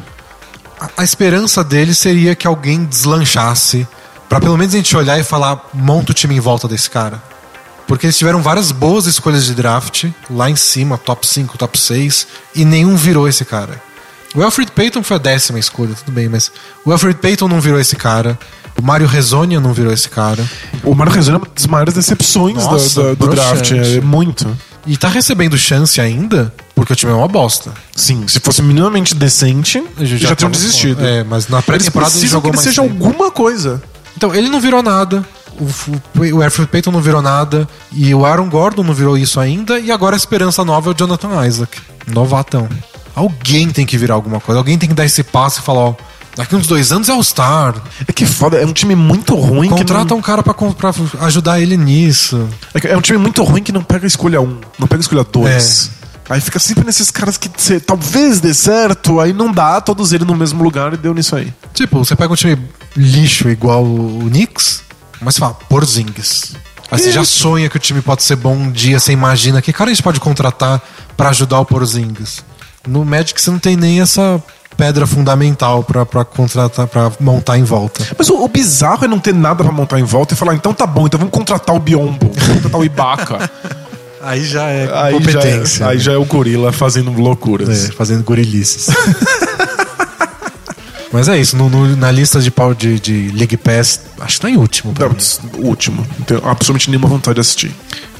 a, 0.79 0.89
a 0.97 1.03
esperança 1.03 1.63
dele 1.63 1.93
seria 1.93 2.35
que 2.35 2.47
alguém 2.47 2.85
deslanchasse 2.85 3.87
Pra 4.31 4.39
pelo 4.39 4.57
menos 4.57 4.73
a 4.73 4.77
gente 4.77 4.95
olhar 4.95 5.19
e 5.19 5.25
falar, 5.25 5.69
monta 5.73 6.11
o 6.11 6.13
time 6.13 6.33
em 6.37 6.39
volta 6.39 6.65
desse 6.65 6.89
cara. 6.89 7.21
Porque 7.85 8.05
eles 8.05 8.17
tiveram 8.17 8.41
várias 8.41 8.71
boas 8.71 9.05
escolhas 9.05 9.43
de 9.43 9.53
draft, 9.53 10.05
lá 10.29 10.49
em 10.49 10.55
cima, 10.55 10.97
top 10.97 11.27
5, 11.27 11.57
top 11.57 11.77
6, 11.77 12.27
e 12.55 12.63
nenhum 12.63 12.95
virou 12.95 13.27
esse 13.27 13.43
cara. 13.43 13.81
O 14.33 14.41
Alfred 14.41 14.71
Payton 14.71 15.03
foi 15.03 15.17
a 15.17 15.19
décima 15.19 15.59
escolha, 15.59 15.93
tudo 15.95 16.13
bem, 16.13 16.29
mas 16.29 16.49
o 16.85 16.93
Alfred 16.93 17.19
Payton 17.19 17.49
não 17.49 17.59
virou 17.59 17.77
esse 17.77 17.97
cara. 17.97 18.39
O 18.81 18.83
Mario 18.83 19.05
Rezonia 19.05 19.59
não 19.59 19.73
virou 19.73 19.93
esse 19.93 20.09
cara. 20.09 20.43
O 20.83 20.95
Mário 20.95 21.13
Rezende 21.13 21.35
é 21.35 21.37
uma 21.37 21.47
das 21.53 21.67
maiores 21.67 21.93
decepções 21.93 22.55
Nossa, 22.55 23.15
do 23.15 23.27
broxante. 23.27 23.75
draft. 23.75 23.95
É 23.97 24.01
muito. 24.01 24.57
E 24.87 24.97
tá 24.97 25.07
recebendo 25.07 25.55
chance 25.55 26.01
ainda, 26.01 26.51
porque 26.73 26.91
o 26.91 26.95
time 26.95 27.11
é 27.11 27.15
uma 27.15 27.27
bosta. 27.27 27.71
Sim, 27.95 28.27
se 28.27 28.39
fosse 28.39 28.63
minimamente 28.63 29.13
decente, 29.13 29.83
já, 29.99 30.17
já 30.17 30.35
tinham 30.35 30.49
desistido. 30.49 31.05
É, 31.05 31.23
mas 31.23 31.47
na 31.47 31.61
pré-temporada 31.61 32.11
ele 32.11 32.17
precisam 32.17 32.41
que 32.41 32.47
jogou 32.47 32.51
ele 32.51 32.57
seja 32.57 32.81
tempo. 32.81 33.05
alguma 33.05 33.29
coisa. 33.29 33.83
Então, 34.17 34.33
ele 34.33 34.49
não 34.49 34.59
virou 34.59 34.81
nada. 34.81 35.23
O, 35.59 35.65
o, 36.19 36.37
o 36.37 36.43
Alfred 36.43 36.67
Payton 36.71 36.89
não 36.89 37.01
virou 37.01 37.21
nada. 37.21 37.69
E 37.91 38.15
o 38.15 38.25
Aaron 38.25 38.49
Gordon 38.49 38.81
não 38.81 38.95
virou 38.95 39.15
isso 39.15 39.39
ainda. 39.39 39.79
E 39.79 39.91
agora 39.91 40.15
a 40.15 40.17
esperança 40.17 40.65
nova 40.65 40.89
é 40.89 40.93
o 40.93 40.97
Jonathan 40.97 41.45
Isaac. 41.45 41.77
Novatão. 42.07 42.67
Alguém 43.13 43.69
tem 43.69 43.85
que 43.85 43.95
virar 43.95 44.15
alguma 44.15 44.39
coisa. 44.39 44.59
Alguém 44.59 44.75
tem 44.79 44.89
que 44.89 44.95
dar 44.95 45.05
esse 45.05 45.21
passo 45.23 45.59
e 45.59 45.61
falar, 45.61 45.81
ó. 45.81 45.95
Daqui 46.35 46.55
uns 46.55 46.67
dois 46.67 46.91
anos 46.91 47.09
é 47.09 47.11
All-Star. 47.11 47.75
É 48.07 48.13
que 48.13 48.25
foda, 48.25 48.57
é 48.57 48.65
um 48.65 48.73
time 48.73 48.95
muito 48.95 49.35
ruim 49.35 49.69
Contrata 49.69 50.05
que 50.05 50.09
não... 50.11 50.17
um 50.17 50.21
cara 50.21 50.41
pra, 50.41 50.53
pra 50.53 50.93
ajudar 51.21 51.59
ele 51.59 51.75
nisso. 51.75 52.47
É 52.73 52.91
É 52.91 52.97
um 52.97 53.01
time 53.01 53.17
muito 53.17 53.43
ruim 53.43 53.61
que 53.61 53.71
não 53.71 53.83
pega 53.83 54.07
escolha 54.07 54.41
um, 54.41 54.59
não 54.79 54.87
pega 54.87 55.01
escolha 55.01 55.23
dois. 55.23 55.91
Aí 56.29 56.39
fica 56.39 56.59
sempre 56.59 56.85
nesses 56.85 57.11
caras 57.11 57.37
que 57.37 57.49
cê, 57.57 57.77
talvez 57.77 58.39
dê 58.39 58.53
certo, 58.53 59.19
aí 59.19 59.33
não 59.33 59.51
dá, 59.51 59.81
todos 59.81 60.13
eles 60.13 60.25
no 60.25 60.33
mesmo 60.33 60.63
lugar 60.63 60.93
e 60.93 60.97
deu 60.97 61.13
nisso 61.13 61.35
aí. 61.35 61.53
Tipo, 61.73 62.05
você 62.05 62.15
pega 62.15 62.31
um 62.31 62.37
time 62.37 62.57
lixo 62.95 63.49
igual 63.49 63.83
o 63.83 64.29
Knicks, 64.29 64.81
mas 65.19 65.35
você 65.35 65.41
fala, 65.41 65.55
Porzingis. 65.67 66.53
Aí 66.89 66.99
você 66.99 67.11
já 67.11 67.25
sonha 67.25 67.69
que 67.69 67.75
o 67.75 67.79
time 67.79 68.01
pode 68.01 68.23
ser 68.23 68.37
bom 68.37 68.53
um 68.53 68.71
dia, 68.71 68.97
você 68.97 69.11
imagina 69.11 69.61
que 69.61 69.73
cara 69.73 69.89
a 69.89 69.93
gente 69.93 70.03
pode 70.03 70.21
contratar 70.21 70.81
pra 71.17 71.29
ajudar 71.29 71.59
o 71.59 71.65
Porzingis. 71.65 72.43
No 72.87 73.03
Magic 73.03 73.41
você 73.41 73.51
não 73.51 73.59
tem 73.59 73.75
nem 73.75 73.99
essa 73.99 74.41
pedra 74.81 75.05
fundamental 75.05 75.83
pra, 75.83 76.03
pra 76.07 76.25
contratar, 76.25 76.87
para 76.87 77.11
montar 77.19 77.55
em 77.55 77.63
volta. 77.63 78.03
Mas 78.17 78.29
o, 78.29 78.43
o 78.43 78.47
bizarro 78.47 79.05
é 79.05 79.07
não 79.07 79.19
ter 79.19 79.31
nada 79.31 79.63
pra 79.63 79.71
montar 79.71 79.99
em 79.99 80.03
volta 80.03 80.33
e 80.33 80.37
falar, 80.37 80.55
então 80.55 80.73
tá 80.73 80.87
bom, 80.87 81.05
então 81.05 81.19
vamos 81.19 81.31
contratar 81.31 81.75
o 81.75 81.79
Biombo, 81.79 82.31
vamos 82.33 82.53
contratar 82.55 82.81
o 82.81 82.83
Ibaka. 82.83 83.51
Aí 84.23 84.43
já 84.43 84.63
é 84.67 84.89
aí, 84.93 85.13
competência. 85.13 85.79
já 85.79 85.85
é, 85.85 85.89
aí 85.89 85.99
já 85.99 86.11
é 86.13 86.17
o 86.17 86.25
gorila 86.25 86.71
fazendo 86.71 87.11
loucuras. 87.11 87.89
É, 87.89 87.91
fazendo 87.91 88.23
gorilices. 88.23 88.87
Mas 91.11 91.27
é 91.27 91.37
isso, 91.39 91.57
no- 91.57 91.69
no- 91.69 91.95
na 91.95 92.11
lista 92.11 92.39
de, 92.39 92.49
pau- 92.51 92.73
de, 92.75 92.99
de 92.99 93.31
League 93.35 93.57
Pass, 93.57 93.99
acho 94.19 94.35
que 94.35 94.41
tá 94.41 94.49
em 94.49 94.57
último. 94.57 94.93
Não, 94.97 95.09
o 95.59 95.65
último. 95.67 96.05
Não 96.19 96.25
tenho 96.25 96.39
absolutamente 96.47 96.89
nenhuma 96.91 97.07
vontade 97.09 97.35
de 97.35 97.41
assistir. 97.41 97.71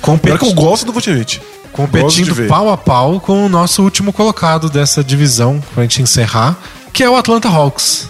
Competi- 0.01 0.35
Pior 0.37 0.39
que 0.39 0.45
eu 0.45 0.53
gosto 0.53 0.85
do 0.87 0.91
Vucevic. 0.91 1.39
Competindo 1.71 2.47
pau 2.47 2.69
a 2.69 2.77
pau 2.77 3.19
com 3.19 3.45
o 3.45 3.49
nosso 3.49 3.81
último 3.83 4.11
colocado 4.11 4.69
dessa 4.69 5.03
divisão, 5.03 5.61
pra 5.73 5.83
gente 5.83 6.01
encerrar, 6.01 6.57
que 6.91 7.03
é 7.03 7.09
o 7.09 7.15
Atlanta 7.15 7.47
Hawks. 7.47 8.07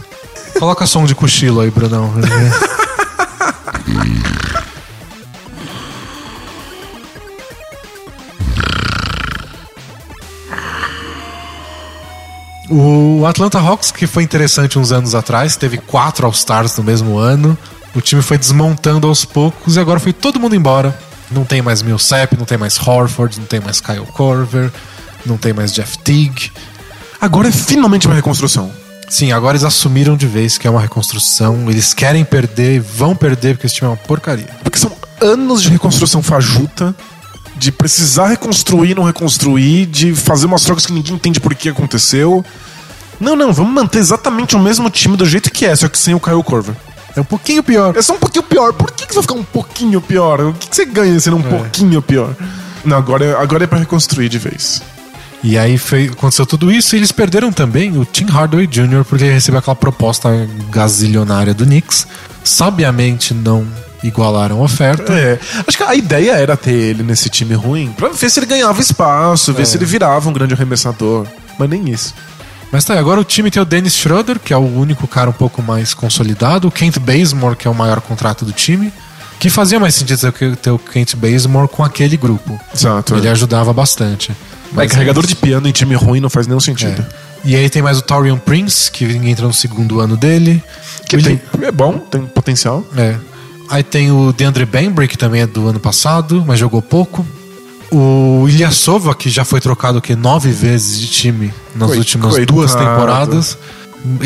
Coloca 0.58 0.86
som 0.86 1.06
de 1.06 1.16
cochilo 1.16 1.62
aí, 1.62 1.70
Brunão. 1.70 2.12
O 12.74 13.26
Atlanta 13.26 13.60
Hawks, 13.60 13.92
que 13.92 14.08
foi 14.08 14.24
interessante 14.24 14.80
uns 14.80 14.94
anos 14.94 15.14
atrás, 15.14 15.58
teve 15.58 15.78
quatro 15.78 16.26
All-Stars 16.26 16.78
no 16.78 16.84
mesmo 16.86 17.18
ano. 17.18 17.58
O 17.94 18.00
time 18.00 18.22
foi 18.22 18.38
desmontando 18.38 19.08
aos 19.08 19.26
poucos 19.26 19.76
e 19.76 19.80
agora 19.80 20.00
foi 20.00 20.14
todo 20.14 20.40
mundo 20.40 20.56
embora. 20.56 20.98
Não 21.32 21.46
tem 21.46 21.62
mais 21.62 21.82
Millsap, 21.82 22.38
não 22.38 22.46
tem 22.46 22.58
mais 22.58 22.78
Horford, 22.80 23.40
não 23.40 23.46
tem 23.46 23.60
mais 23.60 23.80
Kyle 23.80 24.06
Korver, 24.06 24.72
não 25.26 25.38
tem 25.38 25.54
mais 25.54 25.74
Jeff 25.74 25.98
Teague. 26.00 26.52
Agora 27.20 27.48
é 27.48 27.52
finalmente 27.52 28.08
uma 28.08 28.16
reconstrução. 28.16 28.72
Sim, 29.10 29.32
agora 29.32 29.54
eles 29.54 29.64
assumiram 29.64 30.16
de 30.16 30.26
vez 30.26 30.58
que 30.58 30.68
é 30.68 30.72
uma 30.72 30.82
reconstrução. 30.82 31.70
Eles 31.70 31.94
querem 31.94 32.24
perder, 32.24 32.80
vão 32.80 33.16
perder, 33.16 33.56
porque 33.56 33.68
esse 33.68 33.76
time 33.76 33.88
é 33.88 33.92
uma 33.92 33.98
porcaria. 33.98 34.48
Porque 34.64 34.80
são 34.80 34.92
anos 35.20 35.62
de 35.62 35.70
reconstrução 35.70 36.24
fajuta, 36.24 36.96
de 37.58 37.72
precisar 37.72 38.28
reconstruir, 38.28 38.96
não 38.96 39.04
reconstruir, 39.04 39.86
de 39.86 40.16
fazer 40.16 40.46
umas 40.46 40.64
trocas 40.64 40.86
que 40.86 40.94
ninguém 40.94 41.16
entende 41.16 41.40
por 41.40 41.54
que 41.54 41.70
aconteceu. 41.70 42.44
Não, 43.20 43.36
não, 43.36 43.54
vamos 43.54 43.74
manter 43.74 44.00
exatamente 44.00 44.56
o 44.56 44.60
mesmo 44.60 44.90
time 44.90 45.16
do 45.16 45.26
jeito 45.26 45.52
que 45.52 45.66
é, 45.66 45.76
só 45.76 45.88
que 45.88 45.98
sem 45.98 46.16
o 46.16 46.20
Kyle 46.20 46.42
Korver. 46.42 46.76
É 47.16 47.22
um 47.22 47.26
pouquinho 47.26 47.62
pior. 47.64 47.96
É 47.98 48.02
só 48.02 48.14
um 48.14 48.18
pouquinho 48.20 48.44
pior. 48.44 48.74
Por 48.74 48.92
que, 48.92 49.06
que 49.06 49.14
você 49.14 49.16
vai 49.16 49.24
ficar 49.24 49.34
um 49.36 49.44
pouquinho 49.44 50.00
pior? 50.02 50.40
O 50.42 50.54
que, 50.54 50.68
que 50.70 50.76
você 50.76 50.86
ganha 50.86 51.20
sendo 51.20 51.38
um 51.38 51.42
pouquinho 51.42 52.02
pior? 52.02 52.34
Não, 52.86 52.98
agora, 52.98 53.26
é- 53.26 53.36
agora 53.36 53.64
é 53.64 53.68
pra 53.68 53.78
reconstruir 53.80 54.30
de 54.30 54.38
vez. 54.40 54.82
E 55.44 55.58
aí 55.58 55.78
foi, 55.78 56.06
aconteceu 56.06 56.46
tudo 56.46 56.72
isso 56.72 56.96
e 56.96 57.00
eles 57.00 57.12
perderam 57.12 57.52
também 57.52 57.98
o 57.98 58.06
Tim 58.06 58.26
Hardaway 58.26 58.68
Jr. 58.68 59.04
porque 59.08 59.24
ele 59.26 59.34
recebeu 59.34 59.60
aquela 59.60 59.76
proposta 59.76 60.30
gazilionária 60.70 61.54
do 61.54 61.66
Knicks. 61.66 62.06
Sabiamente 62.44 63.34
não 63.34 63.66
igualaram 64.04 64.60
a 64.60 64.64
oferta. 64.64 65.14
É, 65.14 65.40
acho 65.68 65.78
que 65.78 65.84
a 65.84 65.96
ideia 65.96 66.32
era 66.34 66.56
ter 66.58 66.72
ele 66.74 67.04
nesse 67.04 67.30
time 67.30 67.54
ruim, 67.54 67.92
pra 67.98 68.10
ver 68.10 68.30
se 68.30 68.40
ele 68.40 68.46
ganhava 68.48 68.80
espaço, 68.82 69.54
ver 69.54 69.66
se 69.66 69.78
ele 69.78 69.86
virava 69.86 70.30
um 70.30 70.34
grande 70.34 70.54
arremessador. 70.54 71.26
Mas 71.58 71.70
nem 71.70 71.90
isso. 71.90 72.14
Mas 72.72 72.86
tá, 72.86 72.94
aí, 72.94 73.00
agora 73.00 73.20
o 73.20 73.24
time 73.24 73.52
tem 73.52 73.62
o 73.62 73.66
Dennis 73.66 73.96
Schroeder, 73.96 74.40
que 74.40 74.54
é 74.54 74.58
o 74.58 74.62
único 74.62 75.08
cara 75.08 75.30
um 75.30 75.34
pouco 75.34 75.62
mais 75.62 75.94
consolidado, 75.94 76.68
o 76.68 76.72
Kent 76.72 76.98
Bazemore, 77.00 77.56
que 77.56 77.68
é 77.68 77.72
o 77.72 77.76
maior 77.76 78.00
contrato 78.00 78.46
do 78.46 78.54
time, 78.54 78.92
que 79.40 79.50
fazia 79.50 79.80
mais 79.80 79.94
sentido 79.96 80.32
ter 80.56 80.70
o- 80.72 80.80
Kent 80.80 81.16
Bazemore 81.16 81.68
com 81.68 81.84
aquele 81.84 82.16
grupo. 82.16 82.60
Exato. 82.74 83.16
Ele 83.16 83.28
ajudava 83.28 83.74
bastante. 83.74 84.32
Mas 84.72 84.90
carregador 84.92 85.28
de 85.28 85.36
piano 85.36 85.68
em 85.68 85.72
time 85.74 85.96
ruim 85.96 86.22
não 86.22 86.30
faz 86.30 86.48
nenhum 86.48 86.62
sentido. 86.62 87.02
É. 87.02 87.32
E 87.44 87.56
aí 87.58 87.70
tem 87.70 87.82
mais 87.82 87.98
o 87.98 88.02
Torian 88.02 88.38
Prince, 88.38 88.90
que 88.90 89.04
entra 89.04 89.46
no 89.46 89.54
segundo 89.54 90.00
ano 90.00 90.16
dele. 90.16 90.64
Que 91.10 91.18
William- 91.18 91.38
tem, 91.38 91.68
é 91.68 91.72
bom, 91.72 91.98
tem 91.98 92.22
potencial. 92.26 92.86
É. 92.96 93.16
Aí 93.70 93.84
tem 93.84 94.12
o 94.12 94.32
DeAndre 94.32 94.66
Bembry, 94.66 95.08
que 95.10 95.18
também 95.18 95.42
é 95.42 95.48
do 95.48 95.68
ano 95.68 95.80
passado, 95.80 96.42
mas 96.48 96.58
jogou 96.60 96.82
pouco. 96.82 97.26
O 97.92 98.46
Ilyasova, 98.48 99.14
que 99.14 99.30
já 99.30 99.44
foi 99.44 99.60
trocado 99.60 99.98
o 99.98 100.02
quê? 100.02 100.16
nove 100.16 100.50
vezes 100.52 101.00
de 101.00 101.08
time 101.08 101.54
nas 101.76 101.92
últimas 101.92 102.34
duas 102.46 102.74
temporadas. 102.74 103.58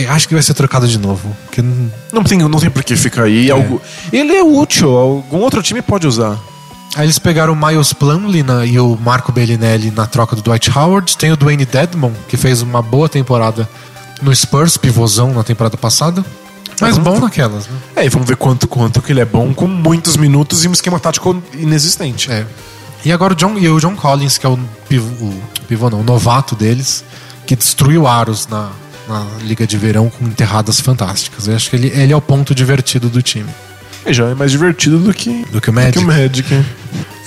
Acho 0.09 0.27
que 0.27 0.33
vai 0.35 0.43
ser 0.43 0.53
trocado 0.53 0.87
de 0.87 0.97
novo. 0.99 1.35
Que 1.51 1.61
não- 2.13 2.23
tem, 2.23 2.37
não 2.37 2.59
tem 2.59 2.69
por 2.69 2.83
que 2.83 2.95
ficar 2.95 3.23
aí. 3.23 3.49
Algo, 3.51 3.81
ele 4.13 4.33
é 4.35 4.43
útil, 4.43 4.95
algum 4.95 5.39
outro 5.39 5.61
time 5.63 5.81
pode 5.81 6.05
usar. 6.07 6.37
Aí 6.95 7.05
eles 7.05 7.19
pegaram 7.19 7.51
o 7.51 7.55
Miles 7.55 7.91
Plumlee 7.91 8.41
na- 8.43 8.65
e 8.65 8.79
o 8.79 8.95
Marco 8.95 9.31
Bellinelli 9.33 9.91
na 9.91 10.05
troca 10.05 10.33
do 10.35 10.41
Dwight 10.41 10.71
Howard. 10.77 11.17
Tem 11.17 11.31
o 11.31 11.35
Dwayne 11.35 11.65
Dedmon, 11.65 12.11
que 12.29 12.37
fez 12.37 12.61
uma 12.61 12.81
boa 12.81 13.09
temporada 13.09 13.67
no 14.21 14.33
Spurs, 14.33 14.77
pivôzão 14.77 15.33
na 15.33 15.43
temporada 15.43 15.75
passada. 15.75 16.23
Mas 16.79 16.95
É, 16.95 16.99
bom 16.99 17.03
vamos- 17.05 17.21
naquelas, 17.21 17.67
né? 17.67 17.73
É, 17.97 18.05
e 18.05 18.09
vamos 18.09 18.27
ver 18.27 18.37
quanto, 18.37 18.67
quanto 18.67 19.01
que 19.01 19.11
ele 19.11 19.19
é 19.21 19.25
bom 19.25 19.53
com 19.53 19.67
muitos 19.67 20.15
minutos 20.15 20.63
e 20.63 20.67
um 20.69 20.71
esquema 20.71 20.99
tático 20.99 21.41
inexistente. 21.53 22.31
É. 22.31 22.45
E 23.03 23.11
agora 23.11 23.33
o 23.33 23.35
John, 23.35 23.57
e 23.57 23.67
o 23.69 23.79
John 23.79 23.95
Collins, 23.95 24.37
que 24.37 24.45
é 24.45 24.49
o 24.49 24.57
pivô, 24.89 25.25
o 25.25 25.41
pivô 25.67 25.89
não, 25.89 26.01
o 26.01 26.03
novato 26.03 26.55
deles, 26.55 27.03
que 27.45 27.55
destruiu 27.55 28.07
aros 28.07 28.47
na, 28.47 28.71
na 29.07 29.25
Liga 29.41 29.67
de 29.67 29.77
Verão 29.77 30.09
com 30.09 30.25
enterradas 30.25 30.79
fantásticas. 30.79 31.47
Eu 31.47 31.55
acho 31.55 31.69
que 31.69 31.75
ele, 31.75 31.87
ele 31.95 32.13
é 32.13 32.15
o 32.15 32.21
ponto 32.21 32.55
divertido 32.55 33.09
do 33.09 33.21
time. 33.21 33.49
E 34.05 34.13
já 34.13 34.25
é 34.27 34.35
mais 34.35 34.51
divertido 34.51 34.99
do 34.99 35.13
que, 35.13 35.45
Do 35.51 35.59
que 35.61 35.69
o 35.69 35.73
do 35.73 35.75
Magic. 35.75 35.93
que 35.97 36.03
o 36.03 36.07
Magic. 36.07 36.65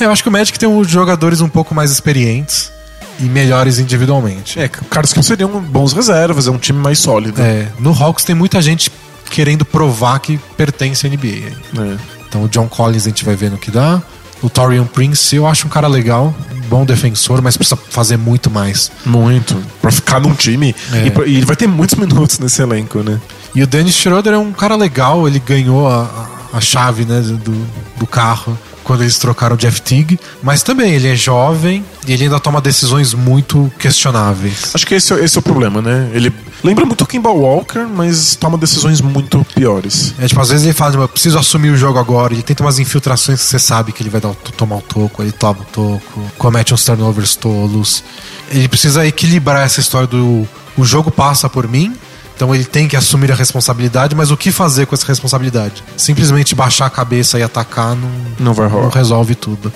Eu 0.01 0.11
acho 0.12 0.23
que 0.23 0.29
o 0.29 0.33
Magic 0.33 0.59
tem 0.59 0.69
uns 0.69 0.89
jogadores 0.89 1.41
um 1.41 1.49
pouco 1.49 1.75
mais 1.75 1.91
experientes 1.91 2.71
e 3.19 3.25
melhores 3.25 3.79
individualmente. 3.81 4.59
É, 4.61 4.69
caras 4.69 5.12
que 5.12 5.21
seriam 5.23 5.61
bons 5.61 5.93
reservas, 5.93 6.47
é 6.47 6.51
um 6.51 6.59
time 6.59 6.79
mais 6.79 7.01
sólido. 7.01 7.41
É, 7.43 7.66
no 7.81 7.91
Hawks 7.93 8.25
tem 8.25 8.35
muita 8.35 8.62
gente 8.62 8.93
querendo 9.31 9.64
provar 9.64 10.21
que 10.21 10.39
pertence 10.57 11.07
à 11.07 11.11
NBA. 11.11 11.51
É. 11.83 11.97
Então 12.29 12.45
o 12.45 12.49
John 12.49 12.69
Collins 12.69 13.07
a 13.07 13.09
gente 13.09 13.25
vai 13.25 13.35
ver 13.35 13.51
no 13.51 13.59
que 13.59 13.71
dá. 13.71 14.01
O 14.43 14.49
Torian 14.49 14.84
Prince 14.84 15.34
eu 15.36 15.47
acho 15.47 15.66
um 15.66 15.70
cara 15.70 15.89
legal, 15.89 16.34
bom 16.68 16.84
defensor, 16.84 17.43
mas 17.43 17.57
precisa 17.57 17.76
fazer 17.91 18.16
muito 18.16 18.49
mais. 18.51 18.91
Muito. 19.05 19.57
Pra 19.82 19.91
ficar 19.91 20.20
num 20.20 20.34
time. 20.34 20.74
É. 20.93 21.07
E, 21.07 21.11
pra- 21.11 21.26
e 21.26 21.36
ele 21.36 21.47
vai 21.47 21.57
ter 21.57 21.66
muitos 21.66 21.97
minutos 21.97 22.39
nesse 22.39 22.62
elenco, 22.62 23.01
né? 23.01 23.20
E 23.55 23.62
o 23.62 23.66
Dennis 23.66 23.95
Schroeder 23.97 24.32
é 24.34 24.39
um 24.39 24.53
cara 24.53 24.76
legal, 24.76 25.26
ele 25.26 25.39
ganhou 25.41 25.89
a, 25.89 26.28
a- 26.53 26.61
chave 26.61 27.05
né, 27.05 27.20
do, 27.20 27.66
do 27.99 28.07
carro 28.07 28.57
quando 28.84 29.03
eles 29.03 29.18
trocaram 29.18 29.55
o 29.55 29.59
Jeff 29.59 29.82
Teague, 29.82 30.18
mas 30.43 30.62
também 30.62 30.93
ele 30.95 31.09
é 31.09 31.14
jovem 31.16 31.84
e 32.07 32.12
ele 32.12 32.24
ainda 32.24 32.41
toma 32.41 32.59
decisões 32.61 33.12
muito 33.12 33.70
questionáveis. 33.78 34.70
Acho 34.74 34.86
que 34.86 34.95
esse, 34.95 35.12
é- 35.12 35.24
esse 35.24 35.36
é 35.36 35.41
o 35.41 35.43
problema, 35.43 35.82
né? 35.82 36.09
Ele 36.14 36.32
lembra 36.63 36.85
muito 36.85 37.03
o 37.03 37.07
Kimball 37.07 37.39
Walker, 37.39 37.87
mas 37.87 38.35
toma 38.37 38.57
decisões 38.59 39.01
muito 39.01 39.45
piores. 39.55 40.15
É, 40.19 40.27
tipo, 40.27 40.41
às 40.41 40.49
vezes 40.51 40.65
ele 40.65 40.75
fala, 40.75 40.95
eu 40.97 41.09
preciso 41.09 41.39
assumir 41.39 41.71
o 41.71 41.77
jogo 41.77 41.99
agora, 41.99 42.33
ele 42.33 42.43
tenta 42.43 42.63
umas 42.63 42.79
infiltrações 42.79 43.41
que 43.41 43.47
você 43.47 43.59
sabe 43.59 43.93
que 43.93 44.03
ele 44.03 44.11
vai 44.11 44.21
dar, 44.21 44.35
tomar 44.57 44.77
o 44.77 44.83
toco, 44.83 45.23
ele 45.23 45.33
toma 45.33 45.61
o 45.61 45.65
toco, 45.65 46.33
comete 46.37 46.75
uns 46.75 46.85
turnovers 46.85 47.37
tolos. 47.37 48.03
Ele 48.51 48.69
precisa 48.69 49.07
equilibrar 49.07 49.65
essa 49.65 49.81
história 49.81 50.07
do 50.07 50.47
o 50.77 50.85
jogo 50.85 51.11
passa 51.11 51.49
por 51.49 51.67
mim, 51.67 51.93
então 52.37 52.55
ele 52.55 52.65
tem 52.65 52.87
que 52.87 52.97
assumir 52.97 53.33
a 53.33 53.35
responsabilidade, 53.35 54.15
mas 54.15 54.31
o 54.31 54.37
que 54.37 54.53
fazer 54.53 54.87
com 54.87 54.95
essa 54.95 55.05
responsabilidade? 55.05 55.83
Simplesmente 55.97 56.55
baixar 56.55 56.87
a 56.87 56.91
cabeça 56.91 57.37
e 57.37 57.43
atacar 57.43 57.97
não, 57.97 58.09
Não 58.39 58.55
vai 58.55 58.69
rolar. 58.69 58.85
não 58.85 58.91
resolve 58.91 59.35
tudo. 59.35 59.73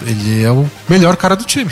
Ele 0.00 0.42
é 0.42 0.50
o 0.50 0.66
melhor 0.88 1.16
cara 1.16 1.36
do 1.36 1.44
time. 1.44 1.70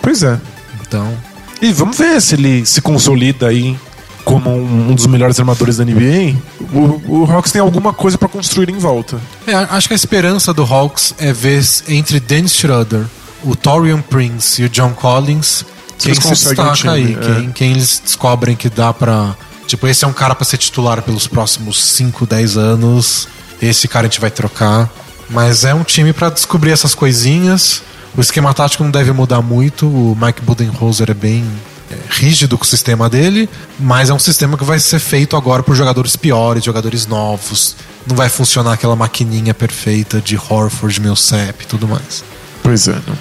Pois 0.00 0.22
é. 0.22 0.38
Então, 0.80 1.12
E 1.60 1.72
vamos 1.72 1.96
ver 1.96 2.20
se 2.20 2.34
ele 2.34 2.64
se 2.64 2.80
consolida 2.80 3.48
aí 3.48 3.76
como 4.24 4.50
um, 4.50 4.90
um 4.90 4.94
dos 4.94 5.06
melhores 5.06 5.40
armadores 5.40 5.78
da 5.78 5.84
NBA. 5.84 6.36
O, 6.72 7.22
o 7.22 7.32
Hawks 7.32 7.50
tem 7.50 7.60
alguma 7.60 7.92
coisa 7.92 8.18
pra 8.18 8.28
construir 8.28 8.68
em 8.68 8.78
volta. 8.78 9.20
É, 9.46 9.54
acho 9.54 9.88
que 9.88 9.94
a 9.94 9.96
esperança 9.96 10.52
do 10.52 10.62
Hawks 10.62 11.14
é 11.18 11.32
ver 11.32 11.64
entre 11.88 12.20
Dennis 12.20 12.54
Schroeder, 12.54 13.04
o 13.42 13.56
Torian 13.56 14.00
Prince 14.00 14.62
e 14.62 14.66
o 14.66 14.68
John 14.68 14.92
Collins 14.92 15.64
quem 15.98 16.12
eles 16.12 16.22
se 16.22 16.28
um 16.28 16.32
destaca 16.32 16.72
time, 16.74 16.90
aí, 16.90 17.12
é. 17.12 17.34
quem, 17.34 17.52
quem 17.52 17.70
eles 17.72 18.00
descobrem 18.04 18.54
que 18.54 18.70
dá 18.70 18.92
pra. 18.92 19.34
Tipo, 19.66 19.86
esse 19.86 20.04
é 20.04 20.08
um 20.08 20.12
cara 20.12 20.34
pra 20.34 20.44
ser 20.44 20.56
titular 20.56 21.02
pelos 21.02 21.26
próximos 21.26 21.82
5, 21.82 22.24
10 22.24 22.56
anos. 22.56 23.28
Esse 23.60 23.86
cara 23.88 24.06
a 24.06 24.08
gente 24.08 24.20
vai 24.20 24.30
trocar. 24.30 24.88
Mas 25.28 25.64
é 25.64 25.74
um 25.74 25.84
time 25.84 26.12
pra 26.12 26.30
descobrir 26.30 26.70
essas 26.70 26.94
coisinhas. 26.94 27.82
O 28.18 28.20
esquema 28.20 28.52
tático 28.52 28.82
não 28.82 28.90
deve 28.90 29.12
mudar 29.12 29.40
muito. 29.40 29.86
O 29.86 30.18
Mike 30.20 30.42
Budenholzer 30.42 31.08
é 31.08 31.14
bem 31.14 31.44
é, 31.88 31.94
rígido 32.10 32.58
com 32.58 32.64
o 32.64 32.66
sistema 32.66 33.08
dele, 33.08 33.48
mas 33.78 34.10
é 34.10 34.12
um 34.12 34.18
sistema 34.18 34.58
que 34.58 34.64
vai 34.64 34.80
ser 34.80 34.98
feito 34.98 35.36
agora 35.36 35.62
por 35.62 35.76
jogadores 35.76 36.16
piores, 36.16 36.64
jogadores 36.64 37.06
novos. 37.06 37.76
Não 38.04 38.16
vai 38.16 38.28
funcionar 38.28 38.72
aquela 38.72 38.96
maquininha 38.96 39.54
perfeita 39.54 40.20
de 40.20 40.36
Horford, 40.36 41.00
Millsap 41.00 41.62
e 41.62 41.66
tudo 41.66 41.86
mais. 41.86 42.24
Pois 42.60 42.88
é. 42.88 42.98
não. 43.06 43.16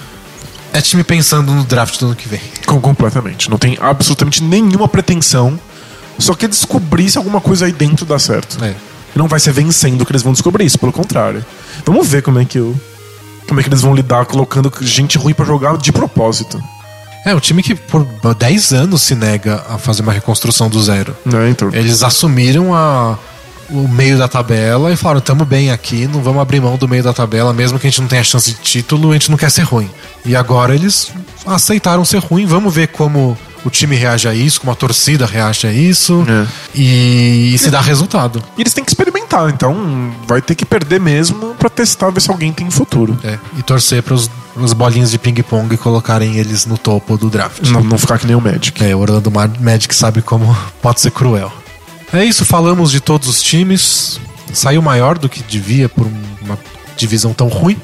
É 0.74 0.82
time 0.82 1.04
pensando 1.04 1.54
no 1.54 1.64
draft 1.64 2.00
do 2.00 2.08
ano 2.08 2.16
que 2.16 2.28
vem. 2.28 2.42
Com- 2.66 2.82
completamente. 2.82 3.52
Não 3.52 3.58
tem 3.60 3.78
absolutamente 3.80 4.44
nenhuma 4.44 4.88
pretensão. 4.88 5.60
Só 6.18 6.34
quer 6.34 6.50
descobrir 6.50 7.08
se 7.12 7.20
alguma 7.20 7.40
coisa 7.40 7.68
aí 7.68 7.72
dentro 7.72 8.04
dá 8.04 8.18
certo. 8.18 8.58
É. 8.66 8.74
Não 9.16 9.28
vai 9.28 9.40
ser 9.40 9.52
vencendo 9.54 10.04
que 10.04 10.12
eles 10.12 10.24
vão 10.24 10.34
descobrir 10.34 10.66
isso, 10.66 10.80
pelo 10.80 10.92
contrário. 10.92 11.46
Vamos 11.86 12.08
ver 12.08 12.24
como 12.24 12.40
é 12.40 12.46
que 12.46 12.60
o. 12.60 12.76
Como 13.48 13.60
é 13.60 13.64
que 13.64 13.70
eles 13.70 13.82
vão 13.82 13.96
lidar 13.96 14.26
colocando 14.26 14.72
gente 14.82 15.18
ruim 15.18 15.34
pra 15.34 15.46
jogar 15.46 15.78
de 15.78 15.92
propósito. 15.92 16.62
É, 17.26 17.36
um 17.36 17.40
time 17.40 17.62
que 17.62 17.76
por 17.76 18.06
10 18.38 18.74
anos 18.74 19.02
se 19.02 19.16
nega 19.16 19.64
a 19.70 19.78
fazer 19.78 20.02
uma 20.02 20.14
reconstrução 20.14 20.70
do 20.70 20.82
zero. 20.82 21.16
Né, 21.26 21.50
então. 21.50 21.70
Eles 21.74 22.02
assumiram 22.02 22.74
a, 22.74 23.18
o 23.70 23.88
meio 23.88 24.18
da 24.18 24.28
tabela 24.28 24.92
e 24.92 24.96
falaram: 24.96 25.22
tamo 25.22 25.46
bem 25.46 25.72
aqui, 25.72 26.08
não 26.08 26.22
vamos 26.22 26.42
abrir 26.42 26.62
mão 26.62 26.78
do 26.78 26.88
meio 26.88 27.04
da 27.04 27.14
tabela, 27.14 27.54
mesmo 27.54 27.80
que 27.80 27.88
a 27.88 27.90
gente 27.90 28.02
não 28.02 28.08
tenha 28.08 28.24
chance 28.24 28.52
de 28.52 28.58
título, 28.58 29.12
a 29.12 29.14
gente 29.14 29.30
não 29.30 29.38
quer 29.38 29.52
ser 29.52 29.64
ruim. 29.64 29.90
E 30.26 30.36
agora 30.36 30.74
eles 30.74 31.12
aceitaram 31.46 32.04
ser 32.06 32.20
ruim, 32.20 32.46
vamos 32.46 32.74
ver 32.74 32.88
como 32.88 33.38
o 33.68 33.70
time 33.70 33.96
reage 33.96 34.28
a 34.28 34.34
isso, 34.34 34.60
como 34.62 34.72
a 34.72 34.76
torcida 34.76 35.26
reage 35.26 35.68
a 35.68 35.72
isso 35.74 36.26
É. 36.28 36.48
e, 36.74 37.52
e 37.54 37.58
se 37.58 37.70
dá 37.70 37.82
resultado. 37.82 38.42
E 38.58 38.62
eles 38.62 38.74
têm 38.74 38.84
que 38.84 38.90
experimentar, 38.92 39.50
então 39.50 40.12
vai 40.28 40.42
ter 40.42 40.56
que 40.56 40.66
perder 40.66 41.00
mesmo 41.00 41.54
pra 41.56 41.70
testar 41.70 42.10
ver 42.10 42.22
se 42.22 42.30
alguém 42.32 42.52
tem 42.54 42.70
futuro. 42.72 43.18
É, 43.24 43.38
e 43.58 43.62
torcer 43.64 44.02
para 44.02 44.14
os 44.16 44.74
bolinhos 44.74 45.12
de 45.12 45.20
ping-pong 45.20 45.76
colocarem 45.78 46.38
eles 46.38 46.66
no 46.66 46.78
topo 46.78 47.18
do 47.18 47.30
draft. 47.30 47.62
Não, 47.70 47.84
não 47.84 47.98
ficar 47.98 48.18
que 48.18 48.26
nem 48.26 48.36
o 48.36 48.42
Magic. 48.42 48.84
É, 48.84 48.96
o 48.96 49.00
Orlando 49.00 49.30
Ma- 49.30 49.50
Magic 49.60 49.94
sabe 49.96 50.22
como 50.22 50.56
pode 50.82 51.02
ser 51.02 51.12
cruel. 51.12 51.52
É 52.14 52.24
isso, 52.24 52.46
falamos 52.46 52.90
de 52.92 53.00
todos 53.02 53.28
os 53.28 53.42
times. 53.44 54.20
Saiu 54.54 54.82
maior 54.82 55.18
do 55.18 55.28
que 55.28 55.44
devia 55.44 55.90
por 55.90 56.08
uma 56.42 56.58
divisão 56.96 57.34
tão 57.34 57.48
ruim. 57.50 57.78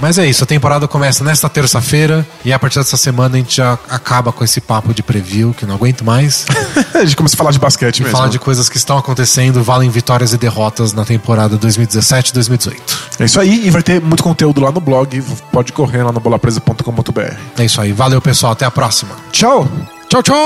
Mas 0.00 0.18
é 0.18 0.26
isso, 0.26 0.44
a 0.44 0.46
temporada 0.46 0.86
começa 0.86 1.24
nesta 1.24 1.48
terça-feira 1.48 2.26
e 2.44 2.52
a 2.52 2.58
partir 2.58 2.78
dessa 2.78 2.96
semana 2.96 3.36
a 3.36 3.38
gente 3.38 3.56
já 3.56 3.78
acaba 3.88 4.30
com 4.32 4.44
esse 4.44 4.60
papo 4.60 4.92
de 4.92 5.02
preview, 5.02 5.54
que 5.54 5.64
eu 5.64 5.68
não 5.68 5.74
aguento 5.76 6.04
mais. 6.04 6.44
a 6.94 7.04
gente 7.04 7.16
começa 7.16 7.34
a 7.34 7.38
falar 7.38 7.50
de 7.50 7.58
basquete 7.58 7.98
E 8.00 8.02
mesmo. 8.02 8.16
falar 8.16 8.28
de 8.28 8.38
coisas 8.38 8.68
que 8.68 8.76
estão 8.76 8.98
acontecendo, 8.98 9.62
valem 9.62 9.88
vitórias 9.88 10.32
e 10.32 10.38
derrotas 10.38 10.92
na 10.92 11.04
temporada 11.04 11.56
2017-2018. 11.58 12.76
É 13.20 13.24
isso 13.24 13.40
aí, 13.40 13.66
e 13.66 13.70
vai 13.70 13.82
ter 13.82 14.00
muito 14.00 14.22
conteúdo 14.22 14.60
lá 14.60 14.70
no 14.70 14.80
blog. 14.80 15.22
Pode 15.50 15.72
correr 15.72 16.02
lá 16.02 16.12
no 16.12 16.20
bolapresa.com.br. 16.20 17.34
É 17.58 17.64
isso 17.64 17.80
aí, 17.80 17.92
valeu 17.92 18.20
pessoal, 18.20 18.52
até 18.52 18.66
a 18.66 18.70
próxima. 18.70 19.12
Tchau! 19.32 19.66
Tchau, 20.08 20.22
tchau! 20.22 20.36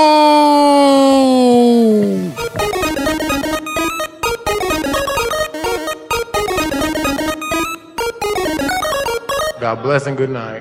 God 9.61 9.83
bless 9.83 10.07
and 10.07 10.17
good 10.17 10.31
night. 10.31 10.59